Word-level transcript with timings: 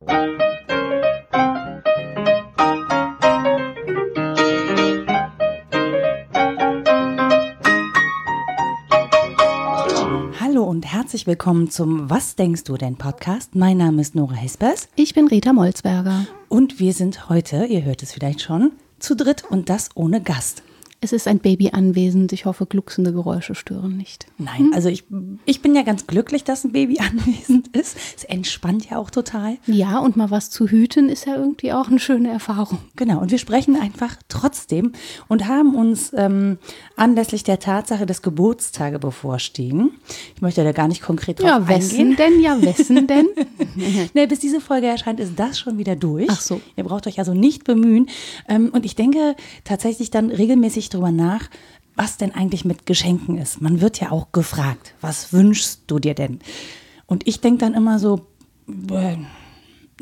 Hallo 0.00 0.14
und 10.64 10.86
herzlich 10.86 11.26
willkommen 11.26 11.70
zum 11.70 12.08
Was 12.08 12.34
denkst 12.34 12.64
du 12.64 12.78
denn 12.78 12.96
Podcast. 12.96 13.54
Mein 13.54 13.76
Name 13.76 14.00
ist 14.00 14.14
Nora 14.14 14.32
Hespers 14.32 14.88
Ich 14.96 15.12
bin 15.12 15.28
Rita 15.28 15.52
Molzberger. 15.52 16.26
und 16.48 16.80
wir 16.80 16.94
sind 16.94 17.28
heute, 17.28 17.66
ihr 17.66 17.84
hört 17.84 18.02
es 18.02 18.12
vielleicht 18.12 18.40
schon, 18.40 18.72
zu 19.00 19.14
dritt 19.14 19.44
und 19.50 19.68
das 19.68 19.90
ohne 19.96 20.22
Gast. 20.22 20.62
Es 21.02 21.12
ist 21.12 21.26
ein 21.26 21.38
Baby 21.38 21.70
anwesend. 21.72 22.30
Ich 22.34 22.44
hoffe, 22.44 22.66
glucksende 22.66 23.12
Geräusche 23.14 23.54
stören 23.54 23.96
nicht. 23.96 24.26
Nein, 24.36 24.72
also 24.74 24.90
ich, 24.90 25.04
ich 25.46 25.62
bin 25.62 25.74
ja 25.74 25.80
ganz 25.82 26.06
glücklich, 26.06 26.44
dass 26.44 26.62
ein 26.64 26.72
Baby 26.72 26.98
anwesend 27.00 27.68
ist. 27.74 27.96
Es 28.18 28.24
entspannt 28.24 28.90
ja 28.90 28.98
auch 28.98 29.08
total. 29.08 29.56
Ja, 29.66 29.98
und 29.98 30.16
mal 30.18 30.30
was 30.30 30.50
zu 30.50 30.68
hüten 30.68 31.08
ist 31.08 31.24
ja 31.24 31.36
irgendwie 31.36 31.72
auch 31.72 31.88
eine 31.88 31.98
schöne 32.00 32.28
Erfahrung. 32.28 32.78
Genau, 32.96 33.20
und 33.20 33.30
wir 33.30 33.38
sprechen 33.38 33.76
einfach 33.80 34.16
trotzdem 34.28 34.92
und 35.28 35.48
haben 35.48 35.74
uns 35.74 36.12
ähm, 36.14 36.58
anlässlich 36.96 37.44
der 37.44 37.60
Tatsache, 37.60 38.04
dass 38.04 38.20
Geburtstage 38.20 38.98
bevorstehen, 38.98 39.92
ich 40.36 40.42
möchte 40.42 40.62
da 40.64 40.72
gar 40.72 40.88
nicht 40.88 41.00
konkret 41.00 41.40
drauf 41.40 41.48
Ja, 41.48 41.66
wessen 41.68 41.98
eingehen. 41.98 42.16
denn? 42.16 42.40
Ja, 42.40 42.60
wessen 42.60 43.06
denn? 43.06 43.28
Ne, 44.14 44.26
bis 44.26 44.40
diese 44.40 44.60
Folge 44.60 44.88
erscheint, 44.88 45.20
ist 45.20 45.32
das 45.38 45.58
schon 45.58 45.78
wieder 45.78 45.96
durch. 45.96 46.26
Ach 46.28 46.40
so. 46.40 46.60
Ihr 46.76 46.84
braucht 46.84 47.06
euch 47.06 47.18
also 47.18 47.32
nicht 47.34 47.64
bemühen. 47.64 48.08
Ähm, 48.48 48.70
und 48.72 48.84
ich 48.84 48.96
denke 48.96 49.36
tatsächlich 49.64 50.10
dann 50.10 50.30
regelmäßig 50.30 50.89
drüber 50.90 51.10
nach, 51.10 51.48
was 51.96 52.16
denn 52.16 52.34
eigentlich 52.34 52.64
mit 52.64 52.86
Geschenken 52.86 53.38
ist. 53.38 53.60
Man 53.60 53.80
wird 53.80 54.00
ja 54.00 54.10
auch 54.10 54.32
gefragt, 54.32 54.94
was 55.00 55.32
wünschst 55.32 55.82
du 55.86 55.98
dir 55.98 56.14
denn? 56.14 56.40
Und 57.06 57.26
ich 57.26 57.40
denke 57.40 57.58
dann 57.58 57.74
immer 57.74 57.98
so, 57.98 58.26
äh, 58.90 59.16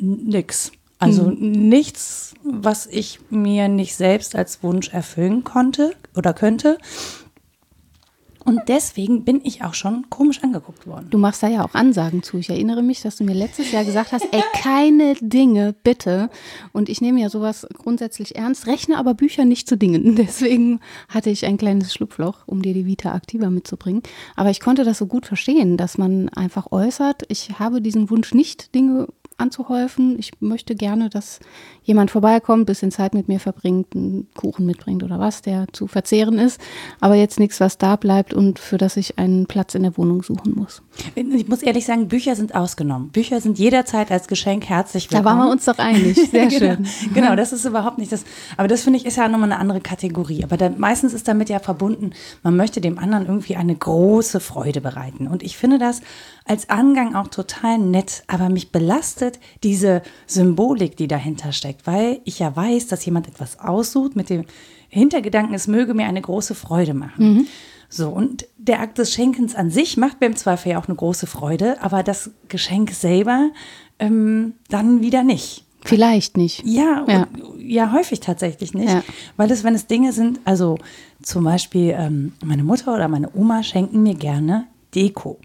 nix. 0.00 0.72
Also 0.98 1.26
Hm. 1.30 1.68
nichts, 1.68 2.34
was 2.44 2.86
ich 2.86 3.20
mir 3.30 3.68
nicht 3.68 3.94
selbst 3.94 4.34
als 4.34 4.62
Wunsch 4.62 4.88
erfüllen 4.88 5.44
konnte 5.44 5.94
oder 6.16 6.34
könnte. 6.34 6.78
Und 8.48 8.62
deswegen 8.66 9.24
bin 9.24 9.42
ich 9.44 9.62
auch 9.62 9.74
schon 9.74 10.08
komisch 10.08 10.42
angeguckt 10.42 10.86
worden. 10.86 11.08
Du 11.10 11.18
machst 11.18 11.42
da 11.42 11.48
ja 11.48 11.66
auch 11.66 11.74
Ansagen 11.74 12.22
zu. 12.22 12.38
Ich 12.38 12.48
erinnere 12.48 12.82
mich, 12.82 13.02
dass 13.02 13.16
du 13.16 13.24
mir 13.24 13.34
letztes 13.34 13.72
Jahr 13.72 13.84
gesagt 13.84 14.12
hast, 14.12 14.26
ey, 14.32 14.42
keine 14.54 15.16
Dinge, 15.20 15.74
bitte. 15.84 16.30
Und 16.72 16.88
ich 16.88 17.02
nehme 17.02 17.20
ja 17.20 17.28
sowas 17.28 17.66
grundsätzlich 17.74 18.36
ernst, 18.36 18.66
rechne 18.66 18.96
aber 18.96 19.12
Bücher 19.12 19.44
nicht 19.44 19.68
zu 19.68 19.76
Dingen. 19.76 20.16
Deswegen 20.16 20.80
hatte 21.10 21.28
ich 21.28 21.44
ein 21.44 21.58
kleines 21.58 21.92
Schlupfloch, 21.92 22.38
um 22.46 22.62
dir 22.62 22.72
die 22.72 22.86
Vita 22.86 23.12
aktiver 23.12 23.50
mitzubringen. 23.50 24.02
Aber 24.34 24.48
ich 24.48 24.60
konnte 24.60 24.82
das 24.82 24.96
so 24.96 25.04
gut 25.04 25.26
verstehen, 25.26 25.76
dass 25.76 25.98
man 25.98 26.30
einfach 26.30 26.72
äußert, 26.72 27.24
ich 27.28 27.58
habe 27.58 27.82
diesen 27.82 28.08
Wunsch 28.08 28.32
nicht, 28.32 28.74
Dinge 28.74 29.08
anzuhäufen. 29.38 30.18
Ich 30.18 30.32
möchte 30.40 30.74
gerne, 30.74 31.08
dass 31.08 31.40
jemand 31.82 32.10
vorbeikommt, 32.10 32.66
bisschen 32.66 32.90
Zeit 32.90 33.14
mit 33.14 33.28
mir 33.28 33.40
verbringt, 33.40 33.94
einen 33.94 34.26
Kuchen 34.34 34.66
mitbringt 34.66 35.02
oder 35.02 35.18
was, 35.18 35.42
der 35.42 35.66
zu 35.72 35.86
verzehren 35.86 36.38
ist. 36.38 36.60
Aber 37.00 37.14
jetzt 37.14 37.38
nichts, 37.38 37.60
was 37.60 37.78
da 37.78 37.96
bleibt 37.96 38.34
und 38.34 38.58
für 38.58 38.76
das 38.76 38.96
ich 38.96 39.18
einen 39.18 39.46
Platz 39.46 39.74
in 39.74 39.84
der 39.84 39.96
Wohnung 39.96 40.22
suchen 40.22 40.54
muss. 40.54 40.82
Ich 41.14 41.48
muss 41.48 41.62
ehrlich 41.62 41.86
sagen, 41.86 42.08
Bücher 42.08 42.34
sind 42.34 42.54
ausgenommen. 42.54 43.10
Bücher 43.10 43.40
sind 43.40 43.58
jederzeit 43.58 44.10
als 44.10 44.26
Geschenk 44.26 44.68
herzlich 44.68 45.06
Da 45.08 45.18
willkommen. 45.18 45.38
waren 45.38 45.46
wir 45.46 45.52
uns 45.52 45.64
doch 45.64 45.78
einig. 45.78 46.16
Sehr 46.30 46.50
schön. 46.50 46.86
Genau, 47.14 47.14
genau, 47.14 47.36
das 47.36 47.52
ist 47.52 47.64
überhaupt 47.64 47.98
nicht 47.98 48.10
das. 48.12 48.24
Aber 48.56 48.68
das 48.68 48.82
finde 48.82 48.98
ich 48.98 49.06
ist 49.06 49.16
ja 49.16 49.28
nochmal 49.28 49.52
eine 49.52 49.60
andere 49.60 49.80
Kategorie. 49.80 50.42
Aber 50.42 50.56
da, 50.56 50.68
meistens 50.76 51.14
ist 51.14 51.28
damit 51.28 51.48
ja 51.48 51.60
verbunden, 51.60 52.10
man 52.42 52.56
möchte 52.56 52.80
dem 52.80 52.98
anderen 52.98 53.26
irgendwie 53.26 53.56
eine 53.56 53.74
große 53.74 54.40
Freude 54.40 54.80
bereiten. 54.80 55.28
Und 55.28 55.42
ich 55.42 55.56
finde 55.56 55.78
das 55.78 56.00
als 56.44 56.68
Angang 56.70 57.14
auch 57.14 57.28
total 57.28 57.78
nett. 57.78 58.24
Aber 58.26 58.48
mich 58.48 58.72
belastet 58.72 59.27
diese 59.62 60.02
Symbolik, 60.26 60.96
die 60.96 61.08
dahinter 61.08 61.52
steckt, 61.52 61.86
weil 61.86 62.20
ich 62.24 62.38
ja 62.38 62.54
weiß, 62.54 62.86
dass 62.86 63.04
jemand 63.04 63.28
etwas 63.28 63.58
aussucht 63.58 64.16
mit 64.16 64.30
dem 64.30 64.44
Hintergedanken, 64.88 65.54
es 65.54 65.66
möge 65.66 65.94
mir 65.94 66.06
eine 66.06 66.22
große 66.22 66.54
Freude 66.54 66.94
machen. 66.94 67.46
So, 67.90 68.08
und 68.10 68.46
der 68.58 68.80
Akt 68.80 68.98
des 68.98 69.12
Schenkens 69.14 69.54
an 69.54 69.70
sich 69.70 69.96
macht 69.96 70.20
mir 70.20 70.26
im 70.26 70.36
Zweifel 70.36 70.72
ja 70.72 70.78
auch 70.78 70.88
eine 70.88 70.96
große 70.96 71.26
Freude, 71.26 71.82
aber 71.82 72.02
das 72.02 72.30
Geschenk 72.48 72.90
selber 72.90 73.50
ähm, 73.98 74.54
dann 74.68 75.00
wieder 75.00 75.24
nicht. 75.24 75.64
Vielleicht 75.84 76.36
nicht. 76.36 76.64
Ja, 76.66 77.04
Ja. 77.08 77.22
Und, 77.22 77.60
ja, 77.60 77.92
häufig 77.92 78.20
tatsächlich 78.20 78.74
nicht. 78.74 78.88
Ja. 78.88 79.02
Weil 79.36 79.50
es, 79.50 79.64
wenn 79.64 79.74
es 79.74 79.86
Dinge 79.86 80.12
sind, 80.12 80.40
also 80.44 80.78
zum 81.22 81.44
Beispiel 81.44 81.94
ähm, 81.96 82.32
meine 82.44 82.64
Mutter 82.64 82.94
oder 82.94 83.08
meine 83.08 83.30
Oma 83.34 83.62
schenken 83.62 84.02
mir 84.02 84.14
gerne 84.14 84.66
Deko. 84.94 85.38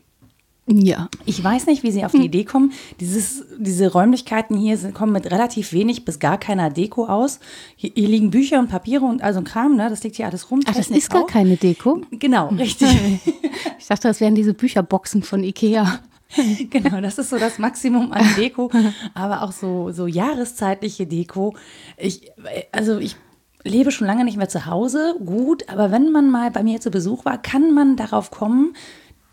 Ja. 0.66 1.10
Ich 1.26 1.44
weiß 1.44 1.66
nicht, 1.66 1.84
wie 1.84 1.92
sie 1.92 2.06
auf 2.06 2.14
die 2.14 2.24
Idee 2.24 2.46
kommen. 2.46 2.72
Dieses, 3.02 3.44
diese 3.58 3.92
Räumlichkeiten 3.92 4.58
hier 4.58 4.78
sind, 4.78 4.94
kommen 4.94 5.12
mit 5.12 5.30
relativ 5.30 5.74
wenig 5.74 6.06
bis 6.06 6.20
gar 6.20 6.38
keiner 6.38 6.70
Deko 6.70 7.08
aus. 7.08 7.40
Hier, 7.76 7.92
hier 7.94 8.08
liegen 8.08 8.32
Bücher 8.32 8.60
und 8.60 8.70
Papiere 8.70 9.04
und 9.04 9.22
also 9.22 9.40
ein 9.40 9.44
Kram, 9.46 9.76
ne? 9.76 9.90
Das 9.90 10.04
liegt 10.04 10.16
hier 10.16 10.26
alles 10.26 10.50
rum. 10.50 10.62
Ach, 10.66 10.74
das 10.74 10.90
ist 10.90 11.10
gar 11.10 11.24
auch. 11.24 11.28
keine 11.28 11.58
Deko. 11.58 12.02
Genau, 12.12 12.48
richtig. 12.50 12.90
Ich 13.80 13.88
dachte, 13.88 14.08
das 14.08 14.22
wären 14.22 14.34
diese 14.34 14.54
Bücherboxen 14.54 15.24
von 15.24 15.44
Ikea. 15.44 16.00
Genau, 16.72 17.00
das 17.00 17.20
ist 17.20 17.30
so 17.30 17.38
das 17.38 17.60
Maximum 17.60 18.12
an 18.12 18.26
Deko, 18.36 18.72
aber 19.14 19.44
auch 19.44 19.52
so, 19.52 19.92
so 19.92 20.08
jahreszeitliche 20.08 21.06
Deko. 21.06 21.54
Ich, 21.96 22.32
also 22.72 22.98
ich 22.98 23.18
lebe 23.64 23.92
schon 23.92 24.08
lange 24.08 24.26
nicht 24.26 24.38
mehr 24.38 24.50
zu 24.50 24.66
Hause, 24.66 25.16
gut, 25.24 25.70
aber 25.70 25.92
wenn 25.92 26.12
man 26.12 26.32
mal 26.32 26.50
bei 26.50 26.64
mir 26.64 26.82
zu 26.82 26.90
Besuch 26.90 27.26
war, 27.26 27.40
kann 27.40 27.74
man 27.74 27.98
darauf 27.98 28.32
kommen, 28.32 28.74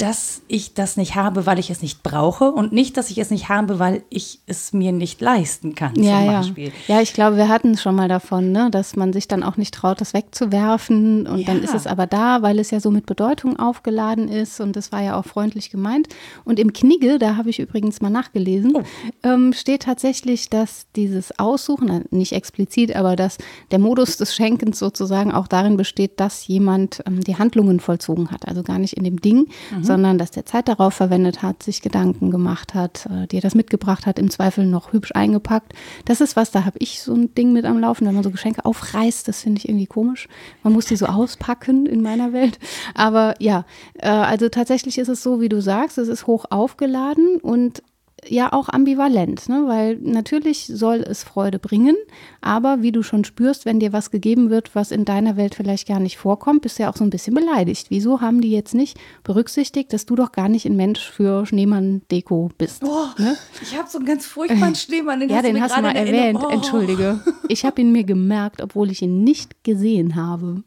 dass 0.01 0.41
ich 0.49 0.73
das 0.75 0.97
nicht 0.97 1.15
habe, 1.15 1.45
weil 1.47 1.59
ich 1.59 1.69
es 1.71 1.83
nicht 1.83 2.03
brauche 2.03 2.51
und 2.53 2.73
nicht, 2.73 2.97
dass 2.97 3.11
ich 3.11 3.19
es 3.19 3.31
nicht 3.31 3.49
habe, 3.49 3.79
weil 3.79 4.03
ich 4.09 4.41
es 4.47 4.73
mir 4.73 4.93
nicht 4.93 5.21
leisten 5.21 5.75
kann, 5.75 5.95
Ja, 5.97 6.17
zum 6.19 6.25
ja. 6.27 6.33
Beispiel. 6.41 6.73
Ja, 6.89 7.01
ich 7.03 7.13
glaube, 7.13 7.37
wir 7.37 7.49
hatten 7.49 7.73
es 7.73 7.83
schon 7.83 7.95
mal 7.95 8.09
davon, 8.09 8.51
ne, 8.53 8.71
dass 8.71 8.97
man 8.97 9.13
sich 9.13 9.29
dann 9.29 9.43
auch 9.43 9.57
nicht 9.57 9.75
traut, 9.75 10.01
das 10.01 10.15
wegzuwerfen. 10.15 11.27
Und 11.27 11.47
dann 11.49 11.59
Ja. 11.59 11.65
ist 11.65 11.75
es 11.75 11.87
aber 11.87 12.07
da, 12.07 12.43
weil 12.43 12.59
es 12.59 12.71
ja 12.71 12.81
so 12.81 12.91
mit 12.91 13.07
Bedeutung 13.07 13.59
aufgeladen 13.59 14.29
ist. 14.29 14.61
Und 14.61 14.77
es 14.77 14.91
war 14.93 15.03
ja 15.03 15.19
auch 15.19 15.25
freundlich 15.27 15.71
gemeint. 15.71 16.09
Und 16.45 16.59
im 16.59 16.73
Knigge, 16.73 17.19
da 17.19 17.37
habe 17.37 17.51
ich 17.51 17.59
übrigens 17.59 18.01
mal 18.01 18.11
nachgelesen, 18.11 18.73
Oh. 18.75 18.83
ähm, 19.23 19.53
steht 19.53 19.83
tatsächlich, 19.83 20.49
dass 20.51 20.87
dieses 20.97 21.39
Aussuchen, 21.39 21.89
äh, 21.91 22.01
nicht 22.11 22.33
explizit, 22.33 22.97
aber 22.97 23.17
dass 23.17 23.39
der 23.71 23.79
Modus 23.79 24.17
des 24.17 24.35
Schenkens 24.35 24.79
sozusagen 24.79 25.33
auch 25.33 25.47
darin 25.47 25.77
besteht, 25.77 26.19
dass 26.21 26.47
jemand 26.47 27.03
ähm, 27.07 27.21
die 27.21 27.37
Handlungen 27.37 27.81
vollzogen 27.81 28.31
hat. 28.31 28.49
Also 28.49 28.63
gar 28.63 28.79
nicht 28.79 28.95
in 28.95 29.05
dem 29.05 29.21
Ding, 29.21 29.47
sondern 29.91 30.19
dass 30.19 30.31
der 30.31 30.47
Zeit 30.47 30.69
darauf 30.69 30.95
verwendet 30.95 31.43
hat, 31.43 31.65
sich 31.65 31.83
Gedanken 31.83 32.31
gemacht 32.31 32.75
hat, 32.75 33.07
äh, 33.07 33.27
dir 33.27 33.41
das 33.41 33.57
mitgebracht 33.57 34.07
hat, 34.07 34.21
im 34.21 34.31
Zweifel 34.31 34.65
noch 34.65 34.93
hübsch 34.93 35.11
eingepackt. 35.17 35.73
Das 36.05 36.21
ist 36.21 36.37
was, 36.37 36.53
da 36.53 36.65
habe 36.65 36.79
ich 36.79 37.03
so 37.03 37.13
ein 37.13 37.35
Ding 37.35 37.53
mit 37.53 37.65
am 37.65 37.81
Laufen, 37.81 38.07
wenn 38.07 38.15
man 38.15 38.23
so 38.23 38.31
Geschenke 38.31 38.65
aufreißt, 38.65 39.27
das 39.27 39.41
finde 39.41 39.59
ich 39.59 39.69
irgendwie 39.69 39.87
komisch. 39.87 40.29
Man 40.63 40.75
muss 40.75 40.85
die 40.85 40.95
so 40.95 41.07
auspacken 41.07 41.87
in 41.87 42.03
meiner 42.03 42.33
Welt. 42.33 42.61
Aber 42.95 43.35
ja, 43.41 43.65
äh, 43.99 44.07
also 44.07 44.49
tatsächlich 44.49 44.97
ist 44.97 45.09
es 45.09 45.25
so, 45.25 45.41
wie 45.41 45.49
du 45.49 45.61
sagst, 45.61 45.99
es 45.99 46.07
ist 46.07 46.29
hoch 46.29 46.45
aufgeladen 46.51 47.41
und 47.43 47.83
ja 48.29 48.53
auch 48.53 48.69
ambivalent, 48.69 49.49
ne? 49.49 49.65
weil 49.67 49.97
natürlich 50.03 50.67
soll 50.67 50.99
es 50.99 51.25
Freude 51.25 51.59
bringen, 51.59 51.97
aber 52.41 52.83
wie 52.83 52.93
du 52.93 53.03
schon 53.03 53.25
spürst, 53.25 53.65
wenn 53.65 53.81
dir 53.81 53.93
was 53.93 54.11
gegeben 54.11 54.51
wird, 54.51 54.75
was 54.75 54.91
in 54.91 55.05
deiner 55.05 55.37
Welt 55.37 55.55
vielleicht 55.55 55.89
gar 55.89 56.01
nicht 56.01 56.19
vorkommt, 56.19 56.63
bist 56.63 56.79
du 56.79 56.83
ja 56.85 56.91
auch 56.91 56.97
so 56.97 57.05
ein 57.05 57.11
bisschen 57.11 57.35
beleidigt. 57.35 57.87
Wieso 57.91 58.21
haben 58.21 58.41
die 58.41 58.51
jetzt 58.51 58.75
nicht 58.75 58.99
berücksichtigt, 59.25 59.93
dass 59.93 60.07
du 60.07 60.17
doch 60.17 60.33
gar 60.33 60.49
nicht 60.49 60.67
ein 60.67 60.77
Mensch 60.77 61.01
für 61.11 61.47
Schneemann-Deko 61.47 62.51
bist? 62.59 62.81
Boah, 62.81 63.15
Ne? 63.19 63.37
ich 63.63 63.77
habe 63.77 63.89
so 63.89 63.99
einen 63.99 64.07
ganz 64.07 64.27
furchtbaren 64.27 64.75
Schneemann, 64.77 65.21
den 65.21 65.29
Ja, 65.31 65.37
hast 65.37 65.47
den 65.47 65.61
hast 65.61 65.77
du 65.77 65.83
mal 65.83 65.91
in 65.91 65.97
erwähnt, 66.07 66.39
Oh. 66.43 66.49
entschuldige. 66.49 67.21
Ich 67.49 67.65
habe 67.65 67.81
ihn 67.81 67.91
mir 67.91 68.05
gemerkt, 68.05 68.63
obwohl 68.63 68.93
ich 68.93 69.03
ihn 69.03 69.25
nicht 69.25 69.65
gesehen 69.65 70.15
habe. 70.15 70.63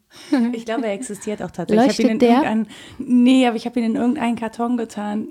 Ich 0.52 0.66
glaube, 0.66 0.84
er 0.86 0.92
existiert 0.92 1.42
auch 1.42 1.50
tatsächlich. 1.50 1.86
Leuchtet 1.86 1.98
ich 1.98 2.04
habe 2.04 2.08
ihn 2.08 2.12
in 2.12 2.18
der? 2.18 2.28
irgendeinen, 2.30 2.66
nee, 2.98 3.46
aber 3.46 3.56
ich 3.56 3.64
habe 3.64 3.80
ihn 3.80 3.86
in 3.86 3.94
irgendeinen 3.96 4.36
Karton 4.36 4.76
getan 4.76 5.28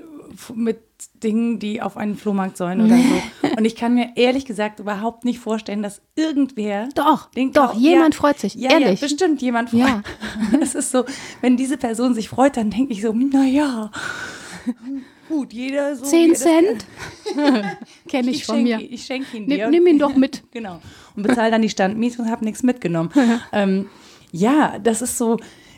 mit 0.55 0.79
Dingen, 1.21 1.59
die 1.59 1.81
auf 1.81 1.97
einen 1.97 2.15
Flohmarkt 2.15 2.55
sollen 2.57 2.81
oder 2.81 2.95
so. 2.97 3.49
Und 3.57 3.65
ich 3.65 3.75
kann 3.75 3.93
mir 3.93 4.11
ehrlich 4.15 4.45
gesagt 4.45 4.79
überhaupt 4.79 5.25
nicht 5.25 5.39
vorstellen, 5.39 5.83
dass 5.83 6.01
irgendwer 6.15 6.89
Doch, 6.95 7.29
den 7.31 7.51
doch, 7.51 7.73
kau- 7.73 7.77
jemand 7.79 8.15
freut 8.15 8.39
sich, 8.39 8.55
ja, 8.55 8.71
ehrlich. 8.71 9.01
Ja, 9.01 9.07
bestimmt 9.07 9.41
jemand 9.41 9.69
freut. 9.71 9.79
Ja. 9.81 10.01
Es 10.61 10.75
ist 10.75 10.91
so, 10.91 11.03
wenn 11.41 11.57
diese 11.57 11.77
Person 11.77 12.13
sich 12.13 12.29
freut, 12.29 12.55
dann 12.57 12.69
denke 12.69 12.93
ich 12.93 13.01
so, 13.01 13.11
naja, 13.13 13.91
gut, 15.29 15.53
jeder 15.53 15.95
so. 15.95 16.03
wie 16.05 16.07
Zehn 16.09 16.27
er 16.27 16.33
das 16.33 16.39
Cent? 16.41 16.85
Kenne 18.07 18.29
ich, 18.31 18.37
ich 18.37 18.45
von 18.45 18.55
schenke, 18.57 18.77
mir. 18.77 18.91
Ich 18.91 19.05
schenke 19.05 19.37
ihn 19.37 19.43
Nimm- 19.45 19.57
dir. 19.57 19.69
nimm 19.69 19.87
ihn 19.87 19.99
doch 19.99 20.15
mit. 20.15 20.43
Genau. 20.51 20.81
Und 21.15 21.23
bezahle 21.23 21.51
dann 21.51 21.61
die 21.61 21.69
Standmiete 21.69 22.21
und 22.21 22.29
habe 22.31 22.45
nichts 22.45 22.63
mitgenommen. 22.63 23.11
ähm, 23.51 23.87
ja, 24.31 24.79
das 24.79 25.01
ist 25.01 25.17
so, 25.17 25.37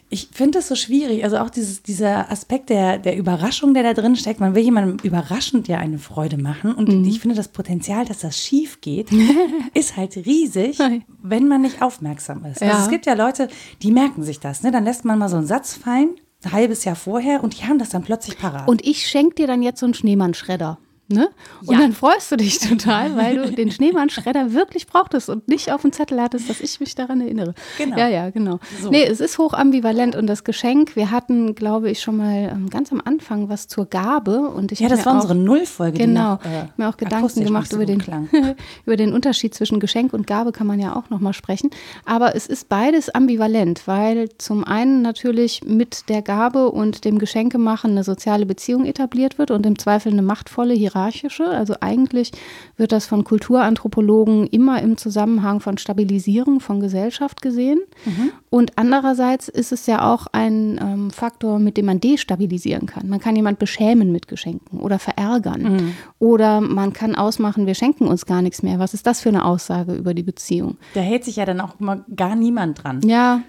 ich 0.10 0.30
finde 0.32 0.60
das 0.60 0.68
so 0.68 0.76
schwierig. 0.76 1.24
Also 1.24 1.38
auch 1.38 1.50
dieses, 1.50 1.82
dieser 1.82 2.32
Aspekt 2.32 2.70
der, 2.70 3.00
der 3.00 3.18
Überraschung, 3.18 3.74
der 3.74 3.84
da 3.84 3.94
drin 3.94 4.16
steckt. 4.16 4.40
Man 4.40 4.54
will 4.56 4.64
jemandem 4.64 4.98
überraschend 5.04 5.68
ja 5.68 5.78
eine 5.80 5.98
Freude 5.98 6.38
machen. 6.38 6.74
Und 6.74 6.90
Mhm. 6.90 7.06
ich 7.06 7.20
finde, 7.20 7.36
das 7.36 7.48
Potenzial, 7.48 8.06
dass 8.06 8.20
das 8.20 8.38
schief 8.38 8.82
geht, 8.82 9.10
ist 9.74 9.98
halt 9.98 10.16
riesig, 10.18 10.78
wenn 11.24 11.48
man 11.48 11.62
nicht 11.64 11.82
aufmerksam 11.82 12.46
ist. 12.46 12.62
Also 12.62 12.74
Ja. 12.78 12.84
es 12.84 12.90
gibt 12.90 13.06
ja 13.08 13.14
Leute, 13.14 13.48
die 13.82 13.92
merken 13.92 14.22
sich 14.24 14.40
das. 14.40 14.62
Ne? 14.64 14.72
Dann 14.72 14.84
lässt 14.86 15.06
man 15.06 15.18
mal 15.20 15.28
so 15.30 15.38
einen 15.38 15.48
Satz 15.48 15.74
fallen, 15.74 16.10
ein 16.44 16.52
halbes 16.52 16.86
Jahr 16.86 16.96
vorher, 16.96 17.44
und 17.44 17.58
die 17.60 17.64
haben 17.66 17.80
das 17.80 17.90
dann 17.90 18.04
plötzlich 18.04 18.38
parat. 18.38 18.68
Und 18.68 18.86
ich 18.86 19.08
schenke 19.08 19.36
dir 19.36 19.48
dann 19.48 19.64
jetzt 19.64 19.80
so 19.80 19.88
einen 19.88 19.96
Schneemann-Schredder. 19.96 20.78
Ne? 21.08 21.30
Und 21.64 21.76
ja. 21.76 21.82
dann 21.82 21.94
freust 21.94 22.32
du 22.32 22.36
dich 22.36 22.58
total, 22.58 23.16
weil 23.16 23.36
du 23.36 23.52
den 23.56 23.70
Schneemannschredder 23.70 24.54
wirklich 24.54 24.88
brauchtest 24.88 25.30
und 25.30 25.48
nicht 25.48 25.72
auf 25.72 25.84
dem 25.84 25.92
Zettel 25.92 26.20
hattest, 26.20 26.50
dass 26.50 26.62
ich 26.62 26.80
mich 26.80 26.96
daran 26.96 27.22
erinnere. 27.22 27.54
Genau. 27.78 27.96
Ja, 27.96 28.08
ja, 28.08 28.32
genau. 28.32 28.60
So. 28.82 28.90
Nee, 28.90 29.04
es 29.04 29.20
ist 29.20 29.38
hochambivalent 29.38 30.16
und 30.16 30.26
das 30.26 30.44
Geschenk, 30.44 30.96
wir 30.96 31.12
hatten, 31.12 31.54
glaube 31.54 31.92
ich, 31.92 32.02
schon 32.02 32.18
mal 32.18 32.50
ähm, 32.52 32.72
ganz 32.72 32.92
am 32.92 33.04
Anfang 33.06 33.50
was 33.50 33.68
zur 33.68 33.86
Gabe 33.86 34.50
und 34.50 34.72
ich 34.72 34.80
Ja, 34.80 34.90
das 34.90 35.06
war 35.06 35.14
auch, 35.14 35.18
unsere 35.18 35.36
Nullfolge. 35.36 36.00
Genau. 36.00 36.40
Ich 36.44 36.50
äh, 36.50 36.66
mir 36.78 36.90
auch 36.90 36.98
Gedanken 36.98 37.44
gemacht 37.44 37.72
über 37.72 37.86
den, 37.86 38.02
über 38.88 38.96
den 38.98 39.14
Unterschied 39.14 39.54
zwischen 39.54 39.80
Geschenk 39.80 40.12
und 40.12 40.26
Gabe 40.26 40.54
kann 40.54 40.66
man 40.66 40.80
ja 40.80 40.96
auch 40.96 41.12
nochmal 41.12 41.34
sprechen. 41.34 41.70
Aber 42.06 42.36
es 42.36 42.48
ist 42.48 42.68
beides 42.68 43.10
ambivalent, 43.10 43.84
weil 43.86 44.30
zum 44.40 44.64
einen 44.64 45.04
natürlich 45.04 45.64
mit 45.64 46.10
der 46.10 46.24
Gabe 46.24 46.72
und 46.72 47.06
dem 47.06 47.20
Geschenkemachen 47.20 47.92
eine 47.92 48.04
soziale 48.04 48.48
Beziehung 48.48 48.86
etabliert 48.86 49.38
wird 49.38 49.52
und 49.52 49.68
im 49.68 49.78
Zweifel 49.78 50.12
eine 50.12 50.24
machtvolle, 50.24 50.74
hierarchische 50.74 50.95
hierarchische. 50.96 51.48
Also 51.48 51.76
eigentlich 51.82 52.32
wird 52.78 52.92
das 52.92 53.06
von 53.06 53.24
Kulturanthropologen 53.24 54.48
immer 54.48 54.82
im 54.82 54.98
Zusammenhang 54.98 55.60
von 55.60 55.78
Stabilisierung 55.78 56.60
von 56.60 56.80
Gesellschaft 56.80 57.42
gesehen. 57.42 57.80
Mhm. 58.06 58.32
Und 58.50 58.74
andererseits 58.78 59.50
ist 59.50 59.72
es 59.72 59.86
ja 59.86 60.14
auch 60.14 60.28
ein 60.32 60.80
ähm, 60.82 61.12
Faktor, 61.12 61.60
mit 61.60 61.78
dem 61.78 61.86
man 61.86 62.00
destabilisieren 62.00 62.86
kann. 62.86 63.10
Man 63.10 63.20
kann 63.20 63.36
jemand 63.36 63.60
beschämen 63.60 64.12
mit 64.12 64.28
Geschenken 64.28 64.80
oder 64.80 65.00
verärgern. 65.00 65.62
Mhm. 65.62 65.96
Oder 66.20 66.62
man 66.62 66.94
kann 66.94 67.16
ausmachen, 67.16 67.68
wir 67.68 67.76
schenken 67.76 68.08
uns 68.08 68.26
gar 68.26 68.42
nichts 68.42 68.64
mehr. 68.64 68.80
Was 68.80 68.94
ist 68.94 69.06
das 69.06 69.22
für 69.22 69.30
eine 69.30 69.46
Aussage 69.46 69.94
über 69.94 70.14
die 70.14 70.24
Beziehung? 70.24 70.78
Da 70.94 71.02
hält 71.02 71.26
sich 71.26 71.36
ja 71.36 71.46
dann 71.46 71.60
auch 71.60 71.80
immer 71.80 72.06
gar 72.16 72.36
niemand 72.36 72.84
dran. 72.84 73.02
Ja, 73.04 73.42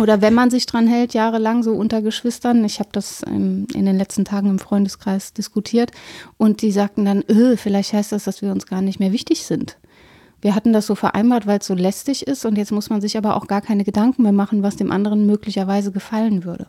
oder 0.00 0.20
wenn 0.20 0.34
man 0.34 0.50
sich 0.50 0.66
dran 0.66 0.86
hält, 0.86 1.14
jahrelang 1.14 1.62
so 1.62 1.72
unter 1.72 2.02
Geschwistern. 2.02 2.64
Ich 2.64 2.78
habe 2.78 2.90
das 2.92 3.22
in 3.22 3.66
den 3.72 3.96
letzten 3.96 4.24
Tagen 4.24 4.50
im 4.50 4.58
Freundeskreis 4.58 5.32
diskutiert 5.32 5.92
und 6.36 6.62
die 6.62 6.72
sagten 6.72 7.04
dann, 7.04 7.24
öh, 7.28 7.56
vielleicht 7.56 7.92
heißt 7.92 8.12
das, 8.12 8.24
dass 8.24 8.42
wir 8.42 8.52
uns 8.52 8.66
gar 8.66 8.82
nicht 8.82 9.00
mehr 9.00 9.12
wichtig 9.12 9.44
sind. 9.44 9.78
Wir 10.42 10.54
hatten 10.54 10.72
das 10.72 10.86
so 10.86 10.94
vereinbart, 10.94 11.46
weil 11.46 11.60
es 11.60 11.66
so 11.66 11.74
lästig 11.74 12.26
ist 12.26 12.44
und 12.44 12.58
jetzt 12.58 12.70
muss 12.70 12.90
man 12.90 13.00
sich 13.00 13.16
aber 13.16 13.36
auch 13.36 13.46
gar 13.46 13.62
keine 13.62 13.84
Gedanken 13.84 14.22
mehr 14.22 14.32
machen, 14.32 14.62
was 14.62 14.76
dem 14.76 14.92
anderen 14.92 15.26
möglicherweise 15.26 15.92
gefallen 15.92 16.44
würde. 16.44 16.68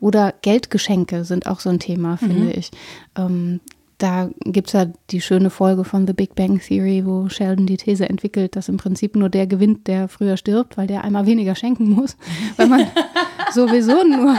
Oder 0.00 0.34
Geldgeschenke 0.42 1.24
sind 1.24 1.46
auch 1.46 1.60
so 1.60 1.70
ein 1.70 1.78
Thema, 1.78 2.18
finde 2.18 2.42
mhm. 2.42 2.52
ich. 2.54 2.70
Ähm, 3.16 3.60
da 3.98 4.28
gibt 4.40 4.68
es 4.68 4.72
ja 4.74 4.86
die 5.10 5.20
schöne 5.20 5.50
Folge 5.50 5.84
von 5.84 6.06
The 6.06 6.12
Big 6.12 6.34
Bang 6.34 6.60
Theory, 6.60 7.04
wo 7.06 7.28
Sheldon 7.28 7.66
die 7.66 7.78
These 7.78 8.08
entwickelt, 8.08 8.54
dass 8.54 8.68
im 8.68 8.76
Prinzip 8.76 9.16
nur 9.16 9.30
der 9.30 9.46
gewinnt, 9.46 9.86
der 9.86 10.08
früher 10.08 10.36
stirbt, 10.36 10.76
weil 10.76 10.86
der 10.86 11.04
einmal 11.04 11.26
weniger 11.26 11.54
schenken 11.54 11.90
muss, 11.90 12.16
weil 12.56 12.66
man 12.66 12.86
sowieso 13.52 14.04
nur 14.04 14.36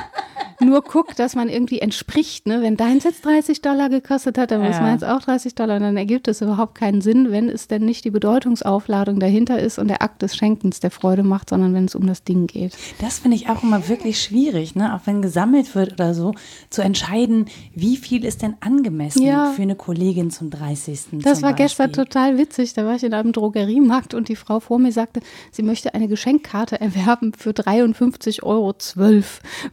nur 0.59 0.81
guckt, 0.81 1.19
dass 1.19 1.35
man 1.35 1.49
irgendwie 1.49 1.79
entspricht. 1.79 2.47
Ne? 2.47 2.61
Wenn 2.61 2.77
deins 2.77 3.03
jetzt 3.03 3.23
30 3.25 3.61
Dollar 3.61 3.89
gekostet 3.89 4.37
hat, 4.37 4.51
dann 4.51 4.61
muss 4.61 4.77
ja. 4.77 4.81
meins 4.81 5.03
auch 5.03 5.21
30 5.21 5.53
Dollar. 5.55 5.79
Dann 5.79 5.97
ergibt 5.97 6.27
es 6.27 6.41
überhaupt 6.41 6.75
keinen 6.75 7.01
Sinn, 7.01 7.31
wenn 7.31 7.49
es 7.49 7.67
denn 7.67 7.85
nicht 7.85 8.05
die 8.05 8.09
Bedeutungsaufladung 8.09 9.19
dahinter 9.19 9.59
ist 9.59 9.77
und 9.77 9.87
der 9.87 10.01
Akt 10.01 10.21
des 10.23 10.35
Schenkens 10.35 10.79
der 10.79 10.89
Freude 10.89 11.23
macht, 11.23 11.49
sondern 11.49 11.73
wenn 11.73 11.85
es 11.85 11.95
um 11.95 12.07
das 12.07 12.23
Ding 12.23 12.47
geht. 12.47 12.75
Das 12.99 13.19
finde 13.19 13.37
ich 13.37 13.49
auch 13.49 13.61
immer 13.61 13.87
wirklich 13.87 14.21
schwierig, 14.21 14.75
ne? 14.75 14.95
auch 14.95 15.01
wenn 15.05 15.21
gesammelt 15.21 15.75
wird 15.75 15.93
oder 15.93 16.13
so, 16.13 16.33
zu 16.69 16.81
entscheiden, 16.81 17.45
wie 17.75 17.97
viel 17.97 18.25
ist 18.25 18.41
denn 18.41 18.55
angemessen 18.59 19.21
ja. 19.23 19.51
für 19.51 19.61
eine 19.61 19.75
Kollegin 19.75 20.31
zum 20.31 20.49
30. 20.49 21.21
Das 21.23 21.41
war 21.43 21.51
Beispiel. 21.51 21.65
gestern 21.65 21.93
total 21.93 22.37
witzig. 22.37 22.73
Da 22.73 22.85
war 22.85 22.95
ich 22.95 23.03
in 23.03 23.13
einem 23.13 23.31
Drogeriemarkt 23.31 24.13
und 24.15 24.27
die 24.27 24.35
Frau 24.35 24.59
vor 24.59 24.79
mir 24.79 24.91
sagte, 24.91 25.19
sie 25.51 25.61
möchte 25.61 25.93
eine 25.93 26.07
Geschenkkarte 26.07 26.81
erwerben 26.81 27.33
für 27.37 27.51
53,12 27.51 28.43
Euro, 28.43 28.73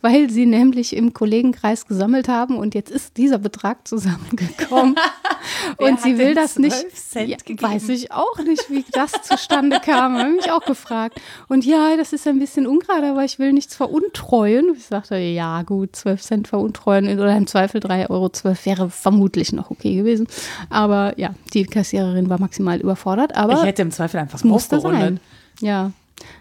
weil 0.02 0.30
sie 0.30 0.46
nämlich 0.46 0.73
nämlich 0.74 0.96
im 0.96 1.12
Kollegenkreis 1.12 1.86
gesammelt 1.86 2.28
haben 2.28 2.56
und 2.56 2.74
jetzt 2.74 2.90
ist 2.90 3.16
dieser 3.16 3.38
Betrag 3.38 3.86
zusammengekommen. 3.86 4.96
und 5.78 6.00
sie 6.00 6.18
will 6.18 6.34
das 6.34 6.58
nicht. 6.58 6.74
Ja, 7.14 7.36
weiß 7.60 7.88
ich 7.90 8.12
auch 8.12 8.38
nicht, 8.38 8.70
wie 8.70 8.84
das 8.92 9.12
zustande 9.22 9.80
kam. 9.80 10.18
Habe 10.18 10.30
mich 10.30 10.50
auch 10.50 10.64
gefragt. 10.64 11.20
Und 11.48 11.64
ja, 11.64 11.96
das 11.96 12.12
ist 12.12 12.26
ein 12.26 12.38
bisschen 12.38 12.66
ungerade, 12.66 13.10
aber 13.10 13.24
ich 13.24 13.38
will 13.38 13.52
nichts 13.52 13.76
veruntreuen. 13.76 14.74
Ich 14.76 14.86
sagte, 14.86 15.16
ja, 15.16 15.62
gut, 15.62 15.94
12 15.96 16.22
Cent 16.22 16.48
veruntreuen 16.48 17.06
oder 17.18 17.36
im 17.36 17.46
Zweifel 17.46 17.80
3,12 17.80 18.10
Euro 18.10 18.30
wäre 18.64 18.90
vermutlich 18.90 19.52
noch 19.52 19.70
okay 19.70 19.94
gewesen. 19.94 20.26
Aber 20.70 21.14
ja, 21.16 21.34
die 21.52 21.64
Kassiererin 21.64 22.28
war 22.28 22.40
maximal 22.40 22.80
überfordert. 22.80 23.36
Aber 23.36 23.54
ich 23.54 23.62
hätte 23.62 23.82
im 23.82 23.90
Zweifel 23.90 24.18
einfach 24.18 24.42
musste 24.44 24.80
sein. 24.80 25.20
Ja, 25.60 25.92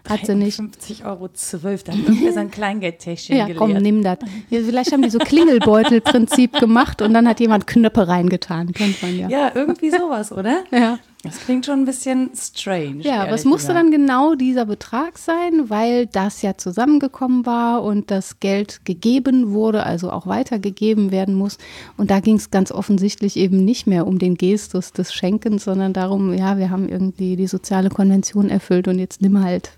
hat 0.08 0.26
sie 0.26 0.36
nicht. 0.36 0.56
50 0.56 1.06
Euro 1.06 1.30
12, 1.30 1.84
dann 1.84 2.04
irgendwie 2.04 2.32
sein 2.32 2.52
Kleingeldtäschchen 2.52 3.36
Ja, 3.38 3.48
komm, 3.54 3.74
nimm 3.74 4.04
das. 4.04 4.20
Vielleicht 4.50 4.92
haben 4.92 5.02
die 5.02 5.10
so 5.10 5.20
Klingelbeutelprinzip 5.20 6.54
gemacht 6.60 7.02
und 7.02 7.14
dann 7.14 7.28
hat 7.28 7.40
jemand 7.40 7.68
Knöpfe 7.68 8.08
reingetan, 8.08 8.74
kennt 8.74 9.02
man 9.02 9.18
ja. 9.18 9.30
Ja, 9.30 9.52
irgendwie 9.56 9.90
sowas, 9.90 10.32
oder? 10.32 10.64
Ja. 10.72 11.00
Das 11.24 11.40
klingt 11.40 11.66
schon 11.66 11.80
ein 11.80 11.86
bisschen 11.86 12.32
strange. 12.36 13.02
Ja, 13.02 13.32
was 13.32 13.46
musste 13.46 13.70
gesagt. 13.70 13.80
dann 13.80 13.92
genau 13.92 14.36
dieser 14.36 14.66
Betrag 14.66 15.18
sein, 15.18 15.70
weil 15.70 16.06
das 16.06 16.42
ja 16.42 16.58
zusammengekommen 16.58 17.46
war 17.46 17.82
und 17.82 18.12
das 18.12 18.42
Geld 18.42 18.84
gegeben 18.84 19.52
wurde, 19.52 19.86
also 19.86 20.12
auch 20.12 20.28
weitergegeben 20.28 21.12
werden 21.12 21.36
muss. 21.36 21.60
Und 21.96 22.12
da 22.12 22.20
ging 22.20 22.36
es 22.36 22.52
ganz 22.52 22.74
offensichtlich 22.74 23.38
eben 23.38 23.64
nicht 23.64 23.88
mehr 23.88 24.06
um 24.06 24.20
den 24.20 24.36
Gestus 24.36 24.92
des 24.92 25.14
Schenkens, 25.14 25.64
sondern 25.64 25.94
darum, 25.94 26.34
ja, 26.34 26.58
wir 26.58 26.70
haben 26.70 26.90
irgendwie 26.90 27.38
die 27.38 27.48
soziale 27.48 27.90
Konvention 27.90 28.50
erfüllt 28.50 28.90
und 28.90 29.00
jetzt 29.00 29.22
nimm 29.22 29.42
halt 29.42 29.72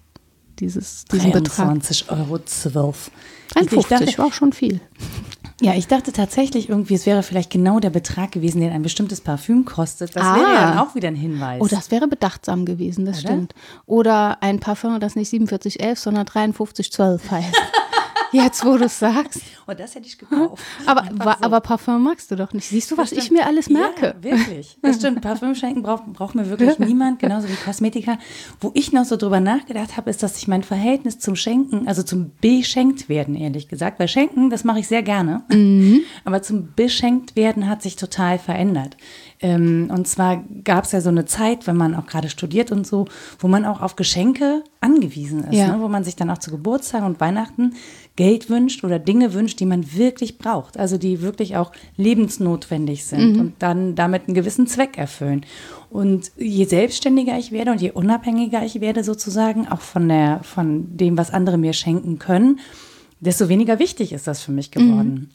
dieses, 0.60 1.06
diesen 1.06 1.32
23 1.32 2.08
Betrag. 2.08 2.20
Euro 2.22 2.40
12. 2.40 3.12
51 3.54 4.18
war 4.18 4.26
auch 4.26 4.34
schon 4.34 4.52
viel. 4.52 4.80
Ja, 5.62 5.74
ich 5.74 5.88
dachte 5.88 6.12
tatsächlich 6.12 6.68
irgendwie, 6.68 6.96
es 6.96 7.06
wäre 7.06 7.24
vielleicht 7.24 7.50
genau 7.50 7.80
der 7.80 7.90
Betrag 7.90 8.34
gewesen, 8.34 8.60
den 8.60 8.74
ein 8.74 8.82
bestimmtes 8.82 9.22
Parfüm 9.22 9.64
kostet. 9.64 10.14
Das 10.14 10.24
ah. 10.24 10.36
wäre 10.36 10.54
ja 10.54 10.70
dann 10.70 10.80
auch 10.80 10.96
wieder 10.96 11.08
ein 11.08 11.16
Hinweis. 11.16 11.62
Oh, 11.62 11.68
das 11.68 11.92
wäre 11.92 12.10
bedachtsam 12.10 12.66
gewesen, 12.66 13.06
das 13.06 13.20
Oder? 13.20 13.28
stimmt. 13.28 13.56
Oder 13.86 14.44
ein 14.44 14.60
Parfum, 14.60 15.00
das 15.00 15.16
nicht 15.16 15.30
4711, 15.30 16.00
sondern 16.00 16.28
5312 16.28 17.32
heißt. 17.32 17.56
Jetzt, 18.36 18.66
wo 18.66 18.78
du 18.78 18.86
es 18.86 19.00
sagst. 19.00 19.42
Und 19.66 19.80
das 19.80 19.96
hätte 19.96 20.08
ich 20.08 20.18
gekauft. 20.18 20.62
Aber, 20.86 21.06
so. 21.06 21.30
aber 21.42 21.62
Parfum 21.62 22.04
magst 22.04 22.30
du 22.30 22.36
doch 22.36 22.54
nicht. 22.54 22.68
Siehst 22.68 22.92
du, 22.92 22.98
was 22.98 23.12
ich 23.12 23.32
mir 23.32 23.46
alles 23.48 23.70
merke? 23.70 24.16
Ja, 24.22 24.24
wirklich. 24.24 24.78
Das 24.86 24.98
stimmt. 24.98 25.22
Parfüm 25.22 25.56
schenken 25.56 25.82
braucht, 25.82 26.06
braucht 26.14 26.36
mir 26.36 26.48
wirklich 26.50 26.78
niemand, 26.80 27.20
genauso 27.20 27.48
wie 27.50 27.56
Kosmetika. 27.56 28.20
Wo 28.60 28.72
ich 28.76 28.92
noch 28.92 29.06
so 29.06 29.18
drüber 29.18 29.40
nachgedacht 29.40 29.98
habe, 29.98 30.10
ist, 30.10 30.22
dass 30.22 30.36
sich 30.36 30.48
mein 30.48 30.64
Verhältnis 30.64 31.18
zum 31.18 31.36
Schenken, 31.36 31.88
also 31.88 32.04
zum 32.04 32.32
Beschenkt 32.42 33.10
werden, 33.10 33.36
ehrlich 33.36 33.68
gesagt, 33.68 34.00
weil 34.00 34.08
Schenken, 34.08 34.50
das 34.50 34.64
mache 34.64 34.80
ich 34.80 34.88
sehr 34.88 35.02
gerne. 35.02 35.44
Mhm. 35.50 36.02
Aber 36.24 36.42
zum 36.44 36.74
Beschenkt 36.76 37.36
werden 37.36 37.68
hat 37.68 37.82
sich 37.82 37.96
total 37.96 38.38
verändert. 38.38 38.98
Ähm, 39.42 39.90
und 39.92 40.08
zwar 40.08 40.44
gab 40.64 40.86
es 40.86 40.92
ja 40.92 41.02
so 41.02 41.10
eine 41.10 41.26
Zeit, 41.26 41.68
wenn 41.68 41.78
man 41.78 41.96
auch 41.96 42.06
gerade 42.06 42.30
studiert 42.30 42.72
und 42.72 42.88
so, 42.88 43.06
wo 43.40 43.48
man 43.48 43.66
auch 43.66 43.82
auf 43.82 43.96
Geschenke 43.96 44.64
angewiesen 44.80 45.44
ist, 45.46 45.58
ja. 45.58 45.76
ne? 45.76 45.82
wo 45.82 45.88
man 45.88 46.04
sich 46.04 46.16
dann 46.16 46.30
auch 46.30 46.38
zu 46.38 46.52
Geburtstag 46.52 47.04
und 47.04 47.20
Weihnachten 47.20 47.74
Geld 48.16 48.50
wünscht 48.50 48.84
oder 48.84 48.98
Dinge 48.98 49.34
wünscht, 49.34 49.60
die 49.60 49.66
man 49.66 49.94
wirklich 49.94 50.38
braucht, 50.38 50.78
also 50.78 50.98
die 50.98 51.22
wirklich 51.22 51.58
auch 51.58 51.72
lebensnotwendig 51.98 53.06
sind 53.06 53.34
mhm. 53.34 53.40
und 53.40 53.54
dann 53.60 53.96
damit 53.96 54.28
einen 54.28 54.36
gewissen 54.36 54.68
Zweck 54.68 54.98
erfüllen. 54.98 55.46
Und 55.90 56.32
je 56.38 56.64
selbstständiger 56.66 57.38
ich 57.38 57.52
werde 57.52 57.72
und 57.72 57.82
je 57.82 57.92
unabhängiger 57.92 58.64
ich 58.64 58.80
werde 58.80 59.04
sozusagen, 59.04 59.68
auch 59.68 59.82
von, 59.82 60.08
der, 60.08 60.40
von 60.44 60.96
dem, 60.96 61.18
was 61.18 61.32
andere 61.32 61.58
mir 61.58 61.74
schenken 61.74 62.18
können, 62.18 62.60
desto 63.20 63.50
weniger 63.50 63.80
wichtig 63.80 64.14
ist 64.14 64.28
das 64.28 64.42
für 64.42 64.52
mich 64.52 64.72
geworden. 64.72 65.30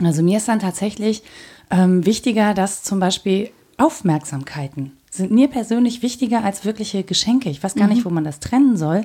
Mhm. 0.00 0.06
Also 0.06 0.22
mir 0.22 0.38
ist 0.38 0.48
dann 0.48 0.58
tatsächlich 0.58 1.22
ähm, 1.70 2.06
wichtiger, 2.06 2.54
dass 2.54 2.82
zum 2.82 2.98
Beispiel 2.98 3.50
Aufmerksamkeiten 3.76 4.92
sind 5.14 5.30
mir 5.30 5.48
persönlich 5.48 6.02
wichtiger 6.02 6.42
als 6.42 6.64
wirkliche 6.64 7.02
Geschenke. 7.04 7.50
Ich 7.50 7.62
weiß 7.62 7.74
gar 7.74 7.86
mhm. 7.86 7.92
nicht, 7.92 8.04
wo 8.06 8.10
man 8.10 8.24
das 8.24 8.40
trennen 8.40 8.78
soll. 8.78 9.04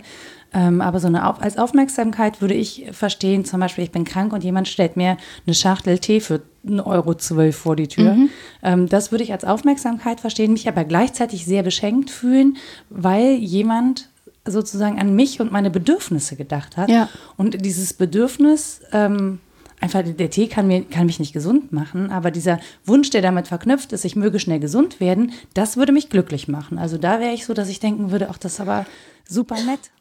Ähm, 0.54 0.82
aber 0.82 1.00
so 1.00 1.08
eine 1.08 1.28
Auf 1.28 1.42
als 1.42 1.58
Aufmerksamkeit 1.58 2.42
würde 2.42 2.54
ich 2.54 2.86
verstehen, 2.92 3.46
zum 3.46 3.60
Beispiel, 3.60 3.84
ich 3.84 3.92
bin 3.92 4.06
krank 4.06 4.34
und 4.34 4.44
jemand 4.44 4.68
stellt 4.68 4.96
mir 4.96 5.18
eine 5.46 5.54
Schachtel 5.54 6.00
Tee 6.00 6.20
für 6.20 6.42
1,12 6.66 6.86
Euro 6.86 7.52
vor 7.52 7.76
die 7.76 7.88
Tür. 7.88 8.14
Mhm. 8.14 8.30
Ähm, 8.64 8.90
das 8.90 9.12
würde 9.12 9.24
ich 9.24 9.32
als 9.32 9.44
Aufmerksamkeit 9.44 10.20
verstehen, 10.20 10.54
mich 10.54 10.68
aber 10.68 10.84
gleichzeitig 10.84 11.46
sehr 11.46 11.64
beschenkt 11.64 12.10
fühlen, 12.10 12.58
weil 12.90 13.34
jemand 13.36 14.10
sozusagen 14.46 15.00
an 15.00 15.14
mich 15.14 15.42
und 15.42 15.52
meine 15.52 15.70
Bedürfnisse 15.70 16.36
gedacht 16.36 16.78
hat. 16.78 16.90
Ja. 16.90 17.10
Und 17.36 17.66
dieses 17.66 17.94
Bedürfnis 17.94 18.82
ähm, 18.94 19.40
einfach 19.80 20.04
der 20.04 20.30
Tee 20.30 20.48
kann, 20.48 20.68
mir, 20.68 20.84
kann 20.84 21.06
mich 21.06 21.20
nicht 21.20 21.34
gesund 21.34 21.72
machen, 21.72 22.12
aber 22.12 22.32
dieser 22.32 22.60
Wunsch, 22.86 23.10
der 23.10 23.22
damit 23.22 23.48
verknüpft 23.48 23.94
ist, 23.94 24.06
ich 24.06 24.16
möge 24.16 24.40
schnell 24.40 24.60
gesund 24.60 25.00
werden, 25.00 25.34
das 25.54 25.78
würde 25.78 25.92
mich 25.92 26.10
glücklich 26.10 26.48
machen. 26.48 26.78
Also 26.78 26.98
da 26.98 27.20
wäre 27.20 27.34
ich 27.34 27.46
so, 27.46 27.54
dass 27.54 27.70
ich 27.70 27.80
denken 27.80 28.12
würde, 28.12 28.30
ach, 28.30 28.38
das 28.38 28.54
ist 28.54 28.62
aber 28.62 28.86
super 29.28 29.56
nett. 29.56 29.92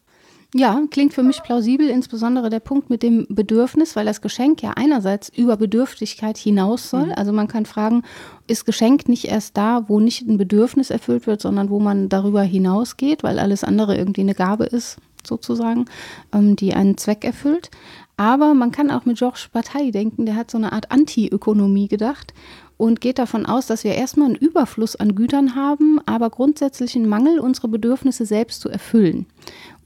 Ja, 0.55 0.81
klingt 0.91 1.13
für 1.13 1.23
mich 1.23 1.43
plausibel, 1.43 1.89
insbesondere 1.89 2.51
der 2.51 2.61
Punkt 2.61 2.89
mit 2.89 3.03
dem 3.03 3.27
Bedürfnis, 3.29 3.97
weil 3.97 4.07
das 4.07 4.21
Geschenk 4.21 4.63
ja 4.63 4.73
einerseits 4.77 5.29
über 5.29 5.57
Bedürftigkeit 5.57 6.39
hinaus 6.39 6.89
soll. 6.89 7.07
Mhm. 7.07 7.15
Also 7.17 7.33
man 7.33 7.49
kann 7.49 7.67
fragen, 7.67 8.03
ist 8.47 8.65
Geschenk 8.65 9.09
nicht 9.09 9.27
erst 9.27 9.57
da, 9.57 9.89
wo 9.89 10.01
nicht 10.01 10.27
ein 10.27 10.39
Bedürfnis 10.39 10.91
erfüllt 10.91 11.27
wird, 11.27 11.43
sondern 11.43 11.69
wo 11.69 11.81
man 11.81 12.09
darüber 12.09 12.43
hinausgeht, 12.43 13.23
weil 13.23 13.39
alles 13.39 13.65
andere 13.65 13.97
irgendwie 13.97 14.21
eine 14.23 14.35
Gabe 14.35 14.65
ist, 14.65 14.99
sozusagen, 15.27 15.87
ähm, 16.33 16.57
die 16.57 16.75
einen 16.75 16.97
Zweck 16.97 17.25
erfüllt. 17.25 17.71
Aber 18.17 18.55
man 18.55 18.73
kann 18.73 18.91
auch 18.91 19.05
mit 19.05 19.19
Georges 19.19 19.49
Bataille 19.53 19.93
denken, 19.93 20.25
der 20.25 20.37
hat 20.37 20.51
so 20.51 20.57
eine 20.57 20.73
Art 20.73 20.91
Anti-Ökonomie 20.91 21.89
gedacht 21.89 22.33
und 22.79 23.01
geht 23.01 23.19
davon 23.19 23.47
aus, 23.47 23.67
dass 23.67 23.85
wir 23.85 23.95
erstmal 23.95 24.29
einen 24.29 24.37
Überfluss 24.37 24.97
an 24.97 25.15
Gütern 25.15 25.55
haben, 25.55 26.01
aber 26.07 26.31
grundsätzlich 26.31 26.97
einen 26.97 27.09
Mangel, 27.09 27.39
unsere 27.39 27.69
Bedürfnisse 27.69 28.27
selbst 28.27 28.61
zu 28.61 28.69
erfüllen. 28.69 29.27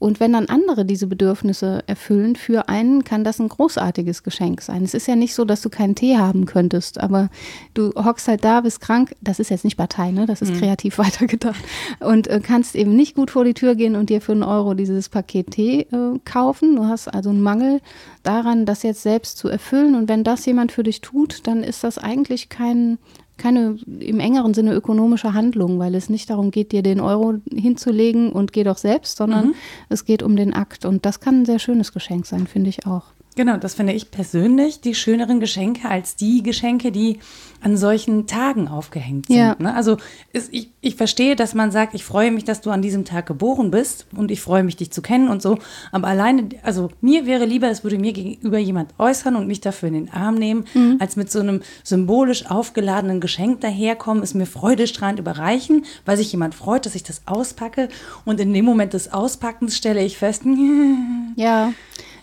Und 0.01 0.19
wenn 0.19 0.33
dann 0.33 0.47
andere 0.47 0.83
diese 0.83 1.05
Bedürfnisse 1.05 1.83
erfüllen 1.85 2.35
für 2.35 2.67
einen, 2.69 3.03
kann 3.03 3.23
das 3.23 3.37
ein 3.37 3.49
großartiges 3.49 4.23
Geschenk 4.23 4.63
sein. 4.63 4.83
Es 4.83 4.95
ist 4.95 5.07
ja 5.07 5.15
nicht 5.15 5.35
so, 5.35 5.45
dass 5.45 5.61
du 5.61 5.69
keinen 5.69 5.93
Tee 5.93 6.17
haben 6.17 6.47
könntest, 6.47 6.99
aber 6.99 7.29
du 7.75 7.91
hockst 7.93 8.27
halt 8.27 8.43
da, 8.43 8.61
bist 8.61 8.81
krank. 8.81 9.15
Das 9.21 9.39
ist 9.39 9.51
jetzt 9.51 9.63
nicht 9.63 9.77
Partei, 9.77 10.09
ne? 10.09 10.25
Das 10.25 10.41
ist 10.41 10.55
mhm. 10.55 10.57
kreativ 10.57 10.97
weitergedacht. 10.97 11.63
Und 11.99 12.27
äh, 12.27 12.39
kannst 12.41 12.75
eben 12.75 12.95
nicht 12.95 13.13
gut 13.13 13.29
vor 13.29 13.45
die 13.45 13.53
Tür 13.53 13.75
gehen 13.75 13.95
und 13.95 14.09
dir 14.09 14.21
für 14.21 14.31
einen 14.31 14.41
Euro 14.41 14.73
dieses 14.73 15.07
Paket 15.07 15.51
Tee 15.51 15.81
äh, 15.81 16.17
kaufen. 16.25 16.77
Du 16.77 16.85
hast 16.85 17.07
also 17.07 17.29
einen 17.29 17.43
Mangel 17.43 17.79
daran, 18.23 18.65
das 18.65 18.81
jetzt 18.81 19.03
selbst 19.03 19.37
zu 19.37 19.49
erfüllen. 19.49 19.93
Und 19.93 20.09
wenn 20.09 20.23
das 20.23 20.43
jemand 20.47 20.71
für 20.71 20.81
dich 20.81 21.01
tut, 21.01 21.45
dann 21.45 21.63
ist 21.63 21.83
das 21.83 21.99
eigentlich 21.99 22.49
kein 22.49 22.97
keine 23.41 23.77
im 23.99 24.19
engeren 24.19 24.53
Sinne 24.53 24.73
ökonomische 24.73 25.33
Handlung, 25.33 25.79
weil 25.79 25.95
es 25.95 26.09
nicht 26.09 26.29
darum 26.29 26.51
geht, 26.51 26.71
dir 26.71 26.83
den 26.83 26.99
Euro 26.99 27.35
hinzulegen 27.51 28.31
und 28.31 28.53
geh 28.53 28.63
doch 28.63 28.77
selbst, 28.77 29.17
sondern 29.17 29.47
mhm. 29.47 29.55
es 29.89 30.05
geht 30.05 30.21
um 30.21 30.35
den 30.35 30.53
Akt. 30.53 30.85
Und 30.85 31.05
das 31.05 31.19
kann 31.19 31.41
ein 31.41 31.45
sehr 31.45 31.59
schönes 31.59 31.91
Geschenk 31.91 32.27
sein, 32.27 32.45
finde 32.45 32.69
ich 32.69 32.85
auch. 32.85 33.05
Genau, 33.35 33.55
das 33.57 33.75
finde 33.75 33.93
ich 33.93 34.11
persönlich 34.11 34.81
die 34.81 34.93
schöneren 34.93 35.39
Geschenke 35.39 35.87
als 35.87 36.15
die 36.17 36.43
Geschenke, 36.43 36.91
die 36.91 37.19
an 37.61 37.77
solchen 37.77 38.27
Tagen 38.27 38.67
aufgehängt 38.67 39.27
sind. 39.27 39.37
Ja. 39.37 39.55
Ne? 39.57 39.73
Also 39.73 39.97
ist, 40.33 40.49
ich, 40.51 40.71
ich 40.81 40.95
verstehe, 40.95 41.35
dass 41.35 41.53
man 41.53 41.71
sagt, 41.71 41.93
ich 41.93 42.03
freue 42.03 42.31
mich, 42.31 42.43
dass 42.43 42.59
du 42.61 42.71
an 42.71 42.81
diesem 42.81 43.05
Tag 43.05 43.27
geboren 43.27 43.71
bist 43.71 44.07
und 44.15 44.31
ich 44.31 44.41
freue 44.41 44.63
mich, 44.63 44.75
dich 44.75 44.91
zu 44.91 45.01
kennen 45.01 45.29
und 45.29 45.41
so. 45.41 45.59
Aber 45.91 46.07
alleine, 46.07 46.49
also 46.63 46.89
mir 46.99 47.25
wäre 47.25 47.45
lieber, 47.45 47.69
es 47.69 47.83
würde 47.83 47.99
mir 47.99 48.13
gegenüber 48.13 48.57
jemand 48.57 48.93
äußern 48.97 49.35
und 49.35 49.47
mich 49.47 49.61
dafür 49.61 49.89
in 49.89 49.93
den 49.93 50.11
Arm 50.11 50.35
nehmen, 50.35 50.65
mhm. 50.73 50.97
als 50.99 51.15
mit 51.15 51.31
so 51.31 51.39
einem 51.39 51.61
symbolisch 51.83 52.49
aufgeladenen 52.49 53.21
Geschenk 53.21 53.61
daherkommen, 53.61 54.23
es 54.23 54.33
mir 54.33 54.47
freudestrahlend 54.47 55.19
überreichen, 55.19 55.85
weil 56.03 56.17
sich 56.17 56.31
jemand 56.31 56.55
freut, 56.55 56.85
dass 56.85 56.95
ich 56.95 57.03
das 57.03 57.21
auspacke. 57.27 57.89
Und 58.25 58.39
in 58.39 58.53
dem 58.53 58.65
Moment 58.65 58.93
des 58.93 59.13
Auspackens 59.13 59.77
stelle 59.77 60.03
ich 60.03 60.17
fest, 60.17 60.43
ja. 61.35 61.71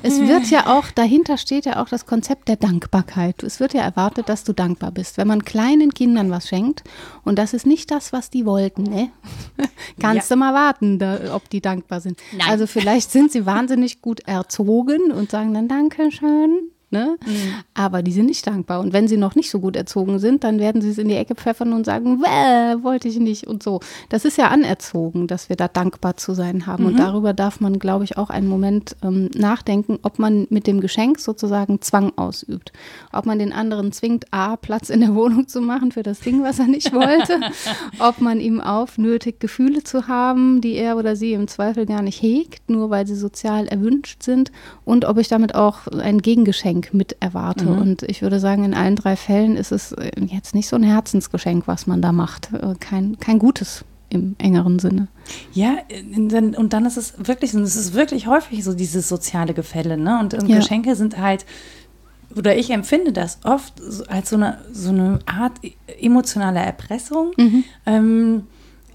Es 0.03 0.21
wird 0.21 0.51
ja 0.51 0.67
auch, 0.67 0.91
dahinter 0.91 1.37
steht 1.37 1.67
ja 1.67 1.83
auch 1.83 1.89
das 1.89 2.07
Konzept 2.07 2.49
der 2.49 2.57
Dankbarkeit. 2.57 3.43
Es 3.43 3.59
wird 3.59 3.75
ja 3.75 3.83
erwartet, 3.83 4.29
dass 4.29 4.45
du 4.45 4.53
dankbar 4.53 4.93
bist. 4.93 5.19
Wenn 5.19 5.27
man 5.27 5.45
kleinen 5.45 5.93
Kindern 5.93 6.31
was 6.31 6.49
schenkt 6.49 6.85
und 7.25 7.39
das 7.39 7.53
ist 7.53 7.67
nicht 7.67 7.91
das, 7.91 8.13
was 8.13 8.31
die 8.31 8.47
wollten, 8.47 8.85
ne? 8.85 9.11
kannst 10.01 10.31
ja. 10.31 10.37
du 10.37 10.41
mal 10.41 10.55
warten, 10.55 10.99
da, 10.99 11.35
ob 11.35 11.51
die 11.51 11.61
dankbar 11.61 12.01
sind. 12.01 12.19
Nein. 12.37 12.49
Also 12.49 12.67
vielleicht 12.67 13.11
sind 13.11 13.33
sie 13.33 13.45
wahnsinnig 13.45 14.01
gut 14.01 14.21
erzogen 14.21 15.11
und 15.11 15.31
sagen 15.31 15.55
dann 15.55 15.69
Dankeschön. 15.69 16.71
Ne? 16.91 17.19
Mhm. 17.27 17.55
Aber 17.75 18.03
die 18.03 18.13
sind 18.13 18.27
nicht 18.27 18.47
dankbar. 18.47 18.81
Und 18.81 18.95
wenn 18.95 19.09
sie 19.09 19.19
noch 19.19 19.35
nicht 19.35 19.51
so 19.51 19.61
gut 19.61 19.77
erzogen 19.77 20.19
sind, 20.19 20.43
dann 20.43 20.59
werden 20.59 20.81
sie 20.81 20.89
es 20.89 20.97
in 20.97 21.09
die 21.09 21.17
Ecke 21.17 21.35
pfeffern 21.35 21.75
und 21.75 21.85
sagen, 21.85 22.21
wollte 22.21 23.09
ich 23.09 23.19
nicht 23.19 23.47
und 23.47 23.63
so. 23.63 23.81
Das 24.09 24.25
ist 24.25 24.39
ja 24.39 24.49
anerzogen, 24.49 25.27
dass 25.27 25.51
wir 25.51 25.57
da 25.57 25.69
dankbar 25.69 26.17
zu 26.17 26.33
sein 26.33 26.67
haben. 26.67 26.85
Mhm. 26.85 26.91
Und 26.91 26.99
darüber 26.99 27.35
darf 27.35 27.61
man, 27.61 27.79
glaube 27.79 28.05
ich, 28.05 28.17
auch 28.17 28.31
einen 28.31 28.49
Moment 28.49 28.97
ähm, 29.03 29.29
nachdenken, 29.35 29.99
ob 30.03 30.19
man 30.19 30.47
mit 30.49 30.67
dem 30.67 30.81
Geschenk 30.81 31.21
sozusagen 31.21 31.83
Zwang 31.83 32.13
ausübt. 32.17 32.73
Ob 33.13 33.27
man 33.27 33.39
den 33.39 33.53
anderen 33.53 33.93
zwingt, 33.93 34.25
A, 34.31 34.57
Platz 34.57 34.89
in 34.89 35.01
der 35.01 35.15
Wohnung 35.15 35.47
zu 35.47 35.61
machen 35.61 35.93
für 35.93 36.03
das 36.03 36.21
Ding, 36.21 36.43
was 36.43 36.59
er 36.59 36.69
nicht 36.69 36.95
wollte. 36.95 37.39
ob 37.99 38.23
man 38.23 38.41
ihm 38.41 38.63
aufnötigt, 38.63 39.41
Gefühle 39.41 39.85
zu 39.85 40.09
haben, 40.09 40.63
die 40.63 40.73
er 40.73 40.97
oder 40.97 41.17
sie 41.17 41.35
im 41.35 41.49
Zweifel 41.49 41.85
gar 41.85 42.01
nicht 42.01 42.23
hegt, 42.23 42.71
nur 42.71 42.89
weil 42.89 43.07
sie 43.07 43.15
sozial 43.15 43.67
erwünscht 43.67 44.23
sind. 44.23 44.53
Und 44.87 45.05
ob 45.05 45.19
ich 45.19 45.29
damit 45.29 45.55
auch 45.55 45.87
ein 45.89 46.23
Gegengeschenk 46.23 46.78
Geschenk 46.79 46.95
mit 46.95 47.17
erwarte. 47.21 47.65
Mhm. 47.65 47.79
Und 47.79 48.03
ich 48.03 48.23
würde 48.23 48.41
sagen, 48.41 48.65
in 48.65 48.75
allen 48.75 48.97
drei 48.97 49.17
Fällen 49.17 49.57
ist 49.57 49.73
es 49.73 49.93
äh, 49.93 50.11
jetzt 50.21 50.55
nicht 50.55 50.69
so 50.69 50.77
ein 50.77 50.83
Herzensgeschenk, 50.83 51.67
was 51.67 51.87
man 51.87 52.03
da 52.03 52.13
macht. 52.13 52.53
Äh, 52.53 52.75
kein, 52.81 53.19
kein 53.19 53.39
gutes 53.39 53.85
im 54.11 54.37
engeren 54.39 54.79
Sinne. 54.79 55.09
Ja, 55.53 55.77
und 56.57 56.73
dann 56.73 56.87
ist 56.87 56.97
es 56.97 57.15
wirklich, 57.19 57.53
es 57.53 57.77
ist 57.77 57.93
wirklich 57.93 58.27
häufig 58.27 58.65
so 58.65 58.73
dieses 58.73 59.07
soziale 59.07 59.53
Gefälle, 59.53 59.99
ne? 59.99 60.19
Und, 60.21 60.33
und 60.33 60.49
ja. 60.49 60.57
Geschenke 60.57 60.97
sind 60.97 61.19
halt, 61.19 61.45
oder 62.35 62.57
ich 62.57 62.71
empfinde 62.71 63.13
das 63.13 63.39
oft 63.45 63.75
als 64.09 64.31
so 64.31 64.37
eine, 64.37 64.59
so 64.73 64.91
eine 64.91 65.19
Art 65.27 65.61
emotionaler 66.01 66.63
Erpressung. 66.63 67.33
Mhm. 67.37 67.65
Ähm, 67.85 68.43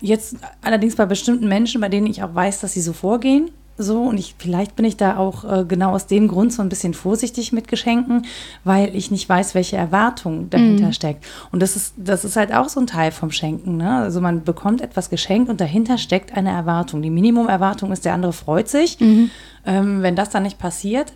jetzt 0.01 0.37
allerdings 0.63 0.95
bei 0.95 1.05
bestimmten 1.05 1.47
Menschen, 1.47 1.79
bei 1.79 1.89
denen 1.89 2.07
ich 2.07 2.23
auch 2.23 2.33
weiß, 2.33 2.61
dass 2.61 2.73
sie 2.73 2.81
so 2.81 2.93
vorgehen, 2.93 3.51
so 3.77 4.03
und 4.03 4.19
ich 4.19 4.35
vielleicht 4.37 4.75
bin 4.75 4.85
ich 4.85 4.97
da 4.97 5.17
auch 5.17 5.43
äh, 5.43 5.65
genau 5.65 5.91
aus 5.91 6.07
dem 6.07 6.27
Grund 6.27 6.53
so 6.53 6.61
ein 6.61 6.69
bisschen 6.69 6.93
vorsichtig 6.93 7.51
mit 7.51 7.67
Geschenken, 7.67 8.25
weil 8.63 8.95
ich 8.95 9.11
nicht 9.11 9.27
weiß, 9.27 9.55
welche 9.55 9.77
Erwartung 9.77 10.49
dahinter 10.49 10.89
mm. 10.89 10.93
steckt. 10.93 11.25
Und 11.51 11.61
das 11.61 11.75
ist 11.75 11.95
das 11.97 12.23
ist 12.23 12.35
halt 12.35 12.53
auch 12.53 12.69
so 12.69 12.79
ein 12.79 12.87
Teil 12.87 13.11
vom 13.11 13.31
Schenken. 13.31 13.77
Ne? 13.77 13.97
Also 13.97 14.21
man 14.21 14.43
bekommt 14.43 14.81
etwas 14.81 15.09
geschenkt 15.09 15.49
und 15.49 15.59
dahinter 15.59 15.97
steckt 15.97 16.37
eine 16.37 16.51
Erwartung. 16.51 17.01
Die 17.01 17.09
Minimumerwartung 17.09 17.91
ist, 17.91 18.05
der 18.05 18.13
andere 18.13 18.33
freut 18.33 18.69
sich. 18.69 18.99
Mhm. 18.99 19.31
Ähm, 19.65 20.01
wenn 20.01 20.15
das 20.15 20.29
dann 20.29 20.43
nicht 20.43 20.59
passiert, 20.59 21.13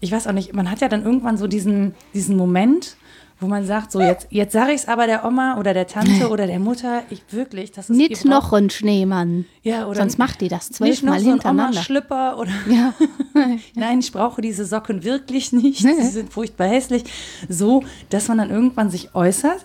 ich 0.00 0.12
weiß 0.12 0.26
auch 0.26 0.32
nicht, 0.32 0.54
man 0.54 0.70
hat 0.70 0.80
ja 0.80 0.88
dann 0.88 1.04
irgendwann 1.04 1.36
so 1.36 1.46
diesen 1.46 1.94
diesen 2.14 2.36
Moment, 2.36 2.96
wo 3.40 3.46
man 3.46 3.64
sagt, 3.64 3.90
so 3.90 4.00
jetzt, 4.00 4.26
jetzt 4.30 4.52
sage 4.52 4.72
ich 4.72 4.82
es 4.82 4.88
aber 4.88 5.06
der 5.06 5.24
Oma 5.24 5.58
oder 5.58 5.72
der 5.72 5.86
Tante 5.86 6.28
oder 6.28 6.46
der 6.46 6.58
Mutter, 6.58 7.02
ich 7.08 7.22
wirklich, 7.30 7.72
das 7.72 7.88
ist 7.88 7.96
Nicht 7.96 8.24
noch 8.26 8.52
ein 8.52 8.68
Schneemann. 8.68 9.46
Ja, 9.62 9.86
oder 9.86 10.00
Sonst 10.00 10.18
macht 10.18 10.42
die 10.42 10.48
das 10.48 10.70
zwölfmal 10.70 11.20
so 11.20 11.30
hintereinander. 11.30 11.80
Schlipper 11.80 12.38
oder 12.38 12.52
ja. 12.68 12.92
Nein, 13.74 14.00
ich 14.00 14.12
brauche 14.12 14.42
diese 14.42 14.66
Socken 14.66 15.04
wirklich 15.04 15.52
nicht. 15.52 15.80
Sie 15.80 16.08
sind 16.08 16.32
furchtbar 16.32 16.68
hässlich. 16.68 17.04
So, 17.48 17.82
dass 18.10 18.28
man 18.28 18.38
dann 18.38 18.50
irgendwann 18.50 18.90
sich 18.90 19.14
äußert. 19.14 19.64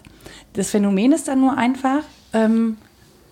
Das 0.54 0.72
Phänomen 0.72 1.12
ist 1.12 1.28
dann 1.28 1.42
nur 1.42 1.58
einfach, 1.58 2.04
ähm, 2.32 2.78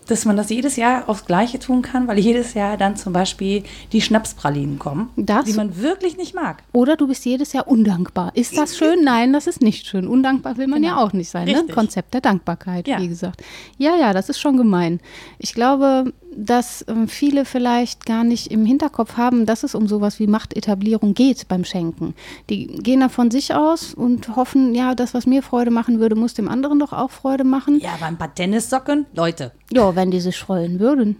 dass 0.05 0.25
man 0.25 0.37
das 0.37 0.49
jedes 0.49 0.75
Jahr 0.75 1.07
aufs 1.09 1.25
Gleiche 1.25 1.59
tun 1.59 1.81
kann, 1.81 2.07
weil 2.07 2.19
jedes 2.19 2.53
Jahr 2.53 2.77
dann 2.77 2.95
zum 2.95 3.13
Beispiel 3.13 3.63
die 3.91 4.01
Schnapspralinen 4.01 4.79
kommen, 4.79 5.09
das? 5.15 5.45
die 5.45 5.53
man 5.53 5.81
wirklich 5.81 6.17
nicht 6.17 6.33
mag. 6.35 6.63
Oder 6.71 6.95
du 6.95 7.07
bist 7.07 7.25
jedes 7.25 7.53
Jahr 7.53 7.67
undankbar. 7.67 8.31
Ist 8.35 8.57
das 8.57 8.77
schön? 8.77 9.03
Nein, 9.03 9.33
das 9.33 9.47
ist 9.47 9.61
nicht 9.61 9.87
schön. 9.87 10.07
Undankbar 10.07 10.57
will 10.57 10.67
man 10.67 10.81
genau. 10.81 10.95
ja 10.95 11.03
auch 11.03 11.13
nicht 11.13 11.29
sein. 11.29 11.45
Ne? 11.47 11.65
Konzept 11.73 12.13
der 12.13 12.21
Dankbarkeit, 12.21 12.87
ja. 12.87 12.99
wie 12.99 13.07
gesagt. 13.07 13.41
Ja, 13.77 13.95
ja, 13.95 14.13
das 14.13 14.29
ist 14.29 14.39
schon 14.39 14.57
gemein. 14.57 14.99
Ich 15.39 15.53
glaube, 15.53 16.13
dass 16.37 16.85
ähm, 16.87 17.07
viele 17.07 17.45
vielleicht 17.45 18.05
gar 18.05 18.23
nicht 18.23 18.51
im 18.51 18.65
Hinterkopf 18.65 19.17
haben, 19.17 19.45
dass 19.45 19.63
es 19.63 19.75
um 19.75 19.87
sowas 19.87 20.19
wie 20.19 20.27
Machtetablierung 20.27 21.13
geht 21.13 21.47
beim 21.47 21.65
Schenken. 21.65 22.13
Die 22.49 22.67
gehen 22.67 22.99
da 22.99 23.09
von 23.09 23.31
sich 23.31 23.53
aus 23.53 23.93
und 23.93 24.35
hoffen, 24.35 24.75
ja, 24.75 24.95
das, 24.95 25.13
was 25.13 25.25
mir 25.25 25.43
Freude 25.43 25.71
machen 25.71 25.99
würde, 25.99 26.15
muss 26.15 26.33
dem 26.33 26.49
anderen 26.49 26.79
doch 26.79 26.93
auch 26.93 27.11
Freude 27.11 27.43
machen. 27.43 27.79
Ja, 27.79 27.93
aber 27.95 28.05
ein 28.05 28.17
paar 28.17 28.33
Tennissocken, 28.33 29.05
Leute. 29.13 29.51
Ja, 29.71 29.95
wenn 29.95 30.11
die 30.11 30.19
sich 30.19 30.37
freuen 30.37 30.79
würden. 30.79 31.17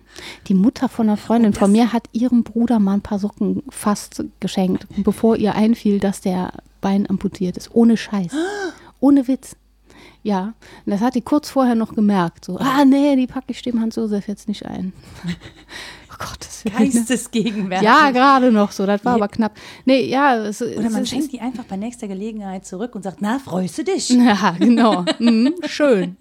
Die 0.48 0.54
Mutter 0.54 0.90
von 0.90 1.08
einer 1.08 1.18
Freundin 1.18 1.54
von 1.54 1.72
mir 1.72 1.94
hat 1.94 2.04
ihrem 2.12 2.44
Bruder 2.44 2.80
mal 2.80 2.96
ein 2.96 3.02
paar 3.02 3.20
Socken 3.20 3.64
fast 3.70 4.24
geschenkt, 4.40 4.88
bevor 4.98 5.38
ihr 5.38 5.56
einfiel, 5.56 6.00
dass 6.00 6.22
der 6.22 6.52
Bein 6.82 7.10
amputiert 7.10 7.58
ist. 7.58 7.70
Ohne 7.74 7.98
Scheiß. 7.98 8.34
Ohne 9.00 9.28
Witz. 9.28 9.56
Ja, 10.24 10.54
und 10.86 10.92
das 10.92 11.02
hat 11.02 11.16
die 11.16 11.22
kurz 11.22 11.50
vorher 11.50 11.76
noch 11.76 11.94
gemerkt. 11.94 12.46
So, 12.46 12.58
ah, 12.58 12.86
nee, 12.86 13.16
die 13.18 13.28
packe 13.28 13.48
ich 13.50 13.62
dem 13.62 13.82
Hans 13.82 13.98
Josef 13.98 14.28
jetzt 14.30 14.48
nicht 14.48 14.66
ein. 14.66 14.94
oh 15.26 16.16
Gott, 16.18 16.38
das 16.40 16.64
Geistesgegenwärtig. 16.64 17.86
Ja, 17.86 18.12
gerade 18.12 18.50
noch 18.52 18.72
so, 18.72 18.86
das 18.86 19.04
war 19.04 19.18
ja. 19.18 19.18
aber 19.18 19.28
knapp. 19.28 19.54
Nee, 19.84 20.06
ja. 20.06 20.38
Es, 20.38 20.62
Oder 20.62 20.90
man 20.90 21.04
es, 21.04 21.10
schenkt 21.10 21.34
die 21.34 21.42
einfach 21.42 21.66
bei 21.66 21.76
nächster 21.76 22.08
Gelegenheit 22.08 22.66
zurück 22.66 22.96
und 22.96 23.04
sagt, 23.04 23.18
na, 23.20 23.38
freust 23.38 23.78
du 23.78 23.84
dich? 23.84 24.10
Ja, 24.24 24.56
genau. 24.58 25.04
mhm, 25.20 25.56
schön. 25.66 26.16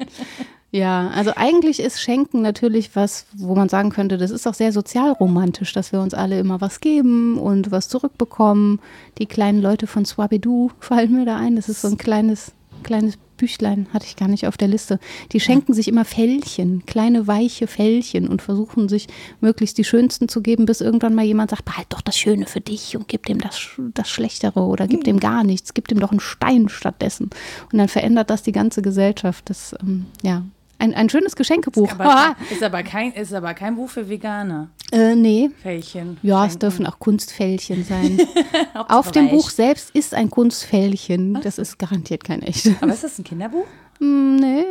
Ja, 0.73 1.11
also 1.15 1.33
eigentlich 1.37 1.79
ist 1.79 2.01
Schenken 2.01 2.43
natürlich 2.43 2.97
was, 2.97 3.27
wo 3.35 3.55
man 3.55 3.69
sagen 3.69 3.91
könnte, 3.91 4.17
das 4.19 4.31
ist 4.31 4.49
auch 4.49 4.55
sehr 4.55 4.73
sozialromantisch, 4.73 5.73
dass 5.75 5.93
wir 5.93 6.01
uns 6.01 6.15
alle 6.15 6.41
immer 6.41 6.61
was 6.61 6.81
geben 6.81 7.39
und 7.39 7.71
was 7.71 7.89
zurückbekommen. 7.89 8.81
Die 9.19 9.27
kleinen 9.27 9.63
Leute 9.63 9.87
von 9.87 10.05
Swabidoo 10.05 10.71
fallen 10.81 11.13
mir 11.13 11.27
da 11.27 11.37
ein. 11.37 11.55
Das 11.55 11.69
ist 11.69 11.83
so 11.83 11.89
ein 11.89 11.99
kleines, 11.99 12.53
kleines 12.83 13.19
Büchlein, 13.43 13.89
hatte 13.93 14.07
ich 14.07 14.15
gar 14.15 14.29
nicht 14.29 14.47
auf 14.47 14.57
der 14.57 14.69
Liste. 14.69 15.01
Die 15.33 15.41
schenken 15.41 15.75
sich 15.75 15.89
immer 15.89 16.05
Fällchen, 16.05 16.87
kleine 16.87 17.27
weiche 17.27 17.67
Fällchen 17.67 18.29
und 18.29 18.41
versuchen 18.41 18.89
sich 18.89 19.09
möglichst 19.41 19.79
die 19.79 19.85
schönsten 19.85 20.29
zu 20.29 20.43
geben, 20.43 20.65
bis 20.65 20.81
irgendwann 20.81 21.17
mal 21.17 21.25
jemand 21.25 21.51
sagt, 21.51 21.65
behalt 21.65 21.89
doch 21.89 22.03
das 22.03 22.17
Schöne 22.17 22.47
für 22.47 22.61
dich 22.61 22.97
und 22.97 23.09
gib 23.09 23.27
dem 23.27 23.41
das, 23.41 23.61
das 23.95 24.09
Schlechtere 24.09 24.61
oder 24.61 24.87
gib 24.87 25.03
dem 25.03 25.19
gar 25.19 25.43
nichts, 25.43 25.75
gib 25.75 25.89
dem 25.89 25.99
doch 25.99 26.13
einen 26.13 26.21
Stein 26.21 26.69
stattdessen. 26.69 27.31
Und 27.73 27.79
dann 27.79 27.89
verändert 27.89 28.31
das 28.31 28.45
die 28.45 28.53
ganze 28.53 28.81
Gesellschaft. 28.81 29.51
Das, 29.51 29.75
ähm, 29.83 30.07
ja, 30.23 30.45
ein, 30.83 30.95
ein 30.95 31.09
schönes 31.09 31.37
Geschenkebuch. 31.37 31.87
Ist 31.93 32.01
aber, 32.01 32.37
ist 32.51 32.63
aber, 32.63 32.83
kein, 32.83 33.13
ist 33.13 33.33
aber 33.33 33.55
kein 33.55 33.77
Buch 33.77 33.89
für 33.89 34.09
Veganer. 34.09 34.69
Äh, 34.91 35.15
nee. 35.15 35.51
Fällchen. 35.63 36.19
Ja, 36.23 36.45
es 36.45 36.59
dürfen 36.59 36.87
auch 36.87 36.99
Kunstfällchen 36.99 37.85
sein. 37.85 38.21
Auf 38.89 39.13
dem 39.13 39.31
Buch 39.31 39.51
selbst 39.51 39.91
ist 39.95 40.13
ein 40.13 40.29
Kunstfällchen. 40.29 41.41
Das 41.43 41.59
ist 41.59 41.79
garantiert 41.79 42.25
kein 42.25 42.43
echtes. 42.43 42.75
Aber 42.81 42.93
ist 42.93 43.05
das 43.05 43.19
ein 43.19 43.25
Kinderbuch? 43.25 43.65
Mm, 44.01 44.37
nee. 44.37 44.65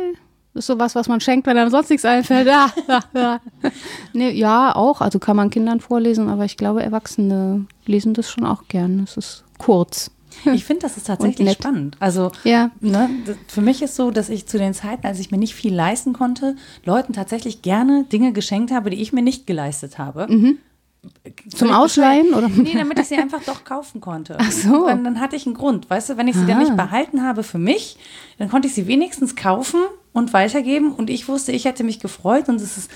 Das 0.54 0.64
ist 0.64 0.66
sowas, 0.66 0.94
was 0.94 1.08
man 1.08 1.20
schenkt, 1.22 1.46
wenn 1.46 1.56
einem 1.56 1.70
sonst 1.70 1.88
nichts 1.88 2.04
einfällt. 2.04 2.48
Nee, 4.12 4.30
ja, 4.32 4.76
auch. 4.76 5.00
Also 5.00 5.18
kann 5.18 5.36
man 5.36 5.48
Kindern 5.48 5.80
vorlesen, 5.80 6.28
aber 6.28 6.44
ich 6.44 6.58
glaube, 6.58 6.82
Erwachsene 6.82 7.64
lesen 7.86 8.12
das 8.12 8.30
schon 8.30 8.44
auch 8.44 8.68
gern. 8.68 9.00
Es 9.04 9.16
ist 9.16 9.44
kurz. 9.56 10.10
Ich 10.54 10.64
finde, 10.64 10.82
das 10.82 10.96
ist 10.96 11.06
tatsächlich 11.06 11.50
spannend. 11.52 11.96
Also 12.00 12.32
Ja. 12.44 12.70
ne, 12.80 13.08
für 13.48 13.60
mich 13.60 13.82
ist 13.82 13.96
so, 13.96 14.10
dass 14.10 14.28
ich 14.28 14.46
zu 14.46 14.58
den 14.58 14.74
Zeiten, 14.74 15.06
als 15.06 15.18
ich 15.18 15.30
mir 15.30 15.38
nicht 15.38 15.54
viel 15.54 15.74
leisten 15.74 16.12
konnte, 16.12 16.56
Leuten 16.84 17.12
tatsächlich 17.12 17.62
gerne 17.62 18.04
Dinge 18.04 18.32
geschenkt 18.32 18.70
habe, 18.72 18.90
die 18.90 19.00
ich 19.00 19.12
mir 19.12 19.22
nicht 19.22 19.46
geleistet 19.46 19.98
habe. 19.98 20.26
Zum 20.28 20.58
Völlig 21.56 21.74
Ausleihen 21.74 22.32
oder? 22.34 22.48
Nee, 22.48 22.74
damit 22.74 22.98
ich 22.98 23.06
sie 23.06 23.16
einfach 23.16 23.42
doch 23.42 23.64
kaufen 23.64 24.00
konnte. 24.00 24.36
Ach 24.38 24.52
so. 24.52 24.86
Dann, 24.86 25.02
dann 25.04 25.20
hatte 25.20 25.34
ich 25.36 25.46
einen 25.46 25.54
Grund. 25.56 25.90
Weißt 25.90 26.10
du, 26.10 26.16
wenn 26.16 26.28
ich 26.28 26.36
sie 26.36 26.46
dann 26.46 26.58
nicht 26.58 26.76
behalten 26.76 27.22
habe 27.22 27.42
für 27.42 27.58
mich, 27.58 27.96
dann 28.38 28.48
konnte 28.48 28.68
ich 28.68 28.74
sie 28.74 28.86
wenigstens 28.86 29.34
kaufen 29.34 29.80
und 30.12 30.32
weitergeben. 30.32 30.92
Und 30.92 31.10
ich 31.10 31.26
wusste, 31.28 31.50
ich 31.52 31.64
hätte 31.64 31.82
mich 31.82 31.98
gefreut. 31.98 32.48
Und 32.48 32.56
es 32.60 32.76
ist, 32.76 32.90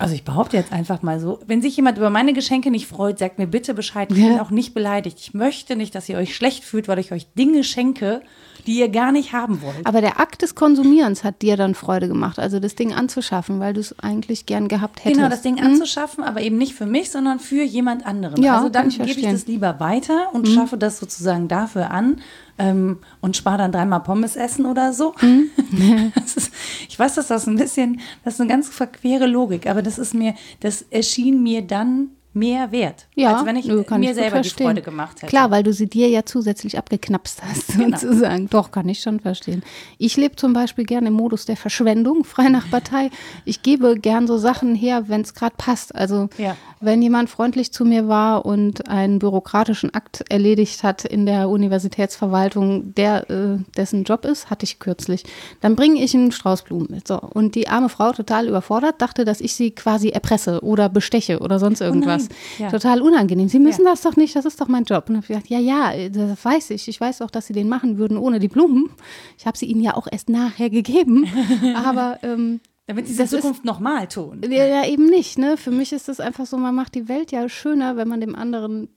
also 0.00 0.14
ich 0.14 0.24
behaupte 0.24 0.56
jetzt 0.56 0.72
einfach 0.72 1.02
mal 1.02 1.20
so, 1.20 1.38
wenn 1.46 1.62
sich 1.62 1.76
jemand 1.76 1.98
über 1.98 2.10
meine 2.10 2.32
Geschenke 2.32 2.70
nicht 2.70 2.86
freut, 2.86 3.18
sagt 3.18 3.38
mir 3.38 3.46
bitte 3.46 3.74
Bescheid. 3.74 4.10
Ich 4.10 4.18
Ja. 4.18 4.28
bin 4.28 4.40
auch 4.40 4.50
nicht 4.50 4.74
beleidigt. 4.74 5.18
Ich 5.20 5.34
möchte 5.34 5.76
nicht, 5.76 5.94
dass 5.94 6.08
ihr 6.08 6.16
euch 6.16 6.34
schlecht 6.34 6.64
fühlt, 6.64 6.88
weil 6.88 6.98
ich 6.98 7.12
euch 7.12 7.32
Dinge 7.34 7.62
schenke, 7.64 8.22
die 8.66 8.78
ihr 8.78 8.88
gar 8.88 9.12
nicht 9.12 9.32
haben 9.32 9.62
wollt. 9.62 9.84
Aber 9.86 10.00
der 10.00 10.20
Akt 10.20 10.42
des 10.42 10.54
Konsumierens 10.54 11.24
hat 11.24 11.42
dir 11.42 11.56
dann 11.56 11.74
Freude 11.74 12.08
gemacht, 12.08 12.38
also 12.38 12.60
das 12.60 12.74
Ding 12.74 12.92
anzuschaffen, 12.92 13.60
weil 13.60 13.74
du 13.74 13.80
es 13.80 13.98
eigentlich 13.98 14.46
gern 14.46 14.68
gehabt 14.68 15.00
hättest. 15.00 15.16
Genau, 15.16 15.28
das 15.28 15.42
Ding 15.42 15.60
anzuschaffen, 15.60 16.24
aber 16.24 16.40
eben 16.42 16.58
nicht 16.58 16.74
für 16.74 16.86
mich, 16.86 17.10
sondern 17.10 17.38
für 17.38 17.62
jemand 17.62 18.06
anderen. 18.06 18.42
Ja, 18.42 18.56
also 18.56 18.68
dann 18.68 18.88
ich 18.88 18.98
gebe 18.98 19.08
ich 19.08 19.14
verstehen. 19.14 19.32
Mhm. 19.32 19.36
das 19.36 19.46
lieber 19.46 19.80
weiter 19.80 20.28
und 20.32 20.48
schaffe 20.48 20.76
das 20.76 20.98
sozusagen 20.98 21.48
dafür 21.48 21.90
an 21.90 22.20
ähm, 22.58 22.98
und 23.20 23.36
spare 23.36 23.58
dann 23.58 23.72
dreimal 23.72 24.00
Pommes 24.00 24.36
essen 24.36 24.66
oder 24.66 24.92
so. 24.92 25.14
Mhm. 25.70 26.12
ist, 26.16 26.50
ich 26.88 26.98
weiß, 26.98 27.14
dass 27.14 27.28
das 27.28 27.46
ein 27.46 27.56
bisschen, 27.56 28.00
das 28.24 28.34
ist 28.34 28.40
eine 28.40 28.50
ganz 28.50 28.68
verquere 28.68 29.26
Logik, 29.26 29.68
aber 29.68 29.82
das 29.82 29.98
ist 29.98 30.14
mir, 30.14 30.34
das 30.58 30.82
erschien 30.90 31.42
mir 31.42 31.62
dann 31.62 32.08
mehr 32.40 32.72
wert, 32.72 33.06
Ja, 33.14 33.36
als 33.36 33.46
wenn 33.46 33.54
ich 33.56 33.66
nö, 33.66 33.84
mir 33.98 34.14
selber 34.14 34.40
die. 34.40 34.48
Freude 34.50 34.82
gemacht 34.82 35.18
hätte. 35.18 35.26
Klar, 35.26 35.50
weil 35.52 35.62
du 35.62 35.72
sie 35.72 35.86
dir 35.88 36.08
ja 36.08 36.24
zusätzlich 36.24 36.76
abgeknapst 36.78 37.42
hast, 37.42 37.76
Genau. 37.78 37.96
sozusagen. 37.96 38.48
Doch, 38.50 38.70
kann 38.72 38.88
ich 38.88 39.00
schon 39.00 39.20
verstehen. 39.20 39.62
Ich 39.98 40.16
lebe 40.16 40.34
zum 40.36 40.52
Beispiel 40.52 40.84
gerne 40.84 41.08
im 41.08 41.14
Modus 41.14 41.44
der 41.44 41.56
Verschwendung, 41.56 42.24
frei 42.34 42.48
nach 42.48 42.68
Partei. 42.70 43.10
Ich 43.44 43.62
gebe 43.62 43.98
gern 44.00 44.26
so 44.26 44.38
Sachen 44.38 44.74
her, 44.74 45.04
wenn 45.08 45.20
es 45.20 45.34
gerade 45.34 45.54
passt. 45.56 45.94
Also 45.94 46.28
Ja. 46.38 46.56
wenn 46.80 47.02
jemand 47.02 47.30
freundlich 47.30 47.72
zu 47.72 47.84
mir 47.84 48.08
war 48.08 48.46
und 48.46 48.88
einen 48.88 49.18
bürokratischen 49.18 49.92
Akt 49.94 50.24
erledigt 50.30 50.82
hat 50.82 51.04
in 51.04 51.26
der 51.26 51.48
Universitätsverwaltung, 51.50 52.94
der 52.94 53.28
äh, 53.30 53.58
dessen 53.76 54.04
Job 54.04 54.24
ist, 54.24 54.48
hatte 54.50 54.64
ich 54.64 54.78
kürzlich, 54.78 55.24
dann 55.60 55.76
bringe 55.76 56.02
ich 56.02 56.14
einen 56.14 56.32
Strauß 56.32 56.62
Blumen 56.62 56.86
mit. 56.90 57.06
So. 57.06 57.18
Und 57.20 57.54
die 57.54 57.68
arme 57.68 57.88
Frau, 57.88 58.12
total 58.12 58.48
überfordert, 58.48 59.00
dachte, 59.02 59.24
dass 59.24 59.40
ich 59.40 59.54
sie 59.54 59.70
quasi 59.72 60.08
erpresse 60.08 60.62
oder 60.64 60.88
besteche 60.88 61.40
oder 61.40 61.58
sonst 61.58 61.80
irgendwas. 61.80 62.28
Ja. 62.58 62.70
Total 62.70 63.02
unangenehm. 63.02 63.48
Sie 63.48 63.58
müssen 63.58 63.84
Ja. 63.84 63.90
das 63.90 64.02
doch 64.02 64.16
nicht, 64.16 64.34
das 64.36 64.44
ist 64.44 64.60
doch 64.60 64.68
mein 64.68 64.84
Job. 64.84 65.04
Und 65.08 65.16
habe 65.16 65.24
ich 65.24 65.28
gesagt, 65.28 65.48
ja, 65.48 65.58
ja, 65.58 66.08
das 66.08 66.44
weiß 66.44 66.70
ich. 66.70 66.88
Ich 66.88 67.00
weiß 67.00 67.22
auch, 67.22 67.30
dass 67.30 67.46
sie 67.46 67.52
den 67.52 67.68
machen 67.68 67.98
würden 67.98 68.16
ohne 68.16 68.38
die 68.38 68.48
Blumen. 68.48 68.90
Ich 69.38 69.46
habe 69.46 69.56
sie 69.58 69.66
ihnen 69.66 69.80
ja 69.82 69.96
auch 69.96 70.06
erst 70.10 70.28
nachher 70.28 70.70
gegeben. 70.70 71.26
Aber 71.76 72.18
ähm, 72.22 72.60
Damit 72.86 73.06
sie 73.06 73.12
es 73.14 73.32
in 73.32 73.40
Zukunft 73.40 73.64
nochmal 73.64 74.08
tun. 74.08 74.40
ja, 74.48 74.64
ja, 74.66 74.86
eben 74.86 75.06
nicht. 75.06 75.38
Ne? 75.38 75.56
Für 75.56 75.70
mich 75.70 75.92
ist 75.92 76.08
es 76.08 76.18
einfach 76.20 76.46
so, 76.46 76.56
man 76.56 76.74
macht 76.74 76.94
die 76.94 77.08
Welt 77.08 77.30
ja 77.32 77.48
schöner, 77.48 77.96
wenn 77.96 78.08
man 78.08 78.20
dem 78.20 78.34
anderen 78.34 78.88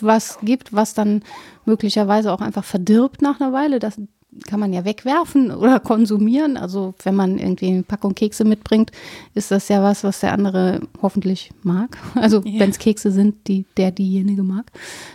was 0.00 0.38
gibt, 0.42 0.72
was 0.72 0.94
dann 0.94 1.22
möglicherweise 1.66 2.32
auch 2.32 2.40
einfach 2.40 2.64
verdirbt 2.64 3.20
nach 3.22 3.40
einer 3.40 3.52
Weile. 3.52 3.78
Das 3.78 4.00
kann 4.46 4.60
man 4.60 4.72
ja 4.72 4.84
wegwerfen 4.84 5.50
oder 5.54 5.80
konsumieren. 5.80 6.56
Also 6.56 6.94
wenn 7.02 7.14
man 7.14 7.38
irgendwie 7.38 7.68
eine 7.68 7.82
Packung 7.82 8.14
Kekse 8.14 8.44
mitbringt, 8.44 8.90
ist 9.34 9.50
das 9.50 9.68
ja 9.68 9.82
was, 9.82 10.04
was 10.04 10.20
der 10.20 10.32
andere 10.32 10.80
hoffentlich 11.02 11.50
mag. 11.62 11.96
Also 12.14 12.42
Ja. 12.44 12.60
wenn 12.60 12.70
es 12.70 12.78
Kekse 12.78 13.10
sind, 13.10 13.48
die 13.48 13.64
der 13.76 13.90
diejenige 13.90 14.42
mag. 14.42 14.70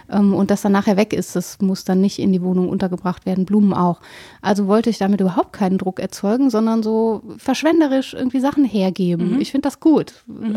Ähm, 0.10 0.34
und 0.34 0.50
das 0.52 0.62
dann 0.64 0.72
nachher 0.72 0.98
weg 0.98 1.14
ist, 1.14 1.36
das 1.36 1.60
muss 1.62 1.84
dann 1.86 2.02
nicht 2.02 2.20
in 2.20 2.32
die 2.34 2.42
Wohnung 2.42 2.68
untergebracht 2.70 3.26
werden, 3.26 3.46
Blumen 3.46 3.74
auch. 3.74 4.02
Also 4.42 4.68
wollte 4.68 4.90
ich 4.90 4.98
damit 4.98 5.22
überhaupt 5.22 5.54
keinen 5.54 5.78
Druck 5.78 6.00
erzeugen, 6.00 6.50
sondern 6.50 6.84
so 6.84 7.22
verschwenderisch 7.38 8.14
irgendwie 8.14 8.40
Sachen 8.40 8.66
hergeben. 8.66 9.40
Ich 9.40 9.52
finde 9.52 9.68
das 9.68 9.80
gut, 9.80 10.14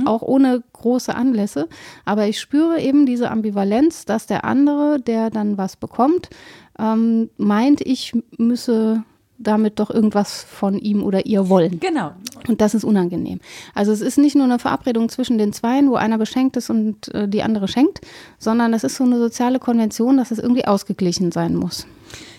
auch 0.07 0.23
ohne 0.23 0.63
große 0.73 1.15
Anlässe. 1.15 1.69
Aber 2.05 2.27
ich 2.27 2.41
spüre 2.41 2.81
eben 2.81 3.07
diese 3.07 3.31
Ambivalenz, 3.31 4.05
dass 4.05 4.27
der 4.27 4.45
andere, 4.45 5.01
der 5.01 5.31
dann 5.31 5.59
was 5.59 5.77
bekommt, 5.77 6.31
ähm, 6.79 7.31
meint, 7.37 7.81
ich 7.81 8.13
müsse 8.37 9.05
damit 9.39 9.79
doch 9.79 9.91
irgendwas 9.91 10.43
von 10.43 10.79
ihm 10.79 11.03
oder 11.03 11.27
ihr 11.27 11.49
wollen. 11.49 11.79
Genau. 11.79 12.11
Und 12.49 12.61
das 12.61 12.75
ist 12.75 12.85
unangenehm. 12.85 13.41
Also 13.75 13.93
es 13.93 14.01
ist 14.01 14.19
nicht 14.19 14.35
nur 14.35 14.45
eine 14.45 14.59
Verabredung 14.59 15.09
zwischen 15.09 15.39
den 15.39 15.53
Zweien, 15.53 15.91
wo 15.91 15.95
einer 15.95 16.19
beschenkt 16.19 16.57
ist 16.57 16.71
und 16.71 17.15
äh, 17.15 17.29
die 17.29 17.43
andere 17.43 17.69
schenkt, 17.69 18.01
sondern 18.39 18.75
es 18.75 18.85
ist 18.85 18.97
so 18.97 19.05
eine 19.05 19.19
soziale 19.19 19.61
Konvention, 19.61 20.17
dass 20.17 20.33
es 20.33 20.39
irgendwie 20.39 20.67
ausgeglichen 20.67 21.31
sein 21.31 21.55
muss. 21.55 21.87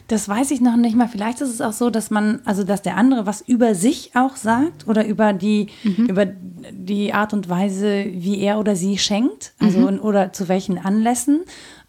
Das 0.09 0.27
weiß 0.27 0.49
ich 0.51 0.59
noch 0.59 0.75
nicht 0.75 0.95
mal. 0.95 1.07
Vielleicht 1.07 1.39
ist 1.39 1.49
es 1.49 1.61
auch 1.61 1.71
so, 1.71 1.91
dass 1.91 2.09
man, 2.09 2.39
also 2.43 2.63
dass 2.63 2.81
der 2.81 2.97
andere 2.97 3.27
was 3.27 3.41
über 3.41 3.75
sich 3.75 4.11
auch 4.15 4.35
sagt 4.35 4.87
oder 4.87 5.05
über 5.05 5.33
die, 5.33 5.67
über 5.83 6.25
die 6.71 7.13
Art 7.13 7.31
und 7.31 7.47
Weise, 7.47 8.05
wie 8.11 8.39
er 8.39 8.59
oder 8.59 8.75
sie 8.75 8.97
schenkt, 8.97 9.53
also 9.59 9.87
in, 9.87 9.99
oder 9.99 10.33
zu 10.33 10.47
welchen 10.49 10.79
Anlässen 10.79 11.41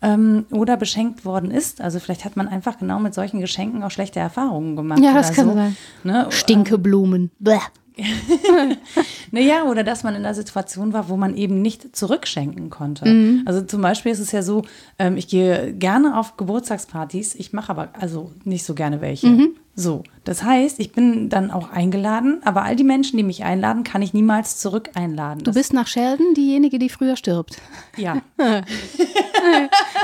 ähm, 0.02 0.44
oder 0.50 0.76
beschenkt 0.76 1.24
worden 1.24 1.50
ist. 1.50 1.80
Also 1.80 1.98
vielleicht 1.98 2.26
hat 2.26 2.36
man 2.36 2.46
einfach 2.46 2.78
genau 2.78 3.00
mit 3.00 3.14
solchen 3.14 3.40
Geschenken 3.40 3.82
auch 3.82 3.90
schlechte 3.90 4.20
Erfahrungen 4.20 4.76
gemacht. 4.76 5.00
Ja, 5.00 5.14
das 5.14 5.28
oder 5.28 5.36
kann 5.36 5.48
so. 5.48 5.54
sein. 5.54 5.76
Ne? 6.04 6.26
Stinkeblumen. 6.28 7.30
Bäh. 7.38 7.58
Naja, 9.32 9.64
oder 9.64 9.84
dass 9.84 10.02
man 10.02 10.14
in 10.14 10.24
einer 10.24 10.34
Situation 10.34 10.92
war, 10.92 11.08
wo 11.08 11.16
man 11.16 11.36
eben 11.36 11.62
nicht 11.62 11.94
zurückschenken 11.96 12.68
konnte. 12.70 13.08
Mhm. 13.08 13.42
Also 13.46 13.62
zum 13.62 13.80
Beispiel 13.80 14.10
ist 14.12 14.18
es 14.18 14.32
ja 14.32 14.42
so, 14.42 14.62
ähm, 14.98 15.16
ich 15.16 15.28
gehe 15.28 15.72
gerne 15.72 16.18
auf 16.18 16.36
Geburtstagspartys, 16.36 17.34
ich 17.36 17.52
mache 17.52 17.70
aber 17.70 17.88
also 17.98 18.32
nicht 18.44 18.64
so 18.64 18.74
gerne 18.74 19.00
welche. 19.00 19.28
Mhm. 19.28 19.50
So, 19.76 20.02
das 20.24 20.42
heißt, 20.42 20.80
ich 20.80 20.92
bin 20.92 21.28
dann 21.30 21.50
auch 21.50 21.70
eingeladen, 21.70 22.40
aber 22.44 22.64
all 22.64 22.76
die 22.76 22.84
Menschen, 22.84 23.16
die 23.16 23.22
mich 23.22 23.44
einladen, 23.44 23.84
kann 23.84 24.02
ich 24.02 24.12
niemals 24.12 24.58
zurück 24.58 24.90
einladen. 24.94 25.42
Du 25.44 25.54
bist 25.54 25.72
nach 25.72 25.86
Sheldon 25.86 26.34
diejenige, 26.34 26.78
die 26.78 26.88
früher 26.90 27.16
stirbt. 27.16 27.56
ja, 27.96 28.20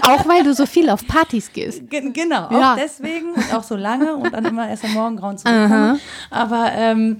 Auch 0.03 0.27
weil 0.27 0.45
du 0.45 0.55
so 0.55 0.67
viel 0.67 0.89
auf 0.89 1.07
Partys 1.07 1.53
gehst. 1.53 1.91
Ge- 1.91 2.11
genau, 2.13 2.49
Ja. 2.51 2.73
auch 2.73 2.77
deswegen 2.77 3.33
und 3.35 3.55
auch 3.55 3.65
so 3.65 3.77
lange 3.77 4.15
und 4.17 4.33
dann 4.33 4.45
immer 4.47 4.69
erst 4.69 4.85
am 4.85 4.95
Morgengrauen 4.95 5.37
zurückkommen. 5.37 5.99
Aber 6.31 6.71
ähm, 6.73 7.19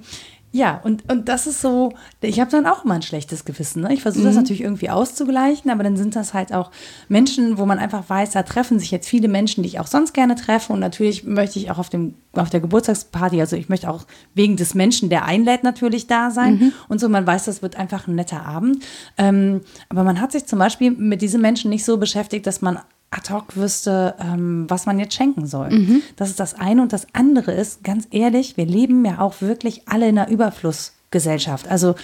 ja, 0.51 0.79
und, 0.83 1.11
und 1.11 1.27
das 1.27 1.45
ist 1.45 1.61
so, 1.61 1.93
ich 2.21 2.39
habe 2.39 2.49
dann 2.49 2.65
auch 2.65 2.85
immer 2.85 2.95
ein 2.95 3.01
schlechtes 3.01 3.43
Gewissen. 3.43 3.83
Ne? 3.83 3.93
Ich 3.93 4.01
versuche 4.01 4.23
das 4.23 4.35
natürlich 4.35 4.61
irgendwie 4.61 4.89
auszugleichen, 4.89 5.69
aber 5.69 5.83
dann 5.83 5.97
sind 5.97 6.15
das 6.15 6.33
halt 6.33 6.53
auch 6.53 6.71
Menschen, 7.09 7.57
wo 7.57 7.65
man 7.65 7.79
einfach 7.79 8.09
weiß, 8.09 8.31
da 8.31 8.43
treffen 8.43 8.79
sich 8.79 8.89
jetzt 8.89 9.09
viele 9.09 9.27
Menschen, 9.27 9.61
die 9.61 9.69
ich 9.69 9.79
auch 9.79 9.87
sonst 9.87 10.13
gerne 10.13 10.35
treffe. 10.35 10.71
Und 10.71 10.79
natürlich 10.79 11.25
möchte 11.25 11.59
ich 11.59 11.69
auch 11.69 11.77
auf, 11.77 11.89
dem, 11.89 12.15
auf 12.33 12.49
der 12.49 12.61
Geburtstagsparty, 12.61 13.41
also 13.41 13.57
ich 13.57 13.67
möchte 13.67 13.89
auch 13.89 14.05
wegen 14.35 14.55
des 14.55 14.73
Menschen, 14.73 15.09
der 15.09 15.25
einlädt, 15.25 15.63
natürlich 15.63 16.07
da 16.07 16.31
sein. 16.31 16.73
Und 16.87 16.99
so, 16.99 17.09
man 17.09 17.27
weiß, 17.27 17.45
das 17.45 17.61
wird 17.61 17.75
einfach 17.75 18.07
ein 18.07 18.15
netter 18.15 18.45
Abend. 18.45 18.83
Ähm, 19.17 19.61
aber 19.89 20.03
man 20.03 20.21
hat 20.21 20.31
sich 20.31 20.45
zum 20.45 20.59
Beispiel 20.59 20.91
mit 20.91 21.21
diesen 21.21 21.41
Menschen 21.41 21.69
nicht 21.69 21.83
so 21.83 21.97
beschäftigt, 21.97 22.47
dass 22.47 22.61
man 22.61 22.79
ad 23.09 23.29
hoc 23.33 23.55
wüsste, 23.55 24.15
ähm, 24.19 24.65
was 24.67 24.85
man 24.85 24.99
jetzt 24.99 25.13
schenken 25.15 25.45
soll. 25.47 26.01
Das 26.17 26.29
ist 26.29 26.39
das 26.39 26.53
eine. 26.55 26.81
Und 26.81 26.91
das 26.93 27.07
andere 27.13 27.51
ist, 27.53 27.83
ganz 27.83 28.07
ehrlich, 28.11 28.57
wir 28.57 28.65
leben 28.65 29.05
ja 29.05 29.19
auch 29.19 29.41
wirklich 29.41 29.87
alle 29.87 30.07
in 30.09 30.17
einer 30.17 30.29
Überflussgesellschaft. 30.29 31.67
Also 31.69 31.95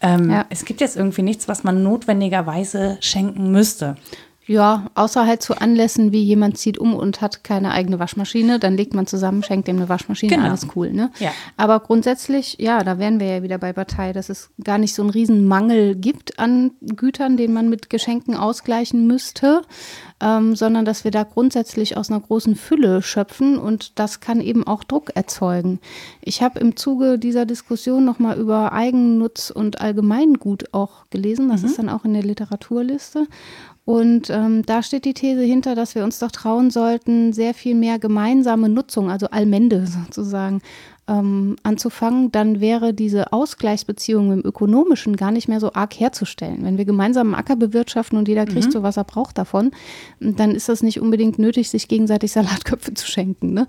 ähm, 0.00 0.30
Ja. 0.30 0.46
es 0.50 0.64
gibt 0.64 0.80
jetzt 0.80 0.96
irgendwie 0.96 1.22
nichts, 1.22 1.48
was 1.48 1.64
man 1.64 1.82
notwendigerweise 1.82 2.98
schenken 3.00 3.50
müsste. 3.52 3.96
Ja, 4.48 4.86
außer 4.94 5.26
halt 5.26 5.42
zu 5.42 5.60
Anlässen, 5.60 6.10
wie 6.10 6.22
jemand 6.22 6.56
zieht 6.56 6.78
um 6.78 6.94
und 6.94 7.20
hat 7.20 7.44
keine 7.44 7.70
eigene 7.70 7.98
Waschmaschine, 7.98 8.58
dann 8.58 8.78
legt 8.78 8.94
man 8.94 9.06
zusammen, 9.06 9.42
schenkt 9.42 9.68
ihm 9.68 9.76
eine 9.76 9.90
Waschmaschine, 9.90 10.34
Genau. 10.34 10.48
alles 10.48 10.66
cool, 10.74 10.90
ne? 10.90 11.10
Ja. 11.18 11.32
Aber 11.58 11.80
grundsätzlich, 11.80 12.56
ja, 12.58 12.82
da 12.82 12.98
wären 12.98 13.20
wir 13.20 13.26
ja 13.26 13.42
wieder 13.42 13.58
bei 13.58 13.74
Partei, 13.74 14.14
dass 14.14 14.30
es 14.30 14.48
gar 14.64 14.78
nicht 14.78 14.94
so 14.94 15.02
einen 15.02 15.10
riesen 15.10 15.44
Mangel 15.44 15.94
gibt 15.96 16.38
an 16.38 16.70
Gütern, 16.80 17.36
den 17.36 17.52
man 17.52 17.68
mit 17.68 17.90
Geschenken 17.90 18.34
ausgleichen 18.34 19.06
müsste, 19.06 19.60
ähm, 20.20 20.56
sondern 20.56 20.86
dass 20.86 21.04
wir 21.04 21.10
da 21.10 21.24
grundsätzlich 21.24 21.98
aus 21.98 22.10
einer 22.10 22.20
großen 22.20 22.56
Fülle 22.56 23.02
schöpfen 23.02 23.58
und 23.58 23.98
das 23.98 24.20
kann 24.20 24.40
eben 24.40 24.66
auch 24.66 24.82
Druck 24.82 25.10
erzeugen. 25.14 25.78
Ich 26.22 26.42
habe 26.42 26.58
im 26.58 26.74
Zuge 26.74 27.18
dieser 27.18 27.44
Diskussion 27.44 28.06
nochmal 28.06 28.38
über 28.38 28.72
Eigennutz 28.72 29.50
und 29.50 29.82
Allgemeingut 29.82 30.72
auch 30.72 31.04
gelesen, 31.10 31.50
das 31.50 31.62
ist 31.64 31.78
dann 31.78 31.90
auch 31.90 32.06
in 32.06 32.14
der 32.14 32.22
Literaturliste. 32.22 33.26
Und 33.88 34.28
ähm, 34.28 34.66
da 34.66 34.82
steht 34.82 35.06
die 35.06 35.14
These 35.14 35.40
hinter, 35.40 35.74
dass 35.74 35.94
wir 35.94 36.04
uns 36.04 36.18
doch 36.18 36.30
trauen 36.30 36.68
sollten, 36.70 37.32
sehr 37.32 37.54
viel 37.54 37.74
mehr 37.74 37.98
gemeinsame 37.98 38.68
Nutzung, 38.68 39.10
also 39.10 39.28
Allmende 39.28 39.86
sozusagen, 39.86 40.60
ähm, 41.08 41.56
anzufangen. 41.62 42.30
Dann 42.30 42.60
wäre 42.60 42.92
diese 42.92 43.32
Ausgleichsbeziehung 43.32 44.30
im 44.30 44.44
Ökonomischen 44.44 45.16
gar 45.16 45.30
nicht 45.30 45.48
mehr 45.48 45.58
so 45.58 45.72
arg 45.72 45.98
herzustellen. 45.98 46.64
Wenn 46.64 46.76
wir 46.76 46.84
gemeinsam 46.84 47.28
einen 47.28 47.34
Acker 47.36 47.56
bewirtschaften 47.56 48.18
und 48.18 48.28
jeder 48.28 48.44
kriegt 48.44 48.70
so, 48.70 48.82
was 48.82 48.98
er 48.98 49.04
braucht 49.04 49.38
davon, 49.38 49.70
dann 50.20 50.50
ist 50.50 50.68
das 50.68 50.82
nicht 50.82 51.00
unbedingt 51.00 51.38
nötig, 51.38 51.70
sich 51.70 51.88
gegenseitig 51.88 52.32
Salatköpfe 52.32 52.92
zu 52.92 53.06
schenken. 53.06 53.54
Ne? 53.54 53.66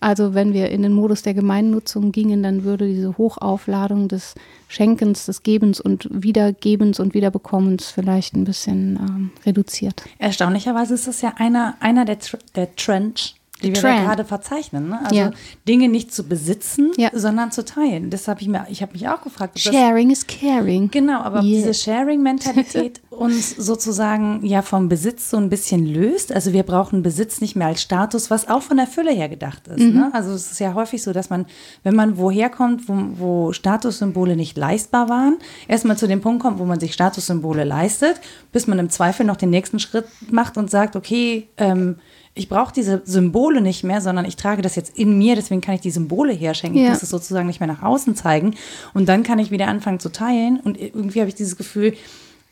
Also 0.00 0.34
wenn 0.34 0.52
wir 0.52 0.70
in 0.70 0.82
den 0.82 0.92
Modus 0.92 1.22
der 1.22 1.34
Gemeinnutzung 1.34 2.12
gingen, 2.12 2.42
dann 2.42 2.64
würde 2.64 2.86
diese 2.86 3.16
Hochaufladung 3.16 4.08
des 4.08 4.34
Schenkens, 4.68 5.26
des 5.26 5.42
Gebens 5.42 5.80
und 5.80 6.08
Wiedergebens 6.10 7.00
und 7.00 7.14
Wiederbekommens 7.14 7.90
vielleicht 7.90 8.34
ein 8.34 8.44
bisschen 8.44 8.96
ähm, 8.96 9.30
reduziert. 9.44 10.02
Erstaunlicherweise 10.18 10.94
ist 10.94 11.06
das 11.06 11.22
ja 11.22 11.34
einer, 11.36 11.76
einer 11.80 12.04
der, 12.04 12.18
der 12.54 12.74
Trends, 12.76 13.34
die 13.66 13.74
wir 13.74 13.80
Trend. 13.80 14.04
gerade 14.06 14.24
verzeichnen. 14.24 14.88
Ne? 14.88 15.00
Also 15.04 15.14
Ja. 15.14 15.30
Dinge 15.68 15.88
nicht 15.88 16.12
zu 16.14 16.24
besitzen, 16.24 16.92
Ja. 16.96 17.10
sondern 17.12 17.52
zu 17.52 17.64
teilen. 17.64 18.10
Das 18.10 18.28
habe 18.28 18.40
ich 18.42 18.48
mir, 18.48 18.66
ich 18.70 18.82
habe 18.82 18.92
mich 18.92 19.08
auch 19.08 19.22
gefragt. 19.22 19.58
Sharing 19.58 20.10
is 20.10 20.26
caring. 20.26 20.90
Genau, 20.90 21.20
aber 21.20 21.42
Yeah. 21.42 21.56
diese 21.58 21.74
Sharing-Mentalität 21.74 23.00
uns 23.10 23.50
sozusagen 23.56 24.44
ja 24.44 24.62
vom 24.62 24.88
Besitz 24.88 25.30
so 25.30 25.36
ein 25.36 25.48
bisschen 25.48 25.86
löst. 25.86 26.32
Also 26.32 26.52
wir 26.52 26.62
brauchen 26.62 27.02
Besitz 27.02 27.40
nicht 27.40 27.56
mehr 27.56 27.68
als 27.68 27.82
Status, 27.82 28.30
was 28.30 28.48
auch 28.48 28.62
von 28.62 28.76
der 28.76 28.86
Fülle 28.86 29.12
her 29.12 29.28
gedacht 29.28 29.68
ist. 29.68 29.78
Ne? 29.80 30.10
Also 30.12 30.32
es 30.32 30.50
ist 30.52 30.60
ja 30.60 30.74
häufig 30.74 31.02
so, 31.02 31.12
dass 31.12 31.30
man, 31.30 31.46
wenn 31.82 31.94
man 31.94 32.18
woher 32.18 32.50
kommt, 32.50 32.88
wo, 32.88 32.94
wo 33.18 33.52
Statussymbole 33.52 34.36
nicht 34.36 34.56
leistbar 34.56 35.08
waren, 35.08 35.36
erstmal 35.68 35.96
zu 35.96 36.06
dem 36.06 36.20
Punkt 36.20 36.42
kommt, 36.42 36.58
wo 36.58 36.64
man 36.64 36.80
sich 36.80 36.92
Statussymbole 36.92 37.64
leistet, 37.64 38.20
bis 38.52 38.66
man 38.66 38.78
im 38.78 38.90
Zweifel 38.90 39.24
noch 39.26 39.36
den 39.36 39.50
nächsten 39.50 39.78
Schritt 39.78 40.06
macht 40.30 40.56
und 40.56 40.70
sagt, 40.70 40.96
okay, 40.96 41.48
ähm, 41.56 41.96
ich 42.36 42.48
brauche 42.48 42.72
diese 42.72 43.02
Symbole 43.04 43.60
nicht 43.60 43.82
mehr, 43.82 44.00
sondern 44.00 44.24
ich 44.26 44.36
trage 44.36 44.62
das 44.62 44.76
jetzt 44.76 44.96
in 44.96 45.18
mir, 45.18 45.34
deswegen 45.34 45.60
kann 45.62 45.74
ich 45.74 45.80
die 45.80 45.90
Symbole 45.90 46.32
herschenken. 46.32 46.78
Ich 46.78 46.84
Ja. 46.84 46.90
muss 46.90 47.02
es 47.02 47.10
sozusagen 47.10 47.46
nicht 47.48 47.58
mehr 47.60 47.66
nach 47.66 47.82
außen 47.82 48.14
zeigen. 48.14 48.54
Und 48.94 49.08
dann 49.08 49.22
kann 49.24 49.38
ich 49.40 49.50
wieder 49.50 49.66
anfangen 49.68 49.98
zu 50.00 50.10
teilen. 50.12 50.60
Und 50.60 50.78
irgendwie 50.80 51.20
habe 51.20 51.28
ich 51.28 51.34
dieses 51.34 51.56
Gefühl, 51.56 51.94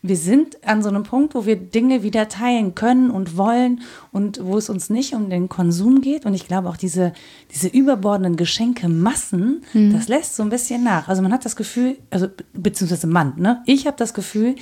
wir 0.07 0.17
sind 0.19 0.59
an 0.67 0.83
so 0.83 0.91
einem 0.91 1.03
Punkt, 1.03 1.35
wo 1.35 1.47
wir 1.47 1.57
Dinge 1.57 2.03
wieder 2.03 2.29
teilen 2.29 2.75
können 2.75 3.11
und 3.11 3.39
wollen 3.39 3.81
und 4.13 4.39
wo 4.45 4.59
es 4.59 4.69
uns 4.69 4.91
nicht 4.91 5.15
um 5.15 5.31
den 5.31 5.49
Konsum 5.49 6.03
geht. 6.03 6.27
Und 6.27 6.35
ich 6.35 6.47
glaube 6.47 6.69
auch 6.69 6.77
diese, 6.77 7.15
diese 7.55 7.69
überbordenden 7.69 8.37
Geschenkemassen, 8.37 9.63
das 9.73 10.09
lässt 10.09 10.37
so 10.37 10.43
ein 10.43 10.51
bisschen 10.51 10.85
nach. 10.85 11.09
Also 11.09 11.23
man 11.23 11.33
hat 11.33 11.47
das 11.47 11.57
Gefühl, 11.57 11.97
also 12.11 12.29
be- 12.29 12.45
beziehungsweise 12.53 13.07
Mann, 13.07 13.33
ne? 13.39 13.63
Ich 13.65 13.87
habe 13.87 13.97
das 13.97 14.13
Gefühl, 14.13 14.57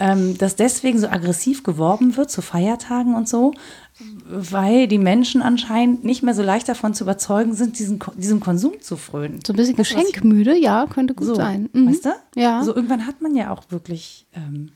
ähm, 0.00 0.36
dass 0.36 0.56
deswegen 0.56 0.98
so 0.98 1.08
aggressiv 1.08 1.62
geworben 1.62 2.16
wird 2.16 2.30
zu 2.30 2.42
Feiertagen 2.42 3.14
und 3.14 3.28
so, 3.28 3.54
weil 4.28 4.86
die 4.86 4.98
Menschen 4.98 5.42
anscheinend 5.42 6.04
nicht 6.04 6.22
mehr 6.22 6.34
so 6.34 6.42
leicht 6.42 6.68
davon 6.68 6.94
zu 6.94 7.04
überzeugen 7.04 7.54
sind, 7.54 7.78
diesen, 7.78 7.98
diesem 8.16 8.40
Konsum 8.40 8.80
zu 8.80 8.96
frönen. 8.96 9.40
So 9.44 9.52
ein 9.52 9.56
bisschen 9.56 9.76
geschenkmüde, 9.76 10.56
ja, 10.56 10.86
könnte 10.86 11.14
gut 11.14 11.26
so, 11.26 11.34
sein. 11.34 11.68
Mhm. 11.72 11.88
weißt 11.88 12.04
du? 12.04 12.10
Ja. 12.36 12.62
So 12.62 12.74
irgendwann 12.74 13.06
hat 13.06 13.20
man 13.20 13.34
ja 13.34 13.50
auch 13.50 13.64
wirklich 13.70 14.26
ähm, 14.34 14.72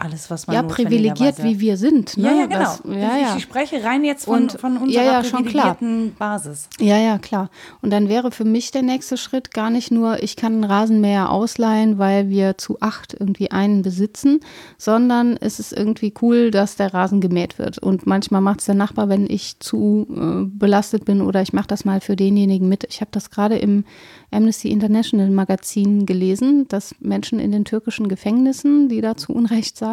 alles, 0.00 0.30
was 0.30 0.46
man 0.46 0.54
ja, 0.54 0.62
privilegiert, 0.62 1.42
wie 1.42 1.60
wir 1.60 1.76
sind. 1.76 2.16
Ne? 2.16 2.24
Ja, 2.28 2.34
ja, 2.34 2.46
genau. 2.46 2.58
Das, 2.60 2.82
ja, 2.84 2.92
ich, 3.16 3.22
ja. 3.22 3.36
ich 3.36 3.42
spreche 3.42 3.84
rein 3.84 4.04
jetzt 4.04 4.24
von, 4.24 4.42
Und- 4.42 4.52
von 4.52 4.76
unserer 4.78 5.04
ja, 5.04 5.12
ja, 5.12 5.20
privilegierten 5.20 6.14
Basis. 6.18 6.68
Ja, 6.80 6.96
ja, 6.96 7.18
klar. 7.18 7.50
Und 7.82 7.90
dann 7.90 8.08
wäre 8.08 8.30
für 8.30 8.44
mich 8.44 8.70
der 8.70 8.82
nächste 8.82 9.16
Schritt 9.16 9.52
gar 9.52 9.70
nicht 9.70 9.90
nur, 9.90 10.22
ich 10.22 10.36
kann 10.36 10.54
einen 10.54 10.64
Rasenmäher 10.64 11.30
ausleihen, 11.30 11.98
weil 11.98 12.28
wir 12.30 12.56
zu 12.56 12.80
acht 12.80 13.14
irgendwie 13.18 13.50
einen 13.50 13.82
besitzen, 13.82 14.40
sondern 14.78 15.36
es 15.38 15.60
ist 15.60 15.72
irgendwie 15.72 16.14
cool, 16.22 16.50
dass 16.50 16.76
der 16.76 16.94
Rasen 16.94 17.20
gemäht 17.20 17.58
wird. 17.58 17.78
Und 17.78 18.06
manchmal 18.06 18.40
macht 18.40 18.60
es 18.60 18.66
der 18.66 18.74
Nachbar, 18.74 19.08
wenn 19.08 19.28
ich 19.28 19.60
zu 19.60 20.06
äh, 20.10 20.46
belastet 20.46 21.04
bin 21.04 21.20
oder 21.20 21.42
ich 21.42 21.52
mache 21.52 21.68
das 21.68 21.84
mal 21.84 22.00
für 22.00 22.16
denjenigen 22.16 22.68
mit. 22.68 22.84
Ich 22.88 23.00
habe 23.00 23.10
das 23.12 23.30
gerade 23.30 23.58
im 23.58 23.84
Amnesty 24.30 24.70
International 24.70 25.28
Magazin 25.30 26.06
gelesen, 26.06 26.66
dass 26.68 26.94
Menschen 27.00 27.38
in 27.38 27.52
den 27.52 27.64
türkischen 27.64 28.08
Gefängnissen, 28.08 28.88
die 28.88 29.00
da 29.00 29.16
zu 29.16 29.32
Unrecht 29.32 29.76
saßen, 29.76 29.89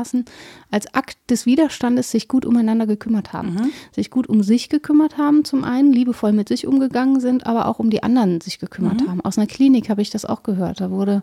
als 0.72 0.94
Akt 0.94 1.18
des 1.30 1.46
Widerstandes 1.46 2.12
sich 2.12 2.28
gut 2.28 2.46
umeinander 2.46 2.88
gekümmert 2.88 3.34
haben. 3.34 3.72
Sich 3.92 4.10
gut 4.12 4.28
um 4.28 4.44
sich 4.44 4.70
gekümmert 4.70 5.18
haben, 5.18 5.44
zum 5.46 5.64
einen, 5.64 5.94
liebevoll 5.94 6.32
mit 6.32 6.48
sich 6.48 6.68
umgegangen 6.68 7.20
sind, 7.20 7.46
aber 7.46 7.68
auch 7.68 7.80
um 7.80 7.90
die 7.90 8.04
anderen 8.04 8.42
sich 8.42 8.60
gekümmert 8.60 9.02
haben. 9.08 9.22
Aus 9.22 9.38
einer 9.38 9.48
Klinik 9.48 9.90
habe 9.90 10.02
ich 10.02 10.10
das 10.10 10.26
auch 10.26 10.44
gehört. 10.44 10.82
Da 10.82 10.92
wurde 10.92 11.22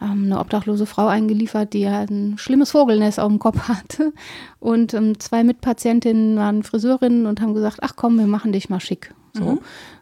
ähm, 0.00 0.24
eine 0.24 0.40
obdachlose 0.40 0.86
Frau 0.86 1.06
eingeliefert, 1.06 1.72
die 1.72 1.88
halt 1.88 2.10
ein 2.10 2.38
schlimmes 2.38 2.72
Vogelnest 2.72 3.20
auf 3.20 3.28
dem 3.28 3.38
Kopf 3.38 3.68
hatte. 3.68 4.12
Und 4.60 4.94
ähm, 4.94 5.18
zwei 5.18 5.44
Mitpatientinnen 5.44 6.36
waren 6.36 6.62
Friseurinnen 6.62 7.26
und 7.26 7.40
haben 7.40 7.54
gesagt, 7.54 7.78
ach 7.82 7.94
komm, 7.96 8.18
wir 8.18 8.26
machen 8.26 8.52
dich 8.52 8.68
mal 8.68 8.80
schick. 8.80 9.14
So. 9.36 9.58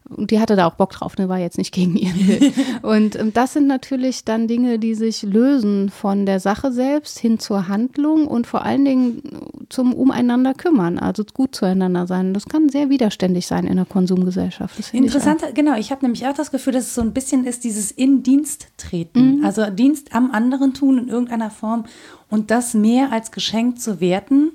Und 0.09 0.31
die 0.31 0.41
hatte 0.41 0.57
da 0.57 0.67
auch 0.67 0.75
Bock 0.75 0.91
drauf, 0.91 1.17
ne, 1.17 1.29
war 1.29 1.39
jetzt 1.39 1.59
nicht 1.59 1.73
gegen 1.73 1.97
ihren 1.97 2.29
Willen. 2.29 2.53
Und 2.83 3.19
ähm, 3.19 3.33
das 3.33 3.55
sind 3.55 3.67
natürlich 3.67 4.25
dann 4.25 4.47
Dinge, 4.49 4.79
die 4.79 4.95
sich 4.95 5.23
lösen 5.23 5.91
von 5.91 6.27
der 6.27 6.41
Sache 6.41 6.73
selbst 6.73 7.19
hin 7.19 7.39
zur 7.39 7.69
Handlung 7.69 8.27
und 8.27 8.47
vor 8.47 8.63
allen 8.63 8.85
Dingen 8.85 9.23
zum 9.69 9.95
Umeinander 9.95 10.55
kümmern, 10.55 10.99
also 10.99 11.25
gut 11.25 11.55
zueinander 11.55 12.07
sein. 12.07 12.35
Das 12.35 12.47
kann 12.47 12.69
sehr 12.69 12.91
widerständig 12.91 13.47
sein 13.47 13.67
in 13.67 13.77
der 13.77 13.87
Konsumgesellschaft. 13.87 14.75
Finde 14.75 15.07
ich 15.07 15.15
Interessant, 15.15 15.55
genau. 15.55 15.77
Ich 15.77 15.91
habe 15.91 16.05
nämlich 16.05 16.27
auch 16.27 16.35
das 16.35 16.51
Gefühl, 16.51 16.73
dass 16.75 16.87
es 16.87 16.95
so 16.95 17.01
ein 17.01 17.13
bisschen 17.13 17.47
ist, 17.47 17.65
dieses 17.65 17.91
in 17.91 18.23
Dienst 18.23 18.69
treten. 18.77 19.39
Mhm. 19.39 19.45
Also 19.45 19.71
Dienst 19.71 20.15
am 20.15 20.31
anderen 20.31 20.75
tun 20.75 20.99
in 20.99 21.09
irgendeiner 21.09 21.51
Form 21.51 21.85
und 22.29 22.51
das 22.51 22.75
mehr 22.75 23.13
als 23.13 23.31
Geschenk 23.31 23.81
zu 23.81 24.01
werten, 24.01 24.53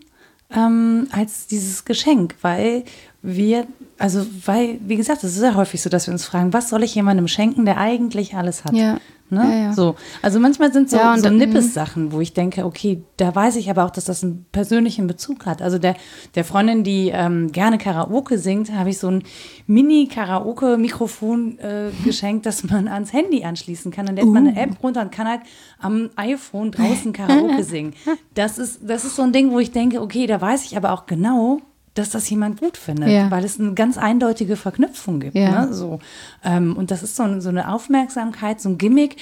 ähm, 0.52 1.08
als 1.12 1.48
dieses 1.48 1.86
Geschenk, 1.86 2.36
weil 2.42 2.84
wir, 3.22 3.68
also 3.98 4.26
weil, 4.46 4.80
wie 4.86 4.96
gesagt, 4.96 5.24
es 5.24 5.36
ist 5.36 5.44
ja 5.44 5.56
häufig 5.56 5.82
so, 5.82 5.90
dass 5.90 6.08
wir 6.08 6.14
uns 6.14 6.26
fragen, 6.26 6.54
was 6.54 6.70
soll 6.70 6.84
ich 6.84 6.94
jemandem 6.96 7.28
schenken, 7.28 7.66
der 7.66 7.78
eigentlich 7.78 8.36
alles 8.36 8.64
hat? 8.64 8.74
Ja. 8.74 8.98
Ne? 9.30 9.44
Ja, 9.44 9.58
ja. 9.66 9.74
So. 9.74 9.96
Also 10.22 10.40
manchmal 10.40 10.72
sind 10.72 10.90
so, 10.90 10.96
Ja, 10.96 11.18
so 11.18 11.30
mhm. 11.30 11.38
Nippes-Sachen, 11.38 12.14
wo 12.14 12.22
ich 12.22 12.34
denke, 12.34 12.66
okay, 12.66 13.04
da 13.18 13.36
weiß 13.36 13.58
ich 13.58 13.70
aber 13.70 13.84
auch, 13.84 13.90
dass 13.90 14.06
das 14.06 14.24
einen 14.24 14.46
persönlichen 14.54 15.06
Bezug 15.06 15.46
hat. 15.46 15.62
Also 15.62 15.80
der, 15.80 15.96
der 16.36 16.46
Freundin, 16.46 16.86
die 16.86 17.12
ähm, 17.14 17.52
gerne 17.52 17.78
Karaoke 17.78 18.38
singt, 18.38 18.72
habe 18.72 18.90
ich 18.90 19.00
so 19.00 19.10
ein 19.10 19.24
Mini-Karaoke-Mikrofon 19.66 21.60
äh, 21.60 21.90
geschenkt, 22.06 22.46
das 22.46 22.64
man 22.64 22.88
ans 22.88 23.12
Handy 23.12 23.44
anschließen 23.44 23.92
kann. 23.92 24.06
Dann 24.06 24.16
lädt 24.16 24.28
man 24.28 24.46
Uh. 24.46 24.50
eine 24.50 24.62
App 24.62 24.82
runter 24.82 25.02
und 25.02 25.12
kann 25.12 25.28
halt 25.28 25.42
am 25.80 26.10
iPhone 26.16 26.72
draußen 26.72 27.12
Karaoke 27.12 27.64
singen. 27.66 27.94
Das 28.34 28.58
ist, 28.58 28.80
das 28.88 29.04
ist 29.04 29.18
so 29.18 29.24
ein 29.24 29.34
Ding, 29.34 29.52
wo 29.52 29.60
ich 29.60 29.72
denke, 29.72 30.02
okay, 30.02 30.26
da 30.28 30.40
weiß 30.40 30.64
ich 30.66 30.78
aber 30.78 30.94
auch 30.94 31.06
genau, 31.06 31.60
dass 31.98 32.10
das 32.10 32.30
jemand 32.30 32.60
gut 32.60 32.78
findet, 32.78 33.10
Ja. 33.10 33.30
weil 33.32 33.44
es 33.44 33.60
eine 33.60 33.74
ganz 33.74 33.98
eindeutige 33.98 34.56
Verknüpfung 34.56 35.20
gibt. 35.20 35.36
Ja. 35.36 35.66
Ne? 35.66 35.74
So, 35.74 36.00
ähm, 36.44 36.76
und 36.78 36.92
das 36.92 37.04
ist 37.04 37.16
so, 37.16 37.24
ein- 37.24 37.42
so 37.42 37.50
eine 37.50 37.72
Aufmerksamkeit, 37.72 38.62
so 38.62 38.70
ein 38.70 38.78
Gimmick, 38.78 39.18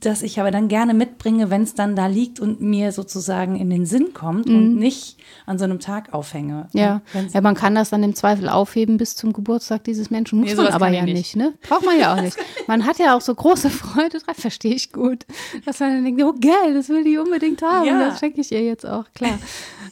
das 0.00 0.22
ich 0.22 0.40
aber 0.40 0.50
dann 0.50 0.68
gerne 0.68 0.94
mitbringe, 0.94 1.50
wenn 1.50 1.62
es 1.62 1.74
dann 1.74 1.96
da 1.96 2.06
liegt 2.06 2.40
und 2.40 2.60
mir 2.60 2.92
sozusagen 2.92 3.56
in 3.56 3.70
den 3.70 3.86
Sinn 3.86 4.12
kommt 4.14 4.46
und 4.46 4.74
nicht 4.76 5.16
an 5.46 5.58
so 5.58 5.64
einem 5.64 5.80
Tag 5.80 6.12
aufhänge. 6.12 6.68
Mhm. 6.72 6.78
Ja. 6.80 7.02
Ja, 7.32 7.40
man 7.40 7.54
kann 7.54 7.74
das 7.74 7.90
dann 7.90 8.02
im 8.02 8.14
Zweifel 8.14 8.48
aufheben 8.48 8.96
bis 8.96 9.16
zum 9.16 9.32
Geburtstag 9.32 9.84
dieses 9.84 10.10
Menschen. 10.10 10.40
Muss 10.40 10.50
Nee, 10.50 10.56
man 10.56 10.68
aber 10.68 10.88
ja 10.88 11.04
nicht. 11.04 11.14
nicht, 11.14 11.36
ne? 11.36 11.54
Braucht 11.68 11.84
man 11.84 11.98
ja 11.98 12.14
auch 12.14 12.20
nicht. 12.20 12.36
Man 12.66 12.86
hat 12.86 12.98
ja 12.98 13.14
auch 13.16 13.20
so 13.20 13.34
große 13.34 13.68
Freude 13.68 14.18
dran, 14.20 14.34
verstehe 14.34 14.74
ich 14.74 14.90
gut. 14.92 15.26
Dass 15.66 15.80
man 15.80 15.90
dann 15.90 16.04
denkt, 16.04 16.22
oh 16.22 16.32
geil, 16.40 16.72
das 16.72 16.88
will 16.88 17.04
die 17.04 17.18
unbedingt 17.18 17.60
haben. 17.62 17.86
Ja. 17.86 17.98
Das 18.08 18.18
schenke 18.20 18.40
ich 18.40 18.50
ihr 18.52 18.62
jetzt 18.62 18.86
auch, 18.86 19.04
klar. 19.14 19.38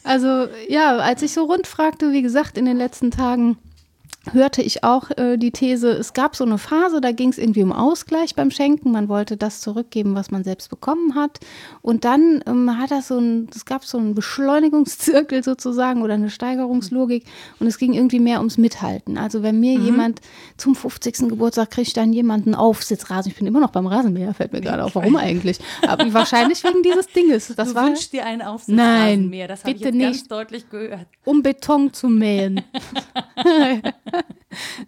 Also 0.03 0.47
ja, 0.69 0.97
als 0.97 1.21
ich 1.21 1.33
so 1.33 1.43
rund 1.45 1.67
fragte, 1.67 2.11
wie 2.11 2.21
gesagt, 2.23 2.57
in 2.57 2.65
den 2.65 2.77
letzten 2.77 3.11
Tagen 3.11 3.57
hörte 4.31 4.61
ich 4.61 4.83
auch 4.83 5.11
äh, 5.17 5.37
die 5.37 5.51
These, 5.51 5.89
es 5.91 6.13
gab 6.13 6.35
so 6.35 6.45
eine 6.45 6.57
Phase, 6.57 7.01
da 7.01 7.11
ging 7.11 7.29
es 7.29 7.37
irgendwie 7.37 7.63
um 7.63 7.73
Ausgleich 7.73 8.35
beim 8.35 8.51
Schenken. 8.51 8.91
Man 8.91 9.09
wollte 9.09 9.35
das 9.35 9.59
zurückgeben, 9.59 10.15
was 10.15 10.31
man 10.31 10.43
selbst 10.43 10.69
bekommen 10.69 11.15
hat. 11.15 11.39
Und 11.81 12.05
dann 12.05 12.41
ähm, 12.47 12.77
hat 12.77 12.91
das 12.91 13.09
so 13.09 13.17
ein, 13.17 13.49
es 13.53 13.65
gab 13.65 13.83
so 13.83 13.97
einen 13.97 14.15
Beschleunigungszirkel 14.15 15.43
sozusagen 15.43 16.01
oder 16.01 16.13
eine 16.13 16.29
Steigerungslogik. 16.29 17.25
Und 17.59 17.67
es 17.67 17.77
ging 17.77 17.93
irgendwie 17.93 18.19
mehr 18.19 18.37
ums 18.39 18.57
Mithalten. 18.57 19.17
Also 19.17 19.43
wenn 19.43 19.59
mir 19.59 19.77
jemand 19.77 20.21
zum 20.55 20.75
50. 20.75 21.29
Geburtstag 21.29 21.71
kriegt, 21.71 21.97
dann 21.97 22.13
jemand 22.13 22.45
einen 22.45 22.55
Aufsitzrasen. 22.55 23.31
Ich 23.31 23.37
bin 23.37 23.47
immer 23.47 23.59
noch 23.59 23.71
beim 23.71 23.87
Rasenmäher, 23.87 24.33
fällt 24.33 24.53
mir 24.53 24.61
gerade 24.61 24.85
auf. 24.85 24.95
Warum 24.95 25.17
eigentlich? 25.17 25.59
Aber 25.85 26.11
wahrscheinlich 26.13 26.63
wegen 26.63 26.81
dieses 26.81 27.07
Dinges. 27.07 27.53
Das 27.55 27.69
du 27.69 27.75
war 27.75 27.87
wünschst 27.87 28.13
dir 28.13 28.25
einen 28.25 28.41
Aufsitz 28.41 28.75
Nein, 28.75 29.29
mehr. 29.29 29.47
Das 29.47 29.63
habe 29.63 29.71
ich 29.71 29.81
jetzt 29.81 29.99
ganz 29.99 30.17
nicht. 30.17 30.31
deutlich 30.31 30.69
gehört. 30.69 31.07
um 31.25 31.43
Beton 31.43 31.91
zu 31.91 32.07
mähen. 32.07 32.61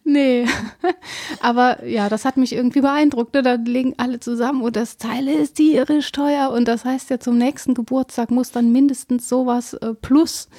nee. 0.04 0.46
Aber 1.40 1.86
ja, 1.86 2.10
das 2.10 2.26
hat 2.26 2.38
mich 2.38 2.54
irgendwie 2.54 2.82
beeindruckt. 2.82 3.34
Ne? 3.34 3.42
Dann 3.42 3.66
legen 3.66 3.94
alle 3.98 4.20
zusammen 4.20 4.62
und 4.62 4.76
das 4.76 4.98
Teil 4.98 5.28
ist 5.28 5.56
tierisch 5.56 6.12
teuer. 6.12 6.52
Und 6.52 6.68
das 6.68 6.86
heißt 6.86 7.10
ja, 7.10 7.20
zum 7.20 7.38
nächsten 7.38 7.74
Geburtstag 7.74 8.32
muss 8.32 8.52
dann 8.52 8.72
mindestens 8.72 9.30
sowas 9.30 9.74
äh, 9.74 9.94
plus 9.94 10.50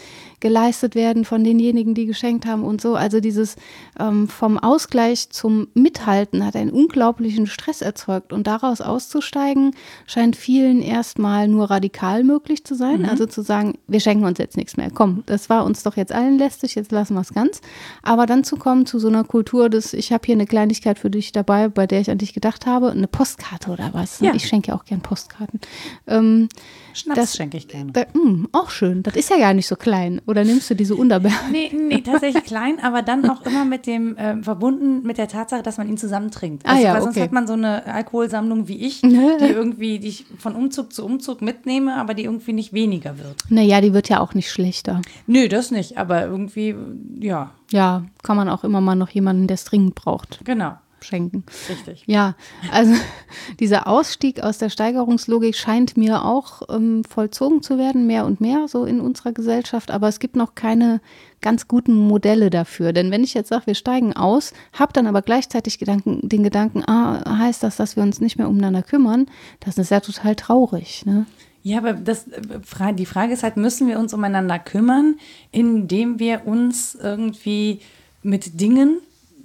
geleistet 0.41 0.97
werden 0.97 1.25
von 1.25 1.45
denjenigen, 1.45 1.95
die 1.95 2.07
geschenkt 2.07 2.47
haben 2.47 2.65
und 2.65 2.81
so. 2.81 2.97
Also 2.97 3.21
dieses 3.21 3.55
ähm, 3.99 4.29
vom 4.29 4.59
Ausgleich 4.59 5.31
zum 5.31 5.69
Mithalten 5.75 6.45
hat 6.45 6.57
einen 6.57 6.71
unglaublichen 6.71 7.47
Stress 7.47 7.81
erzeugt. 7.81 8.33
Und 8.33 8.49
daraus 8.49 8.81
auszusteigen, 8.81 9.75
scheint 10.07 10.35
vielen 10.35 10.83
erstmal 10.83 11.47
nur 11.47 11.71
radikal 11.71 12.25
möglich 12.25 12.65
zu 12.65 12.75
sein. 12.75 13.05
Also 13.09 13.27
zu 13.27 13.43
sagen, 13.43 13.79
wir 13.87 14.01
schenken 14.01 14.25
uns 14.25 14.39
jetzt 14.39 14.57
nichts 14.57 14.77
mehr. 14.77 14.91
Komm, 14.93 15.23
das 15.27 15.49
war 15.49 15.65
uns 15.65 15.85
doch 15.85 15.97
jetzt 15.97 16.13
allen 16.13 16.39
lästig, 16.39 16.75
jetzt 16.75 16.91
lassen 16.91 17.15
wir 17.15 17.21
es 17.21 17.33
ganz. 17.33 17.61
Aber 18.03 18.27
dann 18.27 18.43
zu 18.43 18.57
kommen 18.57 18.85
zu 18.85 18.97
zu 18.97 19.01
so 19.01 19.09
einer 19.09 19.25
Kultur 19.25 19.69
des, 19.69 19.93
ich 19.93 20.11
habe 20.11 20.25
hier 20.25 20.35
eine 20.35 20.47
Kleinigkeit 20.47 20.99
für 20.99 21.11
dich 21.11 21.31
dabei, 21.31 21.69
bei 21.69 21.87
der 21.87 22.01
ich 22.01 22.11
an 22.11 22.17
dich 22.17 22.33
gedacht 22.33 22.65
habe, 22.65 22.91
eine 22.91 23.07
Postkarte 23.07 23.71
oder 23.71 23.91
was. 23.93 24.21
Ja. 24.21 24.33
Ich 24.33 24.49
schenke 24.49 24.69
ja 24.69 24.75
auch 24.75 24.87
gern 24.87 25.03
Postkarten. 25.03 25.61
Ähm, 26.07 26.49
Schnaps 26.97 27.21
das- 27.21 27.37
schenke 27.37 27.57
ich 27.57 27.69
gerne. 27.69 27.93
da, 27.93 28.07
mh, 28.15 28.49
auch 28.53 28.71
schön. 28.71 29.03
Das 29.03 29.15
ist 29.17 29.31
ja 29.31 29.37
gar 29.39 29.53
nicht 29.55 29.67
so 29.67 29.77
klein. 29.77 30.21
Oder 30.27 30.45
nimmst 30.45 30.71
du 30.71 30.75
diese 30.75 30.95
Unterberg? 30.95 31.33
Nee, 31.53 31.71
nee, 31.73 32.01
tatsächlich 32.01 32.45
klein, 32.45 32.79
aber 32.83 33.03
dann 33.03 33.29
auch 33.31 33.43
immer 33.47 33.65
mit 33.65 33.87
dem 33.87 34.17
ähm, 34.19 34.43
verbunden 34.43 35.03
mit 35.07 35.19
der 35.19 35.29
Tatsache, 35.29 35.63
dass 35.63 35.79
man 35.79 35.89
ihn 35.89 35.97
zusammen 35.97 36.31
trinkt. 36.31 36.65
Ah 36.67 36.79
ja, 36.79 36.95
weil 36.95 37.03
sonst 37.03 37.17
okay. 37.17 37.25
hat 37.25 37.33
man 37.33 37.47
so 37.47 37.53
eine 37.53 37.85
Alkoholsammlung 37.87 38.69
wie 38.69 38.85
ich, 38.85 39.01
die 39.03 39.15
irgendwie, 39.41 39.99
die 39.99 40.09
ich 40.09 40.27
von 40.39 40.55
Umzug 40.55 40.93
zu 40.93 41.05
Umzug 41.05 41.43
mitnehme, 41.43 41.95
aber 41.97 42.15
die 42.15 42.25
irgendwie 42.25 42.53
nicht 42.53 42.73
weniger 42.73 43.19
wird. 43.19 43.37
Naja, 43.49 43.81
die 43.81 43.93
wird 43.93 44.09
ja 44.09 44.21
auch 44.21 44.35
nicht 44.35 44.51
schlechter. 44.51 45.03
Nö, 45.27 45.49
das 45.49 45.71
nicht, 45.71 45.99
aber 45.99 46.25
irgendwie, 46.27 46.75
ja, 47.21 47.51
Ja, 47.71 48.05
kann 48.23 48.37
man 48.37 48.49
auch 48.49 48.65
immer 48.65 48.81
mal 48.81 48.95
noch 48.97 49.11
jemanden, 49.11 49.47
der 49.47 49.55
es 49.55 49.65
dringend 49.65 49.95
braucht, 49.95 50.41
genau, 50.45 50.75
schenken. 51.01 51.45
richtig. 51.69 52.05
Ja, 52.07 52.35
also 52.71 52.95
dieser 53.61 53.87
Ausstieg 53.87 54.43
aus 54.43 54.59
der 54.59 54.71
Steigerungslogik 54.71 55.55
scheint 55.55 55.97
mir 55.97 56.25
auch 56.25 56.63
ähm, 56.69 57.05
vollzogen 57.05 57.63
zu 57.63 57.79
werden, 57.79 58.07
mehr 58.07 58.25
und 58.25 58.41
mehr 58.41 58.69
so 58.69 58.85
in 58.85 59.01
unserer 59.01 59.33
Gesellschaft. 59.33 59.91
Aber 59.91 60.09
es 60.09 60.19
gibt 60.19 60.37
noch 60.37 60.55
keine 60.55 61.01
ganz 61.41 61.69
guten 61.69 61.95
Modelle 61.95 62.51
dafür. 62.51 62.93
Denn 62.93 63.11
wenn 63.11 63.23
ich 63.23 63.35
jetzt 63.35 63.49
sage, 63.49 63.67
wir 63.67 63.75
steigen 63.75 64.15
aus, 64.15 64.53
habe 64.73 64.93
dann 64.93 65.07
aber 65.07 65.23
gleichzeitig 65.23 65.79
Gedanken, 65.79 66.29
den 66.29 66.43
Gedanken, 66.43 66.83
ah, 66.89 67.39
heißt 67.39 67.63
das, 67.63 67.77
dass 67.77 67.97
wir 67.97 68.03
uns 68.03 68.21
nicht 68.21 68.39
mehr 68.39 68.49
umeinander 68.49 68.83
kümmern? 68.83 69.27
Das 69.61 69.79
ist 69.79 69.91
ja 69.91 70.01
total 70.01 70.35
traurig. 70.35 71.05
Ne? 71.07 71.27
Ja, 71.63 71.79
aber 71.79 71.95
das, 71.95 72.29
äh, 72.29 72.95
die 72.95 73.07
Frage 73.07 73.33
ist 73.33 73.43
halt, 73.43 73.57
müssen 73.57 73.89
wir 73.89 73.99
uns 73.99 74.15
umeinander 74.15 74.59
kümmern, 74.59 75.17
indem 75.51 76.19
wir 76.19 76.47
uns 76.47 76.95
irgendwie 76.95 77.81
mit 78.23 78.61
Dingen 78.61 79.01